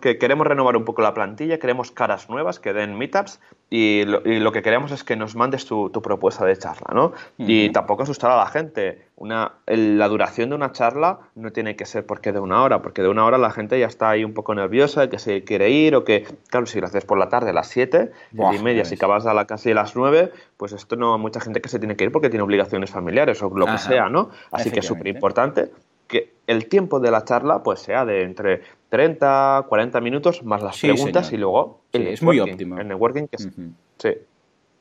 que 0.00 0.18
queremos 0.18 0.46
renovar 0.46 0.76
un 0.76 0.84
poco 0.84 1.02
la 1.02 1.14
plantilla, 1.14 1.58
queremos 1.58 1.90
caras 1.90 2.28
nuevas 2.28 2.60
que 2.60 2.72
den 2.72 2.96
meetups 2.98 3.40
y 3.70 4.04
lo, 4.04 4.52
que 4.52 4.60
queremos 4.60 4.92
es 4.92 5.02
que 5.02 5.16
nos 5.16 5.34
mandes 5.34 5.64
tu, 5.64 5.90
propuesta 5.90 6.44
de 6.44 6.58
charla, 6.58 6.88
¿no? 6.92 7.14
Y 7.38 7.70
tampoco 7.70 8.02
asustar 8.02 8.30
a 8.30 8.36
la 8.36 8.46
gente. 8.46 9.06
Una, 9.16 9.52
la 9.66 10.08
duración 10.08 10.50
de 10.50 10.56
una 10.56 10.72
charla 10.72 11.20
no 11.36 11.52
tiene 11.52 11.74
que 11.74 11.86
ser 11.86 12.04
porque 12.04 12.32
de 12.32 12.40
una 12.40 12.62
hora, 12.62 12.82
porque 12.82 13.00
de 13.00 13.08
una 13.08 13.24
hora 13.24 13.38
la 13.38 13.50
gente 13.50 13.78
ya 13.78 13.86
está 13.86 14.10
ahí 14.10 14.24
un 14.24 14.34
poco 14.34 14.54
nerviosa, 14.54 15.08
que 15.08 15.18
se 15.18 15.44
quiere 15.44 15.70
ir 15.70 15.94
o 15.94 16.04
que, 16.04 16.26
claro, 16.50 16.66
si 16.66 16.80
lo 16.80 16.86
haces 16.86 17.06
por 17.06 17.18
la 17.18 17.30
tarde 17.30 17.50
a 17.50 17.52
las 17.54 17.68
7 17.68 18.10
y 18.32 18.58
media, 18.58 18.84
si 18.84 18.96
acabas 18.96 19.24
a 19.24 19.32
la 19.32 19.46
casi 19.46 19.70
a 19.70 19.74
las 19.74 19.96
9, 19.96 20.32
pues 20.58 20.72
esto 20.72 20.96
no 20.96 21.16
mucha 21.16 21.40
gente 21.40 21.62
que 21.62 21.70
se 21.70 21.78
tiene 21.78 21.96
que 21.96 22.04
ir 22.04 22.12
porque 22.12 22.28
tiene 22.28 22.42
obligaciones 22.42 22.90
familiares 22.90 23.42
o 23.42 23.48
lo 23.48 23.64
que 23.64 23.78
sea, 23.78 24.01
¿no? 24.08 24.30
Así 24.50 24.70
que 24.70 24.80
es 24.80 24.86
súper 24.86 25.08
importante 25.08 25.70
que 26.06 26.34
el 26.46 26.68
tiempo 26.68 27.00
de 27.00 27.10
la 27.10 27.24
charla 27.24 27.62
pues 27.62 27.80
sea 27.80 28.04
de 28.04 28.22
entre 28.22 28.60
30, 28.90 29.66
40 29.68 30.00
minutos 30.00 30.42
más 30.42 30.62
las 30.62 30.78
preguntas 30.78 31.32
y 31.32 31.38
luego 31.38 31.80
el 31.92 32.08
es 32.08 32.22
muy 32.22 32.38
óptimo. 32.40 32.78
El 32.78 32.88
networking 32.88 33.26
que 33.26 33.38
sí. 33.38 34.08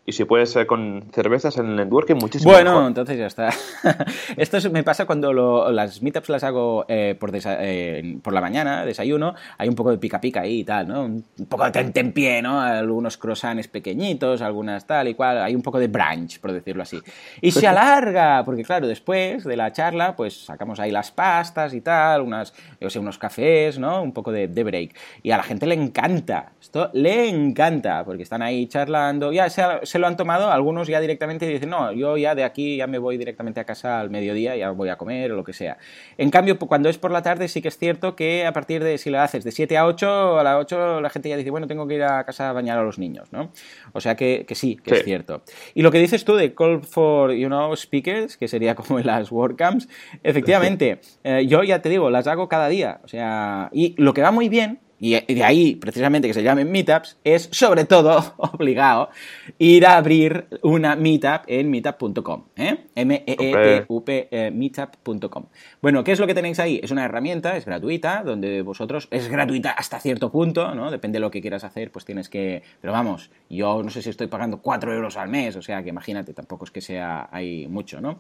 Y 0.04 0.14
si 0.14 0.26
puede 0.26 0.48
ser 0.48 0.66
con 0.66 1.04
cervezas 1.12 1.58
en 1.58 1.68
el 1.68 1.76
networking, 1.76 2.16
muchísimo 2.16 2.52
Bueno, 2.52 2.88
entonces 2.88 3.20
ya 3.20 3.28
está. 3.28 3.50
Esto 4.36 4.58
me 4.72 4.84
pasa 4.84 5.06
cuando 5.06 5.32
las 5.72 6.02
meetups 6.02 6.30
las 6.30 6.44
hago 6.44 6.86
eh, 6.88 7.16
por, 7.20 7.30
eh, 7.36 8.18
por 8.24 8.34
la 8.34 8.42
mañana, 8.42 8.84
desayuno, 8.84 9.36
hay 9.60 9.70
un 9.70 9.76
poco 9.76 9.92
de 9.92 10.00
pica 10.00 10.20
pica 10.20 10.42
ahí 10.42 10.62
y 10.62 10.64
tal, 10.64 10.88
¿no? 10.88 11.04
Un 11.04 11.24
poco 11.48 11.70
de 11.70 12.04
pie, 12.06 12.42
¿no? 12.42 12.60
Algunos 12.60 13.18
croissants 13.18 13.68
pequeñitos, 13.68 14.42
algunas 14.42 14.88
tal 14.88 15.08
y 15.08 15.14
cual, 15.14 15.38
hay 15.38 15.54
un 15.54 15.62
poco 15.62 15.78
de 15.78 15.88
brunch, 15.88 16.40
por 16.40 16.52
decirlo 16.52 16.82
así. 16.82 17.00
Y 17.40 17.52
se 17.52 17.68
alarga, 17.68 18.44
porque 18.44 18.64
claro, 18.64 18.88
después 18.88 19.44
de 19.44 19.56
la 19.56 19.72
charla, 19.72 20.16
pues 20.16 20.46
sacamos 20.46 20.80
ahí 20.80 20.90
las 20.90 21.12
pastas 21.12 21.76
y 21.76 21.82
tal, 21.82 22.22
unas, 22.22 22.56
yo 22.80 22.90
sé, 22.90 22.98
unos 22.98 23.20
cafés, 23.20 23.78
¿no? 23.78 24.02
Un 24.02 24.14
poco 24.14 24.32
de, 24.32 24.48
de 24.48 24.64
break. 24.64 24.96
Y 25.22 25.30
a 25.30 25.38
la 25.38 25.44
gente 25.44 25.68
le 25.68 25.76
encanta, 25.76 26.54
esto 26.60 26.90
le 26.94 27.30
encanta, 27.30 28.04
porque 28.04 28.24
están 28.24 28.42
ahí 28.42 28.66
charlando, 28.66 29.32
ya 29.32 29.48
se 29.92 30.00
lo 30.00 30.08
han 30.08 30.16
tomado, 30.16 30.50
algunos 30.50 30.88
ya 30.88 31.02
directamente 31.02 31.46
dicen, 31.46 31.70
no, 31.70 31.92
yo 31.92 32.16
ya 32.16 32.34
de 32.34 32.46
aquí 32.46 32.78
ya 32.78 32.88
me 32.88 32.98
voy 32.98 33.18
directamente 33.18 33.60
a 33.60 33.66
casa 33.66 34.00
al 34.00 34.10
mediodía, 34.10 34.56
ya 34.56 34.72
voy 34.72 34.88
a 34.88 34.96
comer 34.96 35.34
o 35.34 35.36
lo 35.36 35.44
que 35.44 35.52
sea. 35.52 35.78
En 36.18 36.30
cambio, 36.30 36.58
cuando 36.58 36.88
es 36.88 36.98
por 36.98 37.12
la 37.12 37.22
tarde 37.22 37.50
sí 37.50 37.62
que 37.62 37.68
es 37.68 37.78
cierto 37.78 38.16
que 38.16 38.46
a 38.46 38.54
partir 38.54 38.82
de, 38.82 38.98
si 38.98 39.10
lo 39.10 39.20
haces 39.20 39.44
de 39.44 39.52
7 39.52 39.78
a 39.78 39.86
8, 39.86 40.40
a 40.40 40.44
las 40.44 40.56
8 40.62 41.02
la 41.02 41.10
gente 41.10 41.28
ya 41.28 41.36
dice, 41.36 41.52
bueno, 41.52 41.68
tengo 41.68 41.88
que 41.88 41.96
ir 41.96 42.04
a 42.04 42.24
casa 42.24 42.50
a 42.50 42.54
bañar 42.54 42.78
a 42.78 42.84
los 42.84 43.00
niños, 43.00 43.34
¿no? 43.34 43.52
O 43.92 44.00
sea 44.00 44.16
que, 44.16 44.46
sí, 44.52 44.78
que 44.78 44.96
es 44.96 45.04
cierto. 45.04 45.44
Y 45.74 45.82
lo 45.82 45.92
que 45.92 46.00
dices 46.00 46.24
tú 46.24 46.36
de 46.36 46.54
call 46.54 46.84
for, 46.84 47.34
you 47.34 47.48
know, 47.48 47.76
speakers, 47.76 48.38
que 48.38 48.48
sería 48.48 48.76
como 48.76 48.98
en 48.98 49.08
las 49.08 49.30
WordCamps, 49.30 49.90
efectivamente, 50.24 51.02
eh, 51.26 51.46
yo 51.48 51.64
ya 51.64 51.82
te 51.82 51.90
digo, 51.90 52.10
las 52.10 52.28
hago 52.28 52.48
cada 52.48 52.70
día, 52.70 53.02
o 53.04 53.10
sea, 53.10 53.70
y 53.74 53.94
lo 54.02 54.14
que 54.14 54.22
va 54.22 54.32
muy 54.32 54.48
bien 54.48 54.80
y 55.02 55.20
de 55.34 55.44
ahí 55.44 55.76
precisamente 55.76 56.28
que 56.28 56.34
se 56.36 56.44
llamen 56.44 56.72
meetups, 56.72 57.18
es 57.24 57.50
sobre 57.52 57.86
todo 57.86 58.36
obligado 58.38 59.10
ir 59.58 59.88
a 59.88 59.98
abrir 59.98 60.46
una 60.62 60.96
meetup 60.96 61.42
en 61.48 61.72
meetup.com. 61.72 62.44
¿eh? 62.56 62.86
M-E-E-T-U-P, 62.94 64.28
eh, 64.30 64.52
meetup.com. 64.52 65.46
Bueno, 65.82 66.04
¿qué 66.04 66.12
es 66.12 66.20
lo 66.20 66.28
que 66.28 66.36
tenéis 66.36 66.60
ahí? 66.60 66.80
Es 66.84 66.92
una 66.92 67.04
herramienta, 67.04 67.58
es 67.58 67.66
gratuita, 67.66 68.22
donde 68.24 68.62
vosotros, 68.62 69.08
es 69.10 69.28
gratuita 69.28 69.72
hasta 69.72 70.00
cierto 70.00 70.32
punto, 70.32 70.76
¿no? 70.76 70.92
Depende 70.92 71.16
de 71.16 71.22
lo 71.22 71.32
que 71.32 71.42
quieras 71.42 71.64
hacer, 71.64 71.92
pues 71.92 72.06
tienes 72.06 72.30
que, 72.30 72.62
pero 72.80 72.94
vamos, 72.94 73.32
yo 73.50 73.82
no 73.82 73.90
sé 73.90 74.04
si 74.04 74.12
estoy 74.12 74.28
pagando 74.28 74.62
4 74.62 74.94
euros 74.94 75.18
al 75.18 75.30
mes, 75.30 75.56
o 75.56 75.64
sea 75.64 75.82
que 75.82 75.90
imagínate, 75.90 76.34
tampoco 76.34 76.66
es 76.66 76.72
que 76.72 76.82
sea 76.82 77.28
ahí 77.32 77.66
mucho, 77.68 78.02
¿no? 78.02 78.20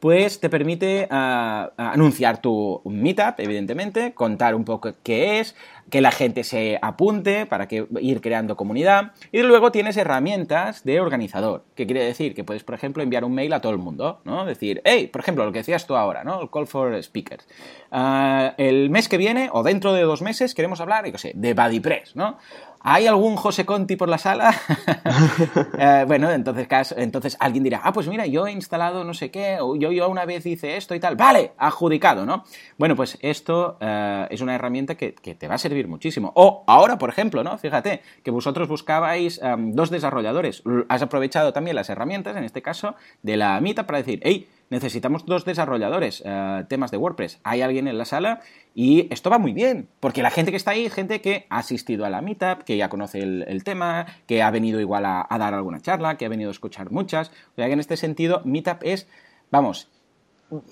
Pues 0.00 0.40
te 0.40 0.48
permite 0.48 1.08
ah, 1.10 1.72
anunciar 1.76 2.40
tu 2.40 2.80
meetup, 2.86 3.38
evidentemente, 3.38 4.14
contar 4.14 4.54
un 4.54 4.64
poco 4.64 4.94
qué 5.02 5.40
es, 5.40 5.54
que 5.90 6.00
la 6.00 6.10
gente 6.10 6.44
se 6.44 6.78
apunte 6.80 7.46
para 7.46 7.68
que 7.68 7.86
ir 8.00 8.20
creando 8.20 8.56
comunidad. 8.56 9.12
Y 9.30 9.42
luego 9.42 9.72
tienes 9.72 9.96
herramientas 9.96 10.84
de 10.84 11.00
organizador, 11.00 11.64
que 11.74 11.86
quiere 11.86 12.04
decir 12.04 12.34
que 12.34 12.44
puedes, 12.44 12.64
por 12.64 12.74
ejemplo, 12.74 13.02
enviar 13.02 13.24
un 13.24 13.34
mail 13.34 13.52
a 13.52 13.60
todo 13.60 13.72
el 13.72 13.78
mundo, 13.78 14.20
¿no? 14.24 14.44
Decir, 14.44 14.80
hey, 14.84 15.08
por 15.12 15.20
ejemplo, 15.20 15.44
lo 15.44 15.52
que 15.52 15.58
decías 15.58 15.86
tú 15.86 15.96
ahora, 15.96 16.24
¿no? 16.24 16.42
El 16.42 16.50
call 16.50 16.66
for 16.66 17.02
speakers. 17.02 17.46
Ah, 17.90 18.54
el 18.58 18.90
mes 18.90 19.08
que 19.08 19.18
viene 19.18 19.50
o 19.52 19.62
dentro 19.62 19.92
de 19.92 20.02
dos 20.02 20.22
meses 20.22 20.54
queremos 20.54 20.80
hablar, 20.80 21.10
yo 21.10 21.18
sé, 21.18 21.32
de 21.34 21.54
BuddyPress, 21.54 22.16
¿no? 22.16 22.38
¿Hay 22.82 23.06
algún 23.06 23.36
José 23.36 23.64
Conti 23.64 23.96
por 23.96 24.08
la 24.08 24.18
sala? 24.18 24.54
Eh, 25.78 26.04
bueno, 26.06 26.30
entonces, 26.30 26.94
entonces 26.96 27.36
alguien 27.40 27.64
dirá, 27.64 27.80
ah, 27.82 27.92
pues 27.92 28.06
mira, 28.06 28.26
yo 28.26 28.46
he 28.46 28.52
instalado 28.52 29.04
no 29.04 29.14
sé 29.14 29.30
qué, 29.30 29.58
o 29.60 29.74
yo, 29.74 29.90
yo 29.90 30.08
una 30.08 30.24
vez 30.24 30.44
hice 30.46 30.76
esto 30.76 30.94
y 30.94 31.00
tal. 31.00 31.16
Vale, 31.16 31.52
adjudicado, 31.58 32.24
¿no? 32.24 32.44
Bueno, 32.78 32.94
pues 32.94 33.18
esto 33.20 33.78
eh, 33.80 34.26
es 34.30 34.40
una 34.40 34.54
herramienta 34.54 34.94
que, 34.96 35.12
te 35.12 35.48
va 35.48 35.54
a 35.54 35.58
servir 35.58 35.88
muchísimo. 35.88 36.32
O 36.36 36.62
ahora, 36.66 36.98
por 36.98 37.08
ejemplo, 37.08 37.42
¿no? 37.42 37.58
Fíjate, 37.58 38.02
que 38.22 38.30
vosotros 38.30 38.68
buscabais 38.68 39.40
em, 39.42 39.72
dos 39.72 39.90
desarrolladores. 39.90 40.62
Has 40.88 41.02
aprovechado 41.02 41.52
también 41.52 41.76
las 41.76 41.90
herramientas, 41.90 42.36
en 42.36 42.44
este 42.44 42.62
caso, 42.62 42.94
de 43.22 43.36
la 43.36 43.60
Mita 43.60 43.86
para 43.86 43.98
decir, 43.98 44.20
hey, 44.22 44.48
necesitamos 44.72 45.26
dos 45.26 45.44
desarrolladores, 45.44 46.22
eh, 46.24 46.64
temas 46.68 46.90
de 46.90 46.96
WordPress. 46.96 47.40
Hay 47.44 47.60
alguien 47.60 47.88
en 47.88 47.98
la 47.98 48.04
sala 48.04 48.40
y 48.74 49.12
esto 49.12 49.28
va 49.28 49.38
muy 49.38 49.52
bien, 49.52 49.88
porque 50.00 50.22
la 50.22 50.30
gente 50.30 50.50
que 50.50 50.56
está 50.56 50.70
ahí 50.70 50.88
gente 50.88 51.20
que 51.20 51.46
ha 51.50 51.58
asistido 51.58 52.04
a 52.04 52.10
la 52.10 52.22
meetup, 52.22 52.62
que 52.64 52.76
ya 52.76 52.88
conoce 52.88 53.20
el, 53.20 53.64
tema, 53.64 54.06
que 54.26 54.42
ha 54.42 54.50
venido 54.50 54.80
igual 54.80 55.04
a, 55.04 55.26
a, 55.28 55.38
dar 55.38 55.52
alguna 55.54 55.80
charla, 55.80 56.16
que 56.16 56.24
ha 56.24 56.28
venido 56.28 56.48
a 56.48 56.52
escuchar 56.52 56.90
muchas. 56.90 57.28
O 57.28 57.56
sea 57.56 57.66
que 57.66 57.72
en 57.72 57.80
este 57.80 57.96
sentido, 57.96 58.40
meetup 58.44 58.82
es, 58.82 59.06
vamos, 59.50 59.88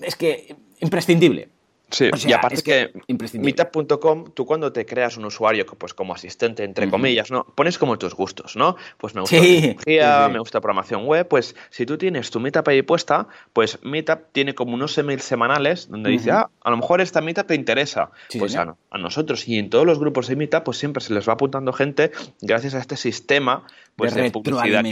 es 0.01 0.15
que 0.15 0.55
imprescindible. 0.79 1.49
Sí, 1.91 2.09
y 2.25 2.33
aparte 2.33 2.61
que, 2.61 2.91
meetup.com, 3.33 4.31
tú 4.33 4.45
cuando 4.45 4.71
te 4.71 4.85
creas 4.85 5.17
un 5.17 5.25
usuario 5.25 5.65
pues 5.65 5.93
como 5.93 6.13
asistente, 6.13 6.63
entre 6.63 6.89
comillas, 6.89 7.31
¿no? 7.31 7.45
Pones 7.45 7.77
como 7.77 7.97
tus 7.97 8.15
gustos, 8.15 8.55
¿no? 8.55 8.77
Pues 8.97 9.13
me 9.13 9.21
gusta 9.21 9.37
tecnología, 9.39 10.29
me 10.29 10.39
gusta 10.39 10.61
programación 10.61 11.05
web, 11.05 11.27
pues 11.27 11.55
si 11.69 11.85
tú 11.85 11.97
tienes 11.97 12.31
tu 12.31 12.39
Meetup 12.39 12.67
ahí 12.67 12.81
puesta, 12.81 13.27
pues 13.53 13.79
Meetup 13.83 14.31
tiene 14.31 14.55
como 14.55 14.73
unos 14.73 14.97
emails 14.97 15.23
semanales 15.23 15.89
donde 15.89 16.11
dice, 16.11 16.31
ah, 16.31 16.49
a 16.61 16.71
lo 16.71 16.77
mejor 16.77 17.01
esta 17.01 17.21
Meetup 17.21 17.47
te 17.47 17.55
interesa. 17.55 18.11
pues 18.39 18.55
a, 18.55 18.75
a, 18.89 18.97
nosotros 18.97 19.47
y 19.47 19.57
en 19.57 19.69
todos 19.69 19.85
los 19.85 19.99
grupos 19.99 20.27
de 20.27 20.35
Meetup, 20.35 20.63
pues 20.63 20.77
siempre 20.77 21.03
se 21.03 21.13
les 21.13 21.27
va 21.27 21.33
apuntando 21.33 21.73
gente 21.73 22.11
gracias 22.41 22.73
a 22.75 22.79
este 22.79 22.95
sistema 22.95 23.65
pues, 23.95 24.15
de, 24.15 24.31
publicidad. 24.31 24.83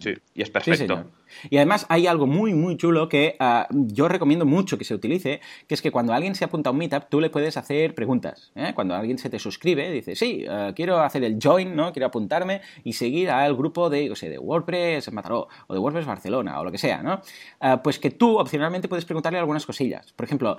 Sí, 0.00 0.14
y 0.34 0.42
es 0.42 0.50
perfecto. 0.50 1.04
y 1.48 1.56
además 1.56 1.86
hay 1.88 2.06
algo 2.06 2.26
muy, 2.26 2.54
muy 2.54 2.76
chulo 2.76 3.08
que 3.08 3.36
ah, 3.38 3.68
yo 3.70 4.08
recomiendo 4.08 4.44
mucho 4.44 4.78
que 4.78 4.84
se 4.84 4.94
utilice, 4.94 5.40
que 5.66 5.74
es 5.74 5.81
que 5.82 5.90
cuando 5.90 6.12
alguien 6.14 6.34
se 6.34 6.44
apunta 6.44 6.70
a 6.70 6.72
un 6.72 6.78
meetup, 6.78 7.04
tú 7.08 7.20
le 7.20 7.28
puedes 7.28 7.56
hacer 7.56 7.94
preguntas. 7.94 8.52
¿eh? 8.54 8.72
Cuando 8.74 8.94
alguien 8.94 9.18
se 9.18 9.28
te 9.28 9.38
suscribe, 9.38 9.90
dice, 9.90 10.16
sí, 10.16 10.44
eh, 10.48 10.72
quiero 10.74 11.00
hacer 11.00 11.24
el 11.24 11.38
join, 11.42 11.76
¿no? 11.76 11.92
Quiero 11.92 12.06
apuntarme 12.06 12.62
y 12.84 12.94
seguir 12.94 13.30
al 13.30 13.54
grupo 13.54 13.90
de, 13.90 14.10
o 14.10 14.16
sea, 14.16 14.30
de 14.30 14.38
WordPress 14.38 15.12
Mataró 15.12 15.48
o 15.66 15.74
de 15.74 15.80
WordPress 15.80 16.06
Barcelona 16.06 16.60
o 16.60 16.64
lo 16.64 16.72
que 16.72 16.78
sea, 16.78 17.02
¿no? 17.02 17.20
Eh, 17.60 17.76
pues 17.82 17.98
que 17.98 18.10
tú 18.10 18.38
opcionalmente 18.38 18.88
puedes 18.88 19.04
preguntarle 19.04 19.38
algunas 19.38 19.66
cosillas. 19.66 20.12
Por 20.12 20.24
ejemplo, 20.24 20.56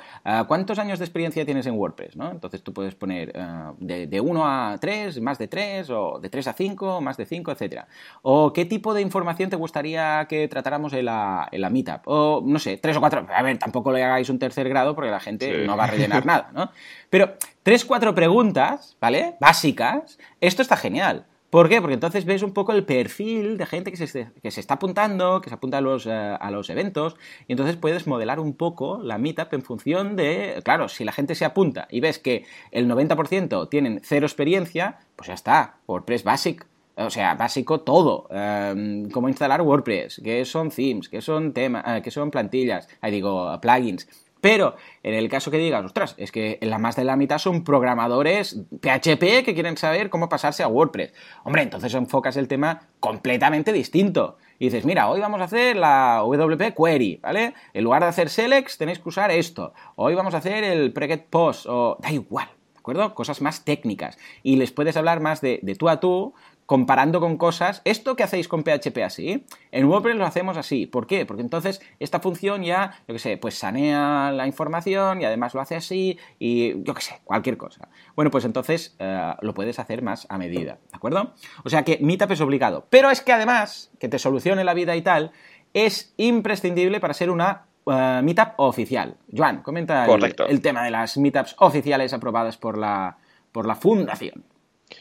¿cuántos 0.47 0.77
años 0.79 0.99
de 0.99 1.05
experiencia 1.05 1.45
tienes 1.45 1.65
en 1.65 1.75
WordPress, 1.75 2.15
¿no? 2.15 2.29
Entonces 2.29 2.61
tú 2.61 2.73
puedes 2.73 2.95
poner 2.95 3.33
de, 3.79 4.21
1 4.21 4.45
a 4.45 4.77
3, 4.79 5.21
más 5.21 5.37
de 5.37 5.47
3, 5.47 5.89
o 5.89 6.19
de 6.19 6.29
3 6.29 6.47
a 6.47 6.53
5, 6.53 7.01
más 7.01 7.17
de 7.17 7.25
5, 7.25 7.51
etcétera. 7.51 7.87
O 8.21 8.53
qué 8.53 8.65
tipo 8.65 8.93
de 8.93 9.01
información 9.01 9.49
te 9.49 9.55
gustaría 9.55 10.25
que 10.27 10.47
tratáramos 10.47 10.93
en 10.93 11.05
la, 11.05 11.47
en 11.51 11.61
la 11.61 11.69
meetup. 11.69 12.01
O, 12.05 12.41
no 12.45 12.59
sé, 12.59 12.77
3 12.77 12.97
o 12.97 12.99
4. 12.99 13.27
A 13.33 13.41
ver, 13.41 13.57
tampoco 13.57 13.91
le 13.91 14.03
hagáis 14.03 14.29
un 14.29 14.39
tercer 14.39 14.67
grado 14.69 14.95
porque 14.95 15.11
la 15.13 15.19
gente 15.19 15.65
no 15.65 15.77
va 15.77 15.85
a 15.85 15.87
rellenar 15.87 16.25
nada, 16.25 16.49
¿no? 16.53 16.71
Pero 17.09 17.35
tres, 17.63 17.85
cuatro 17.85 18.13
preguntas, 18.13 18.97
¿vale? 18.99 19.35
Básicas, 19.39 20.17
esto 20.41 20.61
está 20.61 20.77
genial. 20.77 21.25
¿Por 21.53 21.69
qué? 21.69 21.81
Porque 21.81 21.93
entonces 21.93 22.25
ves 22.25 22.41
un 22.41 22.51
poco 22.51 22.71
el 22.71 22.83
perfil 22.83 23.59
de 23.59 23.67
gente 23.67 23.91
que 23.91 24.07
se, 24.07 24.31
que 24.41 24.49
se 24.49 24.59
está 24.59 24.73
apuntando, 24.73 25.39
que 25.39 25.49
se 25.49 25.53
apunta 25.53 25.77
a 25.77 25.81
los, 25.81 26.07
eh, 26.07 26.11
a 26.11 26.49
los 26.49 26.67
eventos, 26.71 27.15
y 27.47 27.53
entonces 27.53 27.75
puedes 27.75 28.07
modelar 28.07 28.39
un 28.39 28.55
poco 28.55 29.03
la 29.03 29.19
meetup 29.19 29.53
en 29.53 29.61
función 29.61 30.15
de, 30.15 30.59
claro, 30.65 30.89
si 30.89 31.03
la 31.03 31.11
gente 31.11 31.35
se 31.35 31.45
apunta 31.45 31.87
y 31.91 31.99
ves 31.99 32.17
que 32.17 32.47
el 32.71 32.89
90% 32.89 33.69
tienen 33.69 34.01
cero 34.03 34.25
experiencia, 34.25 34.97
pues 35.15 35.27
ya 35.27 35.35
está, 35.35 35.75
WordPress 35.85 36.23
Basic. 36.23 36.65
O 36.95 37.11
sea, 37.11 37.35
básico 37.35 37.81
todo. 37.81 38.27
Em, 38.31 39.09
cómo 39.11 39.29
instalar 39.29 39.61
WordPress, 39.61 40.21
qué 40.23 40.45
son 40.45 40.69
themes, 40.71 41.07
qué 41.07 41.21
son 41.21 41.53
temas, 41.53 41.83
eh, 41.87 42.01
qué 42.03 42.09
son 42.09 42.31
plantillas, 42.31 42.87
ahí 43.01 43.11
digo, 43.11 43.59
plugins. 43.61 44.07
Pero 44.43 44.75
en 45.03 45.13
el 45.13 45.29
caso 45.29 45.51
que 45.51 45.57
digas, 45.57 45.85
ostras, 45.85 46.15
es 46.17 46.33
que 46.33 46.59
la 46.59 46.77
más 46.77 46.97
de 46.97 47.05
la 47.05 47.15
mitad 47.15 47.37
son 47.37 47.63
programadores 47.63 48.59
PHP 48.81 49.45
que 49.45 49.53
quieren 49.53 49.77
saber 49.77 50.09
cómo 50.09 50.27
pasarse 50.27 50.63
a 50.63 50.67
WordPress. 50.67 51.13
Hombre, 51.45 51.61
entonces 51.61 51.93
enfocas 51.93 52.35
el 52.35 52.49
tema 52.49 52.89
completamente 52.99 53.71
distinto. 53.71 54.37
Y 54.59 54.65
dices, 54.65 54.83
mira, 54.83 55.09
hoy 55.09 55.21
vamos 55.21 55.39
a 55.39 55.45
hacer 55.45 55.77
la 55.77 56.23
WP 56.25 56.75
Query, 56.75 57.21
¿vale? 57.23 57.53
En 57.73 57.85
lugar 57.85 58.01
de 58.01 58.09
hacer 58.09 58.29
selects, 58.29 58.77
tenéis 58.77 58.99
que 58.99 59.07
usar 59.07 59.31
esto. 59.31 59.73
Hoy 59.95 60.13
vamos 60.13 60.33
a 60.33 60.39
hacer 60.39 60.65
el 60.65 60.91
preget 60.91 61.25
post, 61.29 61.65
o 61.69 61.97
da 62.01 62.11
igual, 62.11 62.49
¿de 62.49 62.53
acuerdo? 62.83 63.15
Cosas 63.15 63.41
más 63.41 63.63
técnicas. 63.63 64.17
Y 64.43 64.57
les 64.57 64.71
puedes 64.71 64.97
hablar 64.97 65.21
más 65.21 65.41
de, 65.41 65.59
de 65.63 65.75
tú 65.75 65.89
a 65.89 65.99
tú 65.99 66.33
comparando 66.65 67.19
con 67.19 67.37
cosas, 67.37 67.81
esto 67.83 68.15
que 68.15 68.23
hacéis 68.23 68.47
con 68.47 68.63
PHP 68.63 68.97
así, 69.03 69.45
en 69.71 69.85
WordPress 69.85 70.15
lo 70.15 70.25
hacemos 70.25 70.57
así. 70.57 70.85
¿Por 70.85 71.07
qué? 71.07 71.25
Porque 71.25 71.41
entonces 71.41 71.81
esta 71.99 72.19
función 72.19 72.63
ya, 72.63 72.99
yo 73.07 73.13
qué 73.13 73.19
sé, 73.19 73.37
pues 73.37 73.55
sanea 73.55 74.31
la 74.31 74.47
información 74.47 75.21
y 75.21 75.25
además 75.25 75.53
lo 75.53 75.61
hace 75.61 75.75
así 75.75 76.17
y 76.39 76.81
yo 76.83 76.93
qué 76.93 77.01
sé, 77.01 77.21
cualquier 77.25 77.57
cosa. 77.57 77.89
Bueno, 78.15 78.31
pues 78.31 78.45
entonces 78.45 78.95
eh, 78.99 79.33
lo 79.41 79.53
puedes 79.53 79.79
hacer 79.79 80.01
más 80.01 80.25
a 80.29 80.37
medida, 80.37 80.79
¿de 80.89 80.95
acuerdo? 80.95 81.33
O 81.63 81.69
sea 81.69 81.83
que 81.83 81.99
Meetup 82.01 82.31
es 82.31 82.41
obligado. 82.41 82.87
Pero 82.89 83.11
es 83.11 83.21
que 83.21 83.33
además, 83.33 83.91
que 83.99 84.07
te 84.07 84.19
solucione 84.19 84.63
la 84.63 84.73
vida 84.73 84.95
y 84.95 85.01
tal, 85.01 85.31
es 85.73 86.13
imprescindible 86.17 86.99
para 86.99 87.13
ser 87.13 87.29
una 87.29 87.65
eh, 87.85 88.21
Meetup 88.23 88.53
oficial. 88.57 89.15
Joan, 89.35 89.61
comenta 89.61 90.05
el, 90.05 90.35
el, 90.49 90.61
tema 90.61 90.83
de 90.83 90.91
las 90.91 91.17
Meetups 91.17 91.55
oficiales 91.59 92.13
aprobadas 92.13 92.57
por 92.57 92.77
la, 92.77 93.17
por 93.51 93.65
la 93.65 93.75
Fundación. 93.75 94.43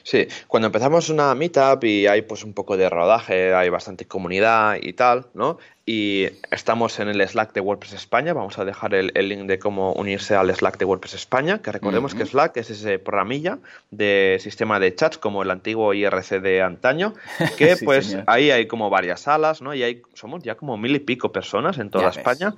Sí, 0.02 0.26
cuando 0.48 0.66
empezamos 0.66 1.08
una 1.08 1.34
meetup 1.34 1.84
y 1.84 2.06
hay 2.06 2.22
pues 2.22 2.44
un 2.44 2.52
poco 2.52 2.76
de 2.76 2.88
rodaje, 2.88 3.54
hay 3.54 3.68
bastante 3.68 4.06
comunidad 4.06 4.76
y 4.80 4.92
tal, 4.92 5.26
¿no? 5.34 5.58
Y 5.84 6.28
estamos 6.52 7.00
en 7.00 7.08
el 7.08 7.26
Slack 7.26 7.52
de 7.54 7.60
WordPress 7.60 7.94
España, 7.94 8.32
vamos 8.32 8.56
a 8.58 8.64
dejar 8.64 8.94
el, 8.94 9.10
link 9.14 9.46
de 9.46 9.58
cómo 9.58 9.92
unirse 9.94 10.36
al 10.36 10.54
Slack 10.54 10.78
de 10.78 10.84
WordPress 10.84 11.14
España, 11.14 11.60
que 11.60 11.72
recordemos 11.72 12.14
que 12.14 12.24
Slack 12.24 12.56
es 12.58 12.70
ese 12.70 13.00
programilla 13.00 13.58
de 13.90 14.38
sistema 14.40 14.78
de 14.78 14.94
chats 14.94 15.18
como 15.18 15.42
el 15.42 15.50
antiguo 15.50 15.92
IRC 15.92 16.40
de 16.40 16.62
antaño, 16.62 17.14
que 17.58 17.76
pues 17.84 18.16
ahí 18.26 18.52
hay 18.52 18.66
como 18.68 18.90
varias 18.90 19.22
salas, 19.22 19.60
¿no? 19.60 19.74
Y 19.74 19.82
hay, 19.82 20.02
somos 20.14 20.44
ya 20.44 20.54
como 20.54 20.76
mil 20.76 20.94
y 20.94 21.00
pico 21.00 21.32
personas 21.32 21.78
en 21.78 21.90
toda 21.90 22.10
España, 22.10 22.54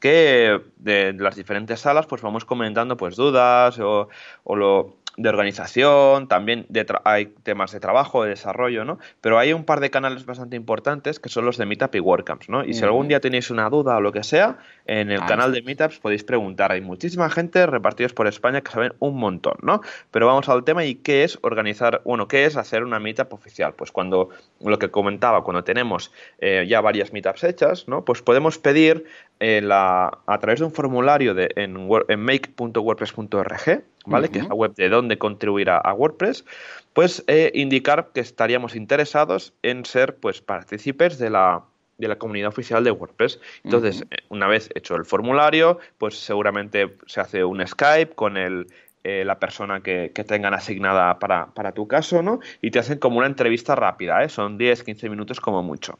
que 0.00 0.60
de 0.76 1.12
las 1.14 1.34
diferentes 1.34 1.80
salas 1.80 2.06
pues 2.06 2.22
vamos 2.22 2.44
comentando 2.44 2.96
pues 2.96 3.16
dudas 3.16 3.78
o, 3.80 4.08
o 4.44 4.56
lo 4.56 4.97
de 5.18 5.28
organización, 5.28 6.28
también 6.28 6.66
hay 7.04 7.26
temas 7.42 7.72
de 7.72 7.80
trabajo, 7.80 8.22
de 8.22 8.30
desarrollo, 8.30 8.84
¿no? 8.84 9.00
Pero 9.20 9.38
hay 9.40 9.52
un 9.52 9.64
par 9.64 9.80
de 9.80 9.90
canales 9.90 10.24
bastante 10.24 10.54
importantes 10.54 11.18
que 11.18 11.28
son 11.28 11.44
los 11.44 11.56
de 11.56 11.66
Meetup 11.66 11.92
y 11.96 12.00
WordCamps, 12.00 12.48
¿no? 12.48 12.64
Y 12.64 12.74
si 12.74 12.84
algún 12.84 13.08
día 13.08 13.20
tenéis 13.20 13.50
una 13.50 13.68
duda 13.68 13.96
o 13.96 14.00
lo 14.00 14.12
que 14.12 14.22
sea, 14.22 14.58
en 14.86 15.10
el 15.10 15.20
canal 15.26 15.52
de 15.52 15.62
Meetups 15.62 15.98
podéis 15.98 16.22
preguntar. 16.22 16.70
Hay 16.70 16.82
muchísima 16.82 17.28
gente 17.30 17.66
repartidos 17.66 18.12
por 18.12 18.28
España 18.28 18.60
que 18.60 18.70
saben 18.70 18.92
un 19.00 19.18
montón, 19.18 19.56
¿no? 19.60 19.80
Pero 20.12 20.28
vamos 20.28 20.48
al 20.48 20.62
tema 20.62 20.84
y 20.84 20.94
qué 20.94 21.24
es 21.24 21.36
organizar, 21.42 22.00
bueno, 22.04 22.28
qué 22.28 22.44
es 22.44 22.56
hacer 22.56 22.84
una 22.84 23.00
Meetup 23.00 23.32
oficial. 23.32 23.74
Pues 23.74 23.90
cuando, 23.90 24.28
lo 24.60 24.78
que 24.78 24.88
comentaba, 24.88 25.42
cuando 25.42 25.64
tenemos 25.64 26.12
eh, 26.38 26.64
ya 26.68 26.80
varias 26.80 27.12
Meetups 27.12 27.42
hechas, 27.42 27.88
¿no? 27.88 28.04
Pues 28.04 28.22
podemos 28.22 28.58
pedir 28.58 29.04
eh, 29.40 29.60
la, 29.62 30.18
a 30.26 30.38
través 30.38 30.60
de 30.60 30.66
un 30.66 30.72
formulario 30.72 31.34
de, 31.34 31.50
en, 31.56 31.88
en 32.08 32.20
make.wordpress.org, 32.20 33.84
¿vale? 34.06 34.28
Que 34.30 34.38
es 34.38 34.48
la 34.48 34.54
web 34.54 34.74
de 34.74 34.88
dónde 35.08 35.18
contribuir 35.18 35.70
a, 35.70 35.92
WordPress, 35.94 36.44
pues 36.92 37.24
eh, 37.26 37.50
indicar 37.54 38.10
que 38.12 38.20
estaríamos 38.20 38.76
interesados 38.76 39.54
en 39.62 39.84
ser 39.86 40.16
pues 40.16 40.42
partícipes 40.42 41.18
de 41.18 41.30
la, 41.30 41.62
de 41.96 42.08
la 42.08 42.16
comunidad 42.16 42.48
oficial 42.48 42.84
de 42.84 42.90
WordPress. 42.90 43.40
Entonces, 43.64 44.04
eh, 44.10 44.16
una 44.28 44.46
vez 44.46 44.68
hecho 44.74 44.96
el 44.96 45.06
formulario, 45.06 45.78
pues 45.96 46.18
seguramente 46.18 46.96
se 47.06 47.20
hace 47.20 47.42
un 47.42 47.66
Skype 47.66 48.14
con 48.14 48.36
el, 48.36 48.66
eh, 49.02 49.24
la 49.24 49.38
persona 49.38 49.80
que, 49.80 50.12
que, 50.14 50.24
tengan 50.24 50.52
asignada 50.52 51.18
para, 51.18 51.46
para, 51.54 51.72
tu 51.72 51.88
caso, 51.88 52.22
¿no? 52.22 52.40
Y 52.60 52.70
te 52.70 52.78
hacen 52.78 52.98
como 52.98 53.18
una 53.18 53.26
entrevista 53.26 53.74
rápida, 53.74 54.22
¿eh? 54.22 54.28
Son 54.28 54.58
10, 54.58 54.84
15 54.84 55.08
minutos 55.08 55.40
como 55.40 55.62
mucho. 55.62 55.98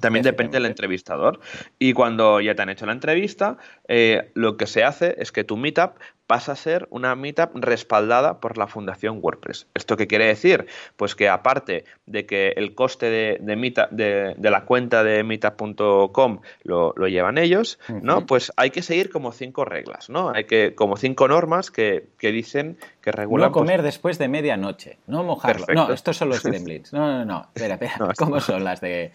También 0.00 0.24
depende 0.24 0.54
del 0.54 0.66
entrevistador. 0.66 1.40
Y 1.78 1.92
cuando 1.92 2.40
ya 2.40 2.54
te 2.54 2.62
han 2.62 2.70
hecho 2.70 2.86
la 2.86 2.92
entrevista, 2.92 3.58
eh, 3.88 4.30
lo 4.34 4.56
que 4.56 4.66
se 4.66 4.84
hace 4.84 5.14
es 5.18 5.32
que 5.32 5.44
tu 5.44 5.56
meetup 5.56 5.98
pasa 6.26 6.52
a 6.52 6.56
ser 6.56 6.86
una 6.90 7.14
meetup 7.16 7.50
respaldada 7.54 8.40
por 8.40 8.56
la 8.56 8.66
Fundación 8.66 9.18
WordPress. 9.20 9.66
¿Esto 9.74 9.96
qué 9.96 10.06
quiere 10.06 10.26
decir? 10.26 10.66
Pues 10.96 11.14
que 11.14 11.28
aparte 11.28 11.84
de 12.06 12.24
que 12.24 12.54
el 12.56 12.74
coste 12.74 13.10
de, 13.10 13.38
de, 13.40 14.34
de, 14.36 14.50
la 14.50 14.64
cuenta 14.64 15.04
de 15.04 15.22
meetup.com 15.22 16.40
lo, 16.62 16.94
lo, 16.96 17.08
llevan 17.08 17.36
ellos, 17.38 17.78
¿no? 17.88 18.26
Pues 18.26 18.52
hay 18.56 18.70
que 18.70 18.82
seguir 18.82 19.10
como 19.10 19.32
cinco 19.32 19.64
reglas, 19.64 20.08
¿no? 20.08 20.30
Hay 20.30 20.44
que, 20.44 20.74
como 20.74 20.96
cinco 20.96 21.28
normas 21.28 21.70
que, 21.70 22.06
que 22.18 22.32
dicen 22.32 22.78
que 23.02 23.12
regulan. 23.12 23.48
No 23.48 23.52
pues 23.52 23.60
comer 23.60 23.82
después 23.82 24.18
de 24.18 24.28
medianoche, 24.28 24.98
no 25.06 25.24
mojarlo. 25.24 25.66
No, 25.74 25.92
estos 25.92 26.16
son 26.16 26.30
los 26.30 26.42
gremlins. 26.42 26.92
No, 26.92 27.18
no, 27.18 27.24
no. 27.24 27.46
Espera, 27.54 27.74
espera. 27.74 27.98
¿Cómo 28.16 28.40
son 28.40 28.64
las 28.64 28.80
de 28.80 29.12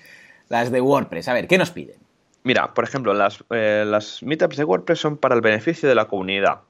las 0.49 0.71
de 0.71 0.81
WordPress. 0.81 1.27
A 1.27 1.33
ver, 1.33 1.47
¿qué 1.47 1.57
nos 1.57 1.71
piden? 1.71 1.95
Mira, 2.43 2.73
por 2.73 2.83
ejemplo, 2.83 3.13
las, 3.13 3.43
eh, 3.51 3.83
las 3.87 4.23
meetups 4.23 4.57
de 4.57 4.63
WordPress 4.63 4.99
son 4.99 5.17
para 5.17 5.35
el 5.35 5.41
beneficio 5.41 5.87
de 5.87 5.95
la 5.95 6.05
comunidad. 6.05 6.61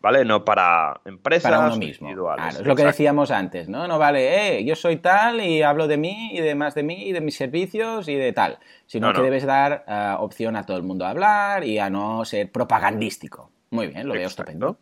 ¿Vale? 0.00 0.24
No 0.24 0.44
para 0.44 1.00
empresas 1.06 1.50
para 1.50 1.66
uno 1.66 1.76
mismo. 1.76 2.08
individuales. 2.08 2.60
es 2.60 2.66
lo 2.66 2.76
que 2.76 2.84
decíamos 2.84 3.30
antes, 3.30 3.70
¿no? 3.70 3.88
No 3.88 3.98
vale, 3.98 4.58
eh, 4.58 4.64
yo 4.64 4.76
soy 4.76 4.96
tal 4.96 5.40
y 5.40 5.62
hablo 5.62 5.86
de 5.86 5.96
mí 5.96 6.30
y 6.32 6.40
de 6.40 6.54
más 6.54 6.74
de 6.74 6.82
mí 6.82 7.08
y 7.08 7.12
de 7.12 7.22
mis 7.22 7.36
servicios 7.36 8.06
y 8.08 8.14
de 8.14 8.32
tal. 8.34 8.58
Sino 8.86 9.12
que 9.14 9.22
debes 9.22 9.46
dar 9.46 9.84
uh, 9.88 10.22
opción 10.22 10.56
a 10.56 10.66
todo 10.66 10.76
el 10.76 10.82
mundo 10.82 11.06
a 11.06 11.10
hablar 11.10 11.64
y 11.64 11.78
a 11.78 11.88
no 11.88 12.24
ser 12.26 12.52
propagandístico. 12.52 13.50
Muy 13.70 13.86
bien, 13.86 14.06
lo 14.06 14.14
veo 14.14 14.26
estupendo. 14.26 14.76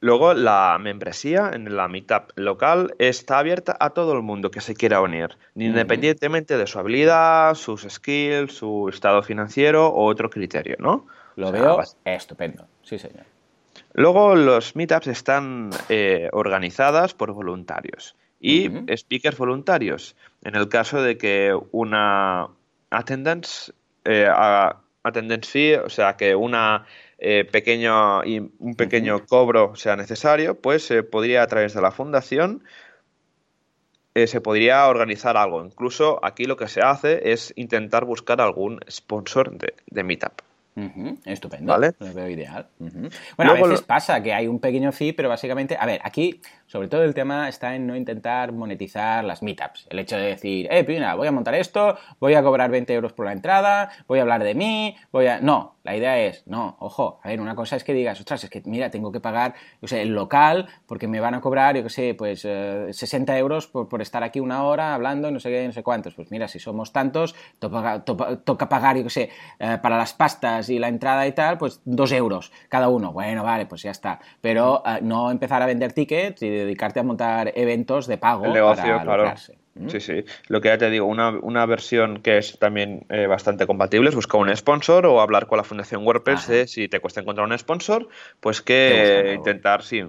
Luego, 0.00 0.32
la 0.32 0.78
membresía 0.80 1.50
en 1.52 1.74
la 1.76 1.88
Meetup 1.88 2.30
local 2.36 2.94
está 2.98 3.38
abierta 3.38 3.76
a 3.80 3.90
todo 3.90 4.12
el 4.12 4.22
mundo 4.22 4.50
que 4.50 4.60
se 4.60 4.74
quiera 4.74 5.00
unir, 5.00 5.36
independientemente 5.56 6.56
de 6.56 6.66
su 6.68 6.78
habilidad, 6.78 7.54
sus 7.54 7.82
skills, 7.82 8.52
su 8.52 8.88
estado 8.88 9.22
financiero 9.22 9.88
o 9.88 10.04
otro 10.04 10.30
criterio, 10.30 10.76
¿no? 10.78 11.06
Lo 11.34 11.50
veo 11.50 11.80
estupendo, 12.04 12.66
sí, 12.82 12.98
señor. 12.98 13.24
Luego, 13.94 14.36
los 14.36 14.76
Meetups 14.76 15.08
están 15.08 15.70
eh, 15.88 16.28
organizadas 16.32 17.14
por 17.14 17.32
voluntarios 17.32 18.14
y 18.40 18.70
speakers 18.96 19.36
voluntarios. 19.36 20.14
En 20.44 20.54
el 20.54 20.68
caso 20.68 21.02
de 21.02 21.18
que 21.18 21.58
una 21.72 22.48
attendance, 22.90 23.72
eh, 24.04 24.28
attendance 25.08 25.50
fee, 25.50 25.74
o 25.74 25.88
sea, 25.88 26.16
que 26.16 26.34
una 26.34 26.86
eh, 27.18 27.44
pequeño 27.50 28.24
y 28.24 28.38
un 28.38 28.74
pequeño 28.76 29.26
cobro 29.26 29.74
sea 29.76 29.96
necesario, 29.96 30.60
pues 30.60 30.84
se 30.84 31.02
podría 31.02 31.42
a 31.42 31.46
través 31.46 31.74
de 31.74 31.82
la 31.82 31.90
fundación 31.90 32.62
eh, 34.14 34.26
se 34.26 34.40
podría 34.40 34.88
organizar 34.88 35.36
algo. 35.36 35.64
Incluso 35.64 36.18
aquí 36.24 36.44
lo 36.44 36.56
que 36.56 36.66
se 36.66 36.80
hace 36.80 37.32
es 37.32 37.52
intentar 37.56 38.04
buscar 38.04 38.40
algún 38.40 38.80
sponsor 38.90 39.56
de, 39.56 39.74
de 39.86 40.02
Meetup. 40.02 40.47
Estupendo. 41.24 41.72
¿Vale? 41.72 41.94
Lo 41.98 42.12
veo 42.12 42.28
ideal. 42.28 42.68
Bueno, 42.78 43.52
a 43.52 43.54
veces 43.54 43.82
pasa 43.82 44.22
que 44.22 44.32
hay 44.32 44.46
un 44.46 44.60
pequeño 44.60 44.92
fee, 44.92 45.12
pero 45.12 45.28
básicamente, 45.28 45.76
a 45.78 45.86
ver, 45.86 46.00
aquí 46.04 46.40
sobre 46.68 46.88
todo 46.88 47.02
el 47.02 47.14
tema 47.14 47.48
está 47.48 47.74
en 47.74 47.86
no 47.86 47.96
intentar 47.96 48.52
monetizar 48.52 49.24
las 49.24 49.42
meetups. 49.42 49.86
El 49.88 49.98
hecho 50.00 50.16
de 50.16 50.26
decir, 50.26 50.68
eh, 50.70 50.84
Pina, 50.84 51.14
voy 51.14 51.26
a 51.26 51.32
montar 51.32 51.54
esto, 51.54 51.96
voy 52.20 52.34
a 52.34 52.42
cobrar 52.42 52.70
20 52.70 52.92
euros 52.92 53.12
por 53.14 53.24
la 53.24 53.32
entrada, 53.32 53.90
voy 54.06 54.18
a 54.18 54.22
hablar 54.22 54.44
de 54.44 54.54
mí, 54.54 54.94
voy 55.10 55.28
a... 55.28 55.40
No, 55.40 55.78
la 55.82 55.96
idea 55.96 56.20
es, 56.20 56.46
no, 56.46 56.76
ojo, 56.80 57.20
a 57.22 57.28
ver, 57.28 57.40
una 57.40 57.54
cosa 57.54 57.76
es 57.76 57.84
que 57.84 57.94
digas, 57.94 58.20
ostras, 58.20 58.44
es 58.44 58.50
que 58.50 58.62
mira, 58.66 58.90
tengo 58.90 59.10
que 59.10 59.20
pagar, 59.20 59.54
yo 59.80 59.88
sé, 59.88 60.02
el 60.02 60.10
local 60.10 60.68
porque 60.86 61.08
me 61.08 61.20
van 61.20 61.34
a 61.34 61.40
cobrar, 61.40 61.74
yo 61.76 61.82
qué 61.84 61.88
sé, 61.88 62.14
pues 62.14 62.40
60 62.42 63.34
eh, 63.34 63.38
euros 63.38 63.66
por, 63.66 63.88
por, 63.88 64.02
estar 64.02 64.22
aquí 64.22 64.38
una 64.38 64.64
hora 64.64 64.94
hablando, 64.94 65.30
no 65.30 65.40
sé 65.40 65.48
qué, 65.48 65.66
no 65.66 65.72
sé 65.72 65.82
cuántos. 65.82 66.12
Pues 66.12 66.30
mira, 66.30 66.46
si 66.48 66.58
somos 66.58 66.92
tantos, 66.92 67.34
toca, 67.58 68.04
toca 68.04 68.68
pagar, 68.68 68.98
yo 68.98 69.04
qué 69.04 69.10
sé, 69.10 69.30
eh, 69.58 69.78
para 69.80 69.96
las 69.96 70.12
pastas 70.12 70.67
y 70.70 70.78
la 70.78 70.88
entrada 70.88 71.26
y 71.26 71.32
tal, 71.32 71.58
pues 71.58 71.80
2 71.84 72.12
euros 72.12 72.52
cada 72.68 72.88
uno. 72.88 73.12
Bueno, 73.12 73.42
vale, 73.42 73.66
pues 73.66 73.82
ya 73.82 73.90
está. 73.90 74.20
Pero 74.40 74.82
eh, 74.86 74.98
no 75.02 75.30
empezar 75.30 75.62
a 75.62 75.66
vender 75.66 75.92
tickets 75.92 76.42
y 76.42 76.48
dedicarte 76.48 77.00
a 77.00 77.02
montar 77.02 77.52
eventos 77.54 78.06
de 78.06 78.18
pago 78.18 78.44
el 78.46 78.52
negocio, 78.52 79.00
para 79.04 79.36
Sí, 79.86 80.00
sí. 80.00 80.24
Lo 80.48 80.60
que 80.60 80.68
ya 80.68 80.78
te 80.78 80.90
digo, 80.90 81.06
una, 81.06 81.30
una 81.30 81.64
versión 81.66 82.20
que 82.20 82.38
es 82.38 82.58
también 82.58 83.06
eh, 83.10 83.26
bastante 83.26 83.66
compatible 83.66 84.08
es 84.08 84.14
buscar 84.14 84.40
un 84.40 84.54
sponsor 84.56 85.06
o 85.06 85.20
hablar 85.20 85.46
con 85.46 85.58
la 85.58 85.64
Fundación 85.64 86.04
WordPress 86.04 86.70
si 86.70 86.88
te 86.88 87.00
cuesta 87.00 87.20
encontrar 87.20 87.46
un 87.46 87.56
sponsor, 87.56 88.08
pues 88.40 88.60
que 88.60 89.34
intentar, 89.36 89.82
sí, 89.82 90.02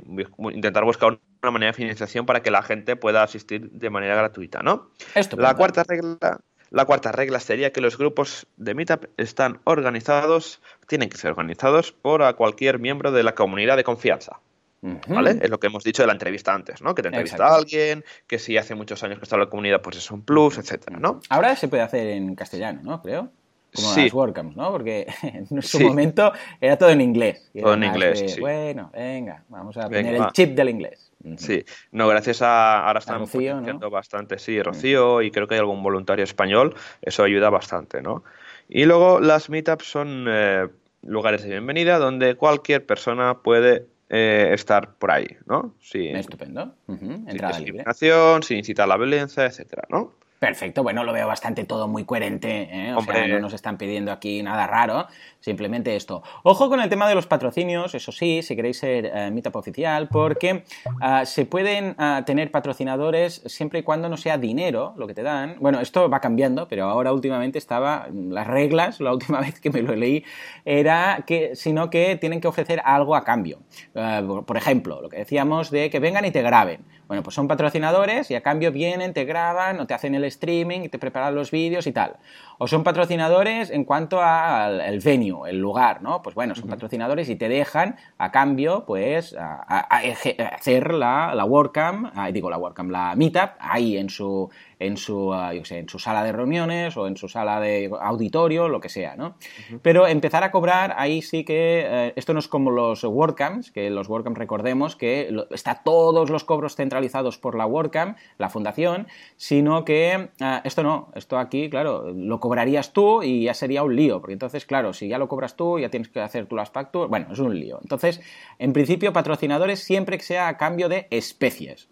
intentar 0.51 0.83
buscar 0.83 1.19
una 1.41 1.51
manera 1.51 1.71
de 1.71 1.75
financiación 1.75 2.25
para 2.25 2.41
que 2.41 2.51
la 2.51 2.63
gente 2.63 2.95
pueda 2.95 3.23
asistir 3.23 3.69
de 3.69 3.89
manera 3.89 4.15
gratuita, 4.15 4.61
¿no? 4.63 4.91
Estupendo. 5.13 5.47
La 5.47 5.55
cuarta 5.55 5.83
regla 5.83 6.39
la 6.71 6.85
cuarta 6.85 7.11
regla 7.11 7.39
sería 7.39 7.71
que 7.71 7.81
los 7.81 7.97
grupos 7.97 8.47
de 8.57 8.73
Meetup 8.73 9.05
están 9.17 9.59
organizados, 9.63 10.61
tienen 10.87 11.09
que 11.09 11.17
ser 11.17 11.31
organizados 11.31 11.91
por 11.91 12.35
cualquier 12.35 12.79
miembro 12.79 13.11
de 13.11 13.23
la 13.23 13.35
comunidad 13.35 13.77
de 13.77 13.83
confianza. 13.83 14.39
¿Vale? 14.81 15.39
Es 15.41 15.49
lo 15.49 15.59
que 15.59 15.67
hemos 15.67 15.83
dicho 15.83 16.03
de 16.03 16.07
la 16.07 16.13
entrevista 16.13 16.53
antes, 16.53 16.81
¿no? 16.81 16.95
Que 16.95 17.01
te 17.01 17.09
entrevista 17.09 17.47
a 17.47 17.55
alguien, 17.55 18.05
que 18.27 18.39
si 18.39 18.55
hace 18.57 18.75
muchos 18.75 19.03
años 19.03 19.19
que 19.19 19.23
está 19.23 19.35
en 19.35 19.41
la 19.41 19.49
comunidad, 19.49 19.81
pues 19.81 19.97
es 19.97 20.09
un 20.09 20.21
plus, 20.21 20.57
etcétera, 20.57 20.97
¿no? 20.99 21.19
Ahora 21.27 21.55
se 21.57 21.67
puede 21.67 21.83
hacer 21.83 22.07
en 22.07 22.33
castellano, 22.33 22.79
¿no? 22.83 23.01
Creo 23.01 23.29
como 23.73 23.95
las 23.95 24.13
WordCamps, 24.13 24.55
¿no? 24.55 24.71
Porque 24.71 25.07
en 25.21 25.61
su 25.61 25.79
momento 25.79 26.31
era 26.59 26.77
todo 26.77 26.89
en 26.89 27.01
inglés. 27.01 27.49
Todo 27.59 27.73
en 27.73 27.83
inglés, 27.83 28.23
sí. 28.27 28.39
Bueno, 28.39 28.89
venga, 28.93 29.43
vamos 29.49 29.77
a 29.77 29.83
poner 29.83 30.15
el 30.15 30.27
chip 30.31 30.55
del 30.55 30.69
inglés. 30.69 31.08
Sí, 31.37 31.65
no, 31.91 32.07
gracias 32.07 32.41
a... 32.41 32.87
Ahora 32.87 32.99
están 32.99 33.19
Rocío, 33.19 33.61
bastante, 33.91 34.39
sí, 34.39 34.61
Rocío, 34.61 35.21
y 35.21 35.31
creo 35.31 35.47
que 35.47 35.55
hay 35.55 35.59
algún 35.59 35.83
voluntario 35.83 36.23
español, 36.23 36.75
eso 37.01 37.23
ayuda 37.23 37.49
bastante, 37.49 38.01
¿no? 38.01 38.23
Y 38.69 38.85
luego 38.85 39.19
las 39.19 39.49
meetups 39.49 39.85
son 39.85 40.25
eh, 40.29 40.67
lugares 41.01 41.43
de 41.43 41.49
bienvenida 41.49 41.97
donde 41.97 42.35
cualquier 42.35 42.85
persona 42.85 43.39
puede 43.39 43.87
eh, 44.09 44.51
estar 44.53 44.95
por 44.95 45.11
ahí, 45.11 45.27
¿no? 45.45 45.75
Sí, 45.81 46.07
Estupendo. 46.07 46.73
sin 46.87 47.25
discriminación, 47.25 48.43
sin 48.43 48.57
incitar 48.57 48.85
a 48.85 48.87
la 48.87 48.97
violencia, 48.97 49.45
etcétera, 49.45 49.83
¿no? 49.89 50.13
Perfecto, 50.39 50.83
bueno, 50.83 51.03
lo 51.03 51.11
veo 51.11 51.27
bastante 51.27 51.65
todo 51.65 51.89
muy 51.89 52.05
coherente, 52.05 52.69
¿eh? 52.71 52.93
o 52.93 53.01
sea, 53.01 53.27
no 53.27 53.41
nos 53.41 53.51
están 53.51 53.77
pidiendo 53.77 54.09
aquí 54.09 54.41
nada 54.41 54.67
raro, 54.67 55.05
simplemente 55.41 55.97
esto. 55.97 56.23
Ojo 56.43 56.69
con 56.69 56.79
el 56.79 56.87
tema 56.87 57.09
de 57.09 57.15
los 57.15 57.27
patrocinios, 57.27 57.93
eso 57.93 58.13
sí, 58.13 58.41
si 58.41 58.55
queréis 58.55 58.77
ser 58.79 59.11
eh, 59.13 59.31
Meetup 59.31 59.57
oficial, 59.57 60.07
porque 60.07 60.63
ah, 61.01 61.25
se 61.25 61.45
pueden 61.45 61.93
ah, 61.97 62.23
tener 62.25 62.51
patrocinadores 62.51 63.41
siempre 63.47 63.79
y 63.79 63.83
cuando 63.83 64.07
no 64.07 64.15
sea 64.15 64.37
dinero 64.37 64.93
lo 64.95 65.07
que 65.07 65.13
te 65.13 65.23
dan. 65.23 65.57
Bueno, 65.59 65.81
esto 65.81 66.09
va 66.09 66.21
cambiando, 66.21 66.69
pero 66.69 66.85
ahora 66.85 67.11
últimamente 67.11 67.57
estaba, 67.57 68.07
las 68.13 68.47
reglas, 68.47 69.01
la 69.01 69.11
última 69.11 69.41
vez 69.41 69.59
que 69.59 69.69
me 69.71 69.81
lo 69.81 69.93
leí, 69.93 70.23
era 70.63 71.25
que, 71.27 71.57
sino 71.57 71.89
que 71.89 72.15
tienen 72.15 72.39
que 72.39 72.47
ofrecer 72.47 72.81
algo 72.85 73.17
a 73.17 73.25
cambio. 73.25 73.59
Ah, 73.93 74.23
por 74.45 74.55
ejemplo, 74.55 75.01
lo 75.01 75.09
que 75.09 75.17
decíamos 75.17 75.69
de 75.69 75.89
que 75.89 75.99
vengan 75.99 76.23
y 76.23 76.31
te 76.31 76.41
graben. 76.41 76.85
Bueno, 77.09 77.23
pues 77.23 77.33
son 77.33 77.47
patrocinadores 77.47 78.29
y 78.29 78.35
a 78.35 78.41
cambio 78.41 78.71
vienen, 78.71 79.13
te 79.13 79.25
graban 79.25 79.79
o 79.79 79.87
te 79.87 79.95
hacen 79.95 80.13
el 80.13 80.28
streaming 80.29 80.81
y 80.81 80.89
te 80.89 80.97
preparan 80.97 81.35
los 81.35 81.51
vídeos 81.51 81.85
y 81.85 81.91
tal. 81.91 82.17
O 82.57 82.67
son 82.67 82.83
patrocinadores 82.83 83.69
en 83.69 83.83
cuanto 83.83 84.21
al 84.21 84.99
venue, 84.99 85.49
el 85.49 85.59
lugar, 85.59 86.01
¿no? 86.01 86.21
Pues 86.21 86.35
bueno, 86.35 86.55
son 86.55 86.67
patrocinadores 86.69 87.29
y 87.29 87.35
te 87.35 87.49
dejan 87.49 87.97
a 88.17 88.31
cambio, 88.31 88.85
pues, 88.85 89.35
hacer 89.37 90.93
la, 90.93 91.33
la 91.35 91.45
WordCamp, 91.45 92.13
digo 92.33 92.49
la 92.49 92.57
WordCamp, 92.57 92.91
la 92.91 93.15
Meetup, 93.15 93.51
ahí 93.59 93.97
en 93.97 94.09
su, 94.09 94.49
en 94.79 94.97
su, 94.97 95.33
ah, 95.33 95.53
en 95.53 95.89
su 95.89 95.99
sala 95.99 96.23
de 96.23 96.31
reuniones 96.31 96.95
o 96.97 97.07
en 97.07 97.17
su 97.17 97.27
sala 97.27 97.59
de 97.59 97.91
auditorio, 97.99 98.67
lo 98.69 98.79
que 98.79 98.89
sea, 98.89 99.15
¿no? 99.15 99.35
Pero 99.81 100.07
empezar 100.07 100.43
a 100.43 100.51
cobrar, 100.51 100.95
ahí 100.97 101.21
sí 101.21 101.43
que, 101.43 101.85
eh, 101.85 102.13
esto 102.15 102.33
no 102.33 102.39
es 102.39 102.47
como 102.47 102.71
los 102.71 103.03
WordCamps, 103.03 103.71
que 103.71 103.89
los 103.89 104.07
WordCamps 104.09 104.37
recordemos 104.37 104.95
que 104.95 105.35
está 105.51 105.81
todos 105.83 106.29
los 106.29 106.43
cobros 106.43 106.75
centralizados 106.75 107.37
por 107.37 107.55
la 107.55 107.65
WordCamp, 107.65 108.17
la 108.37 108.49
fundación, 108.49 109.07
sino 109.35 109.85
que 109.85 110.18
ah, 110.41 110.61
esto 110.63 110.83
no, 110.83 111.11
esto 111.15 111.37
aquí, 111.37 111.69
claro, 111.69 112.11
lo 112.13 112.39
cobrarías 112.39 112.93
tú 112.93 113.23
y 113.23 113.43
ya 113.43 113.53
sería 113.53 113.83
un 113.83 113.95
lío, 113.95 114.19
porque 114.19 114.33
entonces, 114.33 114.65
claro, 114.65 114.93
si 114.93 115.07
ya 115.07 115.17
lo 115.17 115.27
cobras 115.27 115.55
tú, 115.55 115.79
ya 115.79 115.89
tienes 115.89 116.09
que 116.09 116.19
hacer 116.21 116.45
tú 116.47 116.55
las 116.55 116.69
facturas, 116.69 117.09
bueno, 117.09 117.27
es 117.31 117.39
un 117.39 117.57
lío. 117.59 117.79
Entonces, 117.81 118.21
en 118.57 118.73
principio, 118.73 119.13
patrocinadores 119.13 119.79
siempre 119.79 120.17
que 120.17 120.23
sea 120.23 120.47
a 120.47 120.57
cambio 120.57 120.89
de 120.89 121.07
especies. 121.09 121.89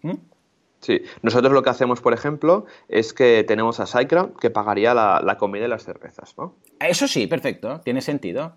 Sí, 0.80 1.02
nosotros 1.22 1.52
lo 1.52 1.62
que 1.62 1.70
hacemos, 1.70 2.00
por 2.00 2.12
ejemplo, 2.12 2.66
es 2.88 3.12
que 3.12 3.44
tenemos 3.44 3.80
a 3.80 3.86
Sycra 3.86 4.28
que 4.40 4.50
pagaría 4.50 4.94
la, 4.94 5.36
comida 5.38 5.64
y 5.64 5.68
las 5.68 5.84
cervezas, 5.84 6.36
¿no? 6.38 6.54
Eso 6.80 7.08
sí, 7.08 7.26
perfecto, 7.26 7.80
tiene 7.80 8.00
sentido. 8.00 8.54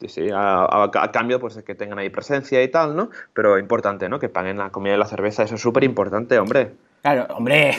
Sí, 0.00 0.08
sí, 0.08 0.28
a, 0.32 0.90
cambio 1.12 1.40
pues 1.40 1.56
de 1.56 1.64
que 1.64 1.74
tengan 1.74 1.98
ahí 1.98 2.08
presencia 2.08 2.62
y 2.62 2.68
tal, 2.68 2.94
¿no? 2.94 3.10
Pero 3.32 3.58
importante, 3.58 4.08
¿no? 4.08 4.20
Que 4.20 4.28
paguen 4.28 4.58
la 4.58 4.70
comida 4.70 4.94
y 4.94 4.98
la 4.98 5.06
cerveza, 5.06 5.42
eso 5.42 5.56
es 5.56 5.60
súper 5.60 5.82
importante, 5.82 6.38
hombre. 6.38 6.74
Claro, 7.02 7.26
hombre, 7.34 7.76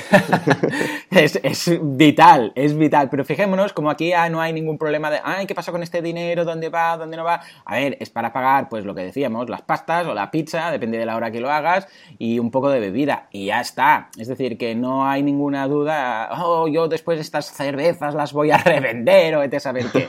es, 1.12 1.80
vital, 1.82 2.52
es 2.56 2.78
vital. 2.78 3.10
Pero 3.10 3.26
fijémonos, 3.26 3.74
como 3.74 3.90
aquí 3.90 4.10
ya 4.10 4.30
no 4.30 4.42
hay 4.42 4.54
ningún 4.54 4.78
problema 4.78 5.12
de, 5.12 5.20
ay, 5.24 5.46
¿qué 5.46 5.54
pasa 5.54 5.72
con 5.72 5.84
este 5.84 6.02
dinero? 6.02 6.46
¿Dónde 6.46 6.70
va? 6.70 6.98
¿Dónde 6.98 7.18
no 7.18 7.24
va? 7.24 7.42
A 7.66 7.76
ver, 7.76 7.98
es 8.00 8.10
para 8.10 8.32
pagar, 8.32 8.70
pues 8.70 8.86
lo 8.86 8.96
que 8.96 9.02
decíamos, 9.02 9.50
las 9.50 9.62
pastas 9.62 10.08
o 10.08 10.14
la 10.14 10.32
pizza, 10.32 10.72
depende 10.72 10.98
de 10.98 11.06
la 11.06 11.16
hora 11.16 11.32
que 11.32 11.42
lo 11.42 11.52
hagas, 11.52 11.88
y 12.18 12.40
un 12.40 12.50
poco 12.50 12.70
de 12.70 12.80
bebida. 12.80 13.28
Y 13.32 13.48
ya 13.48 13.60
está. 13.60 14.10
Es 14.18 14.28
decir, 14.28 14.58
que 14.58 14.74
no 14.76 15.08
hay 15.08 15.22
ninguna 15.22 15.68
duda, 15.68 16.30
oh, 16.42 16.68
yo 16.68 16.88
después 16.88 17.20
estas 17.20 17.52
cervezas 17.52 18.16
las 18.16 18.34
voy 18.34 18.52
a 18.52 18.58
revender 18.58 19.36
o 19.36 19.42
a 19.42 19.60
saber 19.60 19.86
qué. 19.92 20.08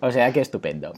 O 0.00 0.10
sea, 0.10 0.32
que 0.32 0.40
estupendo. 0.40 0.92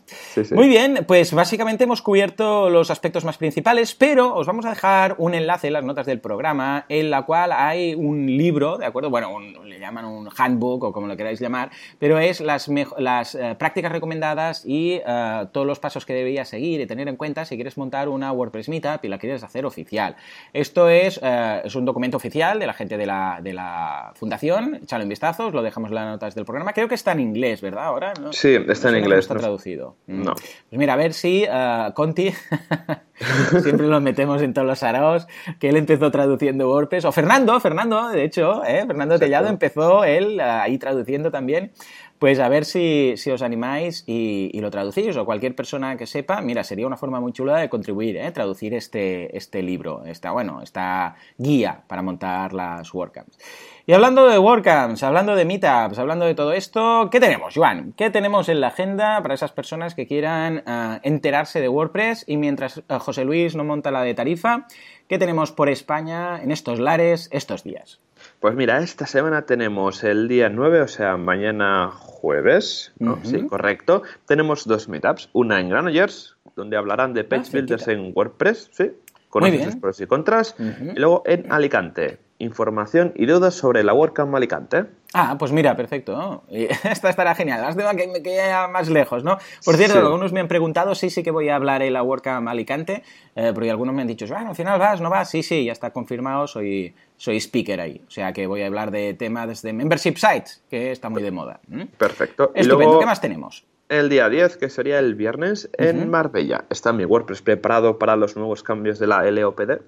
Muy 0.53 0.69
bien, 0.69 1.05
pues 1.07 1.33
básicamente 1.33 1.85
hemos 1.85 2.03
cubierto 2.03 2.71
los 2.71 2.91
aspectos 2.91 3.25
más 3.25 3.39
principales, 3.39 3.95
pero 3.95 4.35
os 4.35 4.47
vamos 4.47 4.67
a 4.67 4.71
dejar 4.71 5.15
un 5.19 5.35
enlace 5.35 5.69
en 5.69 5.73
las 5.73 5.85
notas 5.85 6.07
del 6.07 6.21
programa 6.21 6.85
en 6.89 7.11
la 7.11 7.23
cual 7.23 7.48
hay 7.53 7.95
un 7.95 8.27
libro, 8.27 8.79
¿de 8.79 8.87
acuerdo? 8.87 9.11
Bueno, 9.11 9.39
le 9.41 9.79
llaman 9.79 10.05
un 10.05 10.29
handbook 10.37 10.85
o 10.85 10.93
como 10.93 11.07
lo 11.07 11.17
queráis 11.17 11.41
llamar, 11.41 11.71
pero 11.99 12.19
es 12.19 12.41
las, 12.41 12.69
las 12.99 13.35
eh, 13.35 13.55
prácticas 13.59 13.93
recomendadas 13.93 14.65
y 14.67 15.01
eh, 15.07 15.47
todos 15.53 15.67
los 15.67 15.79
pasos 15.79 16.05
que 16.07 16.13
deberías 16.15 16.49
seguir 16.49 16.81
y 16.81 16.87
tener 16.87 17.09
en 17.09 17.17
cuenta 17.17 17.45
si 17.45 17.55
quieres 17.57 17.77
montar 17.79 18.09
una 18.09 18.33
WordPress 18.33 18.69
Meetup 18.69 19.05
y 19.05 19.09
la 19.09 19.19
quieres 19.19 19.43
hacer 19.43 19.67
oficial. 19.67 20.17
Esto 20.53 20.89
es, 20.89 21.21
eh, 21.23 21.63
es 21.65 21.75
un 21.75 21.85
documento 21.85 22.17
oficial 22.17 22.59
de 22.59 22.67
la 22.67 22.73
gente 22.75 22.97
de 22.97 23.07
la, 23.07 23.41
de 23.43 23.53
la 23.55 24.13
fundación, 24.15 24.81
échalo 24.83 25.03
en 25.03 25.09
vistazos, 25.09 25.53
lo 25.55 25.63
dejamos 25.63 25.91
en 25.91 25.95
las 25.97 26.07
notas 26.07 26.35
del 26.35 26.45
programa. 26.45 26.73
Creo 26.73 26.89
que 26.89 26.95
está 26.95 27.13
en 27.13 27.21
inglés, 27.21 27.61
¿verdad? 27.61 27.85
Ahora, 27.85 28.13
Sí, 28.33 28.57
está 28.69 28.89
en 28.91 28.97
inglés. 28.97 29.21
está 29.21 29.37
traducido. 29.37 29.97
No. 30.07 30.35
Pues 30.35 30.79
mira, 30.79 30.95
a 30.95 30.97
ver 30.97 31.13
si 31.13 31.47
Conti 31.95 32.33
Siempre 33.63 33.87
lo 33.87 34.01
metemos 34.01 34.43
en 34.43 34.55
todos 34.55 34.67
los 34.67 34.83
araos, 34.83 35.27
que 35.59 35.69
él 35.69 35.77
empezó 35.77 36.11
traduciendo 36.11 36.69
WordPress, 36.69 37.05
o 37.05 37.13
Fernando, 37.13 37.59
Fernando, 37.61 38.09
de 38.09 38.25
hecho, 38.25 38.65
¿eh? 38.65 38.85
Fernando 38.87 39.19
Tellado 39.19 39.49
empezó 39.49 40.05
él 40.05 40.41
ahí 40.41 40.79
traduciendo 40.79 41.31
también. 41.31 41.73
Pues 42.19 42.41
a 42.41 42.49
ver 42.49 42.65
si, 42.65 43.15
os 43.31 43.43
animáis 43.43 44.03
y, 44.07 44.59
lo 44.61 44.73
traducís, 44.73 45.17
o 45.17 45.25
cualquier 45.25 45.55
persona 45.55 45.97
que 45.97 46.07
sepa, 46.07 46.41
mira, 46.41 46.65
sería 46.65 46.87
una 46.87 46.97
forma 46.97 47.21
muy 47.21 47.33
chula 47.33 47.59
de 47.59 47.69
contribuir, 47.69 48.17
¿eh? 48.17 48.33
traducir 48.33 48.75
este, 48.75 49.37
este 49.37 49.63
libro, 49.63 50.05
esta, 50.05 50.33
bueno, 50.33 50.61
esta 50.61 51.15
guía 51.37 51.85
para 51.87 52.03
montar 52.03 52.53
las 52.55 52.93
WordCamps. 52.93 53.39
Y 53.87 53.93
hablando 53.93 54.27
de 54.27 54.37
WordCamps, 54.37 55.03
hablando 55.05 55.37
de 55.37 55.45
Meetups, 55.45 55.99
hablando 55.99 56.27
de 56.27 56.35
todo 56.35 56.53
esto, 56.53 57.09
¿qué 57.11 57.21
tenemos, 57.21 57.55
Joan? 57.55 57.95
¿Qué 57.97 58.11
tenemos 58.11 58.49
en 58.49 58.61
la 58.61 58.67
agenda 58.67 59.23
para 59.23 59.35
esas 59.35 59.53
personas 59.53 59.95
que 59.95 60.09
quieran 60.09 60.65
eh, 60.67 61.01
enterarse 61.05 61.61
de 61.61 61.69
WordPress? 61.69 62.25
Y 62.27 62.37
mientras 62.37 62.79
eh, 62.79 62.83
José 62.99 63.25
Luis 63.25 63.55
no 63.55 63.63
monta 63.63 63.93
la 63.93 64.03
de 64.03 64.15
tarifa, 64.15 64.67
¿qué 65.07 65.19
tenemos 65.19 65.53
por 65.53 65.69
España 65.69 66.43
en 66.43 66.51
estos 66.51 66.81
lares 66.81 67.29
estos 67.33 67.63
días? 67.63 68.01
Pues 68.41 68.55
mira, 68.55 68.79
esta 68.79 69.07
semana 69.07 69.43
tenemos 69.43 70.05
el 70.05 70.29
día 70.29 70.49
9, 70.49 70.83
o 70.83 70.89
sea, 70.89 71.17
mañana 71.17 71.91
jueves, 71.91 72.93
¿no? 72.99 73.19
Sí, 73.25 73.47
correcto. 73.47 74.03
Tenemos 74.27 74.65
dos 74.65 74.89
meetups, 74.89 75.29
una 75.33 75.59
en 75.59 75.71
Granollers, 75.71 76.37
donde 76.55 76.77
hablarán 76.77 77.15
de 77.15 77.25
page 77.25 77.49
ah, 77.49 77.51
builders 77.55 77.89
en 77.89 78.13
WordPress, 78.15 78.71
¿sí? 78.73 78.93
Con 79.29 79.43
los 79.43 79.77
pros 79.77 80.01
y 80.01 80.07
contras. 80.07 80.55
Y 80.59 80.99
luego 80.99 81.23
en 81.27 81.51
Alicante, 81.51 82.19
información 82.39 83.13
y 83.17 83.27
dudas 83.27 83.55
sobre 83.55 83.83
la 83.83 83.93
WordCamp 83.93 84.35
Alicante. 84.35 84.87
Ah, 85.13 85.37
pues 85.39 85.53
mira, 85.53 85.77
perfecto. 85.77 86.45
Esta 86.51 87.11
estará 87.11 87.35
genial. 87.35 87.75
De 87.75 87.97
que, 87.97 88.23
que 88.23 88.37
vaya 88.37 88.69
más 88.69 88.89
lejos, 88.89 89.25
¿no? 89.25 89.39
Por 89.65 89.77
cierto, 89.77 89.99
algunos 89.99 90.33
me 90.33 90.41
han 90.41 90.49
preguntado, 90.49 90.95
sí, 90.95 91.11
sí 91.11 91.23
que 91.23 91.31
voy 91.31 91.49
a 91.49 91.57
hablar 91.57 91.83
en 91.83 91.93
la 91.93 92.03
WordCamp 92.03 92.47
Alicante, 92.49 93.03
eh, 93.35 93.53
porque 93.55 93.71
algunos 93.71 93.95
me 93.95 94.03
han 94.03 94.09
dicho, 94.09 94.27
bueno, 94.27 94.51
al 94.51 94.57
final 94.57 94.79
vas, 94.79 95.01
no 95.01 95.11
vas. 95.11 95.31
Sí, 95.31 95.43
sí, 95.43 95.65
ya 95.65 95.73
está 95.73 95.91
confirmado, 95.91 96.47
soy, 96.47 96.95
soy 97.17 97.39
speaker 97.39 97.81
ahí. 97.81 98.03
O 98.07 98.11
sea 98.11 98.33
que 98.33 98.47
voy 98.47 98.63
a 98.63 98.67
hablar 98.67 98.91
de 98.91 99.15
temas 99.15 99.63
de 99.63 99.73
membership 99.73 100.17
sites, 100.17 100.63
que 100.71 100.93
está 100.93 101.09
muy 101.09 101.23
de 101.23 101.31
moda. 101.31 101.61
Perfecto. 101.97 102.53
Estupendo. 102.55 102.99
¿Qué 103.01 103.07
más 103.07 103.21
tenemos? 103.21 103.65
El 103.89 104.11
día 104.11 104.29
10, 104.29 104.59
que 104.59 104.69
sería 104.69 104.99
el 104.99 105.15
viernes, 105.15 105.71
en 105.79 106.11
Marbella. 106.11 106.67
Está 106.69 106.93
mi 106.93 107.07
WordPress 107.07 107.41
preparado 107.41 107.99
para 107.99 108.17
los 108.17 108.37
nuevos 108.37 108.63
cambios 108.63 108.99
de 108.99 109.07
la 109.07 109.23
LOPD. 109.31 109.81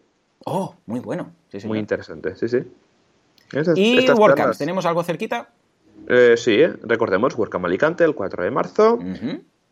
Oh, 0.45 0.75
muy 0.87 1.01
bueno. 1.01 1.33
muy 1.65 1.79
interesante, 1.79 2.35
sí, 2.37 2.49
sí. 2.49 2.65
¿Y 3.75 4.11
WordCamp? 4.11 4.57
¿Tenemos 4.57 4.87
algo 4.87 5.03
cerquita? 5.03 5.51
Eh, 6.09 6.35
sí, 6.37 6.63
eh. 6.63 6.73
recordemos 6.83 7.37
WordCamp 7.37 7.67
Alicante 7.67 8.05
el 8.05 8.15
4 8.15 8.45
de 8.45 8.51
marzo, 8.51 8.99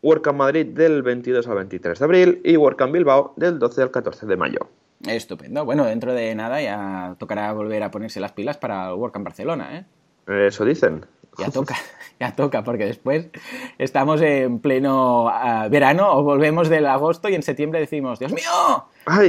WordCamp 0.01 0.37
Madrid 0.37 0.67
del 0.67 1.01
22 1.01 1.47
al 1.47 1.55
23 1.55 1.97
de 1.97 2.05
abril 2.05 2.41
y 2.43 2.57
WordCamp 2.57 2.93
Bilbao 2.93 3.33
del 3.35 3.57
12 3.57 3.81
al 3.81 3.91
14 3.91 4.25
de 4.25 4.37
mayo. 4.37 4.59
Estupendo. 5.07 5.63
Bueno, 5.65 5.85
dentro 5.85 6.13
de 6.13 6.35
nada 6.35 6.61
ya 6.61 7.15
tocará 7.17 7.53
volver 7.53 7.83
a 7.83 7.91
ponerse 7.91 8.19
las 8.19 8.33
pilas 8.33 8.57
para 8.57 8.93
WordCamp 8.93 9.25
Barcelona, 9.25 9.77
¿eh? 9.77 10.47
Eso 10.47 10.65
dicen. 10.65 11.05
ya 11.37 11.49
toca, 11.49 11.75
ya 12.19 12.35
toca, 12.35 12.63
porque 12.63 12.85
después 12.85 13.29
estamos 13.77 14.21
en 14.21 14.59
pleno 14.59 15.29
ah, 15.29 15.67
verano 15.69 16.11
o 16.11 16.23
volvemos 16.23 16.69
del 16.69 16.85
agosto 16.85 17.29
y 17.29 17.35
en 17.35 17.43
septiembre 17.43 17.79
decimos, 17.79 18.19
Dios 18.19 18.33
mío, 18.33 18.85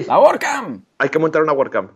la 0.07 0.18
WordCamp. 0.18 0.84
Hay 0.99 1.09
que 1.09 1.18
montar 1.18 1.43
una 1.43 1.53
WordCamp. 1.53 1.93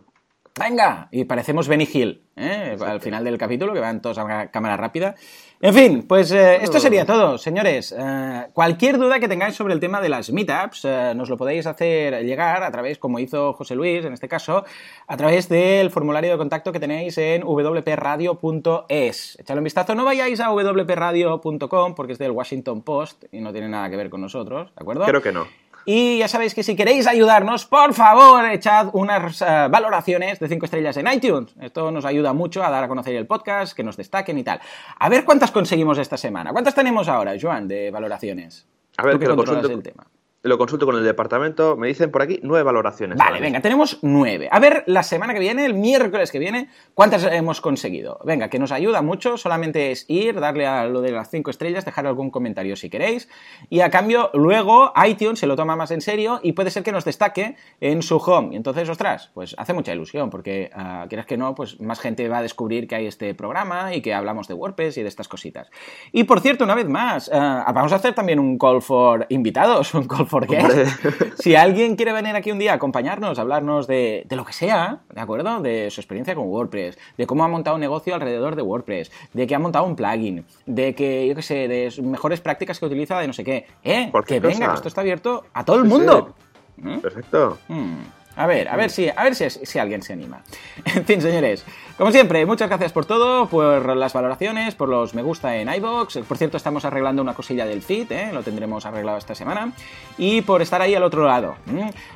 Venga, 0.57 1.09
y 1.11 1.25
parecemos 1.25 1.67
Benny 1.67 1.85
Hill, 1.91 2.21
¿eh? 2.37 2.77
al 2.79 3.01
final 3.01 3.25
del 3.25 3.37
capítulo, 3.37 3.73
que 3.73 3.81
van 3.81 4.01
todos 4.01 4.17
a 4.17 4.49
cámara 4.51 4.77
rápida. 4.77 5.15
En 5.59 5.73
fin, 5.73 6.05
pues 6.07 6.31
eh, 6.31 6.59
esto 6.61 6.79
sería 6.79 7.05
todo, 7.05 7.37
señores. 7.37 7.93
Eh, 7.97 8.47
cualquier 8.53 8.97
duda 8.97 9.19
que 9.19 9.27
tengáis 9.27 9.55
sobre 9.55 9.73
el 9.73 9.81
tema 9.81 9.99
de 9.99 10.07
las 10.07 10.31
meetups, 10.31 10.85
eh, 10.85 11.13
nos 11.13 11.29
lo 11.29 11.35
podéis 11.35 11.65
hacer 11.65 12.23
llegar 12.23 12.63
a 12.63 12.71
través, 12.71 12.99
como 12.99 13.19
hizo 13.19 13.51
José 13.51 13.75
Luis 13.75 14.05
en 14.05 14.13
este 14.13 14.29
caso, 14.29 14.63
a 15.07 15.17
través 15.17 15.49
del 15.49 15.91
formulario 15.91 16.31
de 16.31 16.37
contacto 16.37 16.71
que 16.71 16.79
tenéis 16.79 17.17
en 17.17 17.43
wpradio.es. 17.43 19.37
Echadle 19.39 19.59
un 19.59 19.63
vistazo, 19.65 19.93
no 19.93 20.05
vayáis 20.05 20.39
a 20.39 20.53
wpradio.com 20.53 21.95
porque 21.95 22.13
es 22.13 22.19
del 22.19 22.31
Washington 22.31 22.81
Post 22.81 23.25
y 23.29 23.41
no 23.41 23.51
tiene 23.51 23.67
nada 23.67 23.89
que 23.89 23.97
ver 23.97 24.09
con 24.09 24.21
nosotros, 24.21 24.73
¿de 24.73 24.81
acuerdo? 24.81 25.03
Creo 25.03 25.21
que 25.21 25.33
no. 25.33 25.47
Y 25.85 26.17
ya 26.17 26.27
sabéis 26.27 26.55
que 26.55 26.63
si 26.63 26.75
queréis 26.75 27.05
ayudarnos, 27.05 27.65
por 27.65 27.93
favor, 27.93 28.43
echad 28.45 28.89
unas 28.93 29.41
eh, 29.41 29.67
valoraciones 29.69 30.39
de 30.39 30.47
5 30.47 30.65
estrellas 30.65 30.97
en 30.97 31.07
iTunes. 31.11 31.53
Esto 31.61 31.91
nos 31.91 32.05
ayuda 32.05 32.33
mucho 32.33 32.63
a 32.63 32.71
dar 32.71 32.83
a 32.83 32.87
conocer 32.87 33.15
el 33.15 33.27
podcast, 33.27 33.75
que 33.75 33.83
nos 33.83 33.95
destaquen 33.95 34.37
y 34.39 34.43
tal. 34.43 34.59
A 34.97 35.09
ver 35.09 35.23
cuántas 35.23 35.51
conseguimos 35.51 35.99
esta 35.99 36.17
semana. 36.17 36.51
¿Cuántas 36.51 36.73
tenemos 36.73 37.07
ahora, 37.07 37.35
Joan, 37.39 37.67
de 37.67 37.91
valoraciones? 37.91 38.67
A 38.97 39.05
ver, 39.05 39.19
que 39.19 39.27
lo 39.27 39.43
el 39.43 39.83
tema 39.83 40.07
lo 40.45 40.59
consulto 40.59 40.85
con 40.85 40.95
el 40.95 41.03
departamento, 41.03 41.75
me 41.75 41.87
dicen 41.87 42.11
por 42.11 42.21
aquí 42.21 42.39
nueve 42.43 42.63
valoraciones. 42.63 43.17
Vale, 43.17 43.41
venga, 43.41 43.61
tenemos 43.61 43.97
nueve. 44.03 44.47
A 44.51 44.59
ver, 44.59 44.83
la 44.85 45.01
semana 45.01 45.33
que 45.33 45.39
viene, 45.39 45.65
el 45.65 45.73
miércoles 45.73 46.31
que 46.31 46.37
viene, 46.37 46.69
¿cuántas 46.93 47.23
hemos 47.23 47.61
conseguido? 47.61 48.19
Venga, 48.23 48.49
que 48.49 48.59
nos 48.59 48.71
ayuda 48.71 49.01
mucho, 49.01 49.37
solamente 49.37 49.91
es 49.91 50.05
ir, 50.07 50.39
darle 50.39 50.67
a 50.67 50.85
lo 50.85 51.01
de 51.01 51.11
las 51.11 51.31
cinco 51.31 51.49
estrellas, 51.49 51.83
dejar 51.83 52.05
algún 52.05 52.29
comentario 52.29 52.75
si 52.75 52.91
queréis, 52.91 53.27
y 53.69 53.79
a 53.79 53.89
cambio, 53.89 54.29
luego 54.35 54.93
iTunes 55.03 55.39
se 55.39 55.47
lo 55.47 55.55
toma 55.55 55.75
más 55.75 55.89
en 55.89 56.01
serio 56.01 56.39
y 56.43 56.51
puede 56.51 56.69
ser 56.69 56.83
que 56.83 56.91
nos 56.91 57.05
destaque 57.05 57.55
en 57.81 58.03
su 58.03 58.17
home. 58.17 58.53
Y 58.53 58.57
entonces, 58.57 58.87
ostras, 58.87 59.31
pues 59.33 59.55
hace 59.57 59.73
mucha 59.73 59.93
ilusión, 59.93 60.29
porque 60.29 60.69
uh, 60.75 61.07
quieras 61.07 61.25
que 61.25 61.37
no, 61.37 61.55
pues 61.55 61.81
más 61.81 61.99
gente 61.99 62.29
va 62.29 62.37
a 62.37 62.41
descubrir 62.43 62.87
que 62.87 62.95
hay 62.95 63.07
este 63.07 63.33
programa 63.33 63.95
y 63.95 64.01
que 64.01 64.13
hablamos 64.13 64.47
de 64.47 64.53
WordPress 64.53 64.97
y 64.97 65.01
de 65.01 65.07
estas 65.07 65.27
cositas. 65.27 65.71
Y 66.11 66.25
por 66.25 66.39
cierto, 66.39 66.63
una 66.63 66.75
vez 66.75 66.87
más, 66.87 67.29
uh, 67.29 67.31
vamos 67.73 67.91
a 67.93 67.95
hacer 67.95 68.13
también 68.13 68.39
un 68.39 68.59
call 68.59 68.83
for 68.83 69.25
invitados, 69.29 69.93
un 69.95 70.07
call 70.07 70.27
for 70.27 70.34
porque 70.35 70.59
si 71.39 71.55
alguien 71.55 71.95
quiere 71.95 72.11
venir 72.11 72.35
aquí 72.35 72.51
un 72.51 72.59
día 72.59 72.73
a 72.73 72.75
acompañarnos, 72.75 73.39
a 73.39 73.41
hablarnos 73.41 73.87
de, 73.87 74.27
lo 74.31 74.43
que 74.43 74.51
sea, 74.51 74.99
¿de 75.13 75.21
acuerdo? 75.21 75.61
De 75.61 75.89
su 75.89 76.01
experiencia 76.01 76.35
con 76.35 76.49
WordPress, 76.49 76.97
de 77.17 77.25
cómo 77.25 77.45
ha 77.45 77.47
montado 77.47 77.75
un 77.75 77.79
negocio 77.79 78.13
alrededor 78.13 78.57
de 78.57 78.61
WordPress, 78.61 79.13
de 79.31 79.47
que 79.47 79.55
ha 79.55 79.59
montado 79.59 79.85
un 79.85 79.95
plugin, 79.95 80.43
de 80.65 80.93
que, 80.93 81.25
yo 81.25 81.35
qué 81.35 81.41
sé, 81.41 81.69
de 81.69 81.89
mejores 82.03 82.41
prácticas 82.41 82.77
que 82.81 82.85
utiliza 82.85 83.17
de 83.17 83.27
no 83.27 83.31
sé 83.31 83.45
qué, 83.45 83.65
¿eh? 83.81 84.11
que 84.27 84.41
venga, 84.41 84.73
esto 84.73 84.89
está 84.89 84.99
abierto 84.99 85.45
a 85.53 85.63
todo 85.63 85.77
el 85.77 85.85
mundo. 85.85 86.35
¿Mm? 86.75 86.97
Perfecto. 86.97 87.57
Mm. 87.69 87.95
A 88.35 88.47
ver, 88.47 88.67
a 88.67 88.75
ver 88.75 88.89
si, 88.89 89.09
a 89.09 89.23
ver 89.23 89.35
si, 89.35 89.49
si 89.49 89.79
alguien 89.79 90.01
se 90.01 90.13
anima. 90.13 90.41
En 90.85 91.05
fin, 91.05 91.21
señores, 91.21 91.65
como 91.97 92.11
siempre, 92.11 92.45
muchas 92.45 92.67
gracias 92.67 92.91
por 92.91 93.05
todo, 93.05 93.47
por 93.47 93.95
las 93.95 94.11
valoraciones, 94.11 94.75
por 94.75 94.89
los 94.89 95.13
me 95.13 95.21
gusta 95.21 95.55
en 95.55 95.73
iBox. 95.73 96.17
Por 96.27 96.37
cierto, 96.37 96.57
estamos 96.57 96.83
arreglando 96.83 97.21
una 97.21 97.33
cosilla 97.33 97.65
del 97.65 97.81
feed, 97.81 98.11
¿eh? 98.11 98.31
lo 98.33 98.43
tendremos 98.43 98.85
arreglado 98.85 99.17
esta 99.17 99.33
semana. 99.33 99.71
Y 100.17 100.41
por 100.41 100.61
estar 100.61 100.81
ahí 100.81 100.93
al 100.93 101.03
otro 101.03 101.25
lado. 101.25 101.55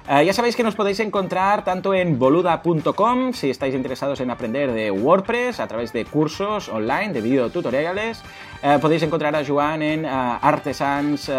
Eh, 0.09 0.25
ya 0.25 0.33
sabéis 0.33 0.57
que 0.57 0.63
nos 0.63 0.75
podéis 0.75 0.99
encontrar 0.99 1.63
tanto 1.63 1.93
en 1.93 2.19
boluda.com 2.19 3.31
si 3.31 3.49
estáis 3.49 3.73
interesados 3.73 4.19
en 4.19 4.31
aprender 4.31 4.73
de 4.73 4.91
WordPress 4.91 5.61
a 5.61 5.67
través 5.67 5.93
de 5.93 6.03
cursos 6.03 6.67
online, 6.67 7.13
de 7.13 7.21
videotutoriales. 7.21 8.21
Eh, 8.61 8.79
podéis 8.81 9.03
encontrar 9.03 9.33
a 9.33 9.45
Joan 9.45 9.81
en 9.81 10.05
artesans.eu 10.05 11.33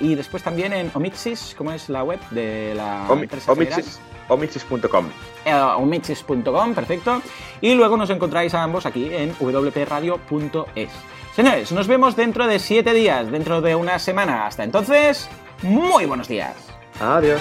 y 0.00 0.16
después 0.16 0.42
también 0.42 0.72
en 0.72 0.90
Omixis, 0.92 1.54
¿cómo 1.56 1.70
es 1.70 1.88
la 1.88 2.02
web 2.02 2.18
de 2.30 2.74
la 2.74 3.06
empresa 3.08 3.51
Omixis.com. 4.28 5.08
Omixis.com, 5.78 6.74
perfecto. 6.74 7.22
Y 7.60 7.74
luego 7.74 7.96
nos 7.96 8.10
encontráis 8.10 8.54
a 8.54 8.62
ambos 8.62 8.86
aquí 8.86 9.10
en 9.12 9.32
wpradio.es. 9.34 10.90
Señores, 11.34 11.72
nos 11.72 11.86
vemos 11.86 12.16
dentro 12.16 12.46
de 12.46 12.58
siete 12.58 12.92
días, 12.92 13.30
dentro 13.30 13.60
de 13.60 13.74
una 13.74 13.98
semana. 13.98 14.46
Hasta 14.46 14.64
entonces, 14.64 15.28
muy 15.62 16.06
buenos 16.06 16.28
días. 16.28 16.54
Adiós. 17.00 17.40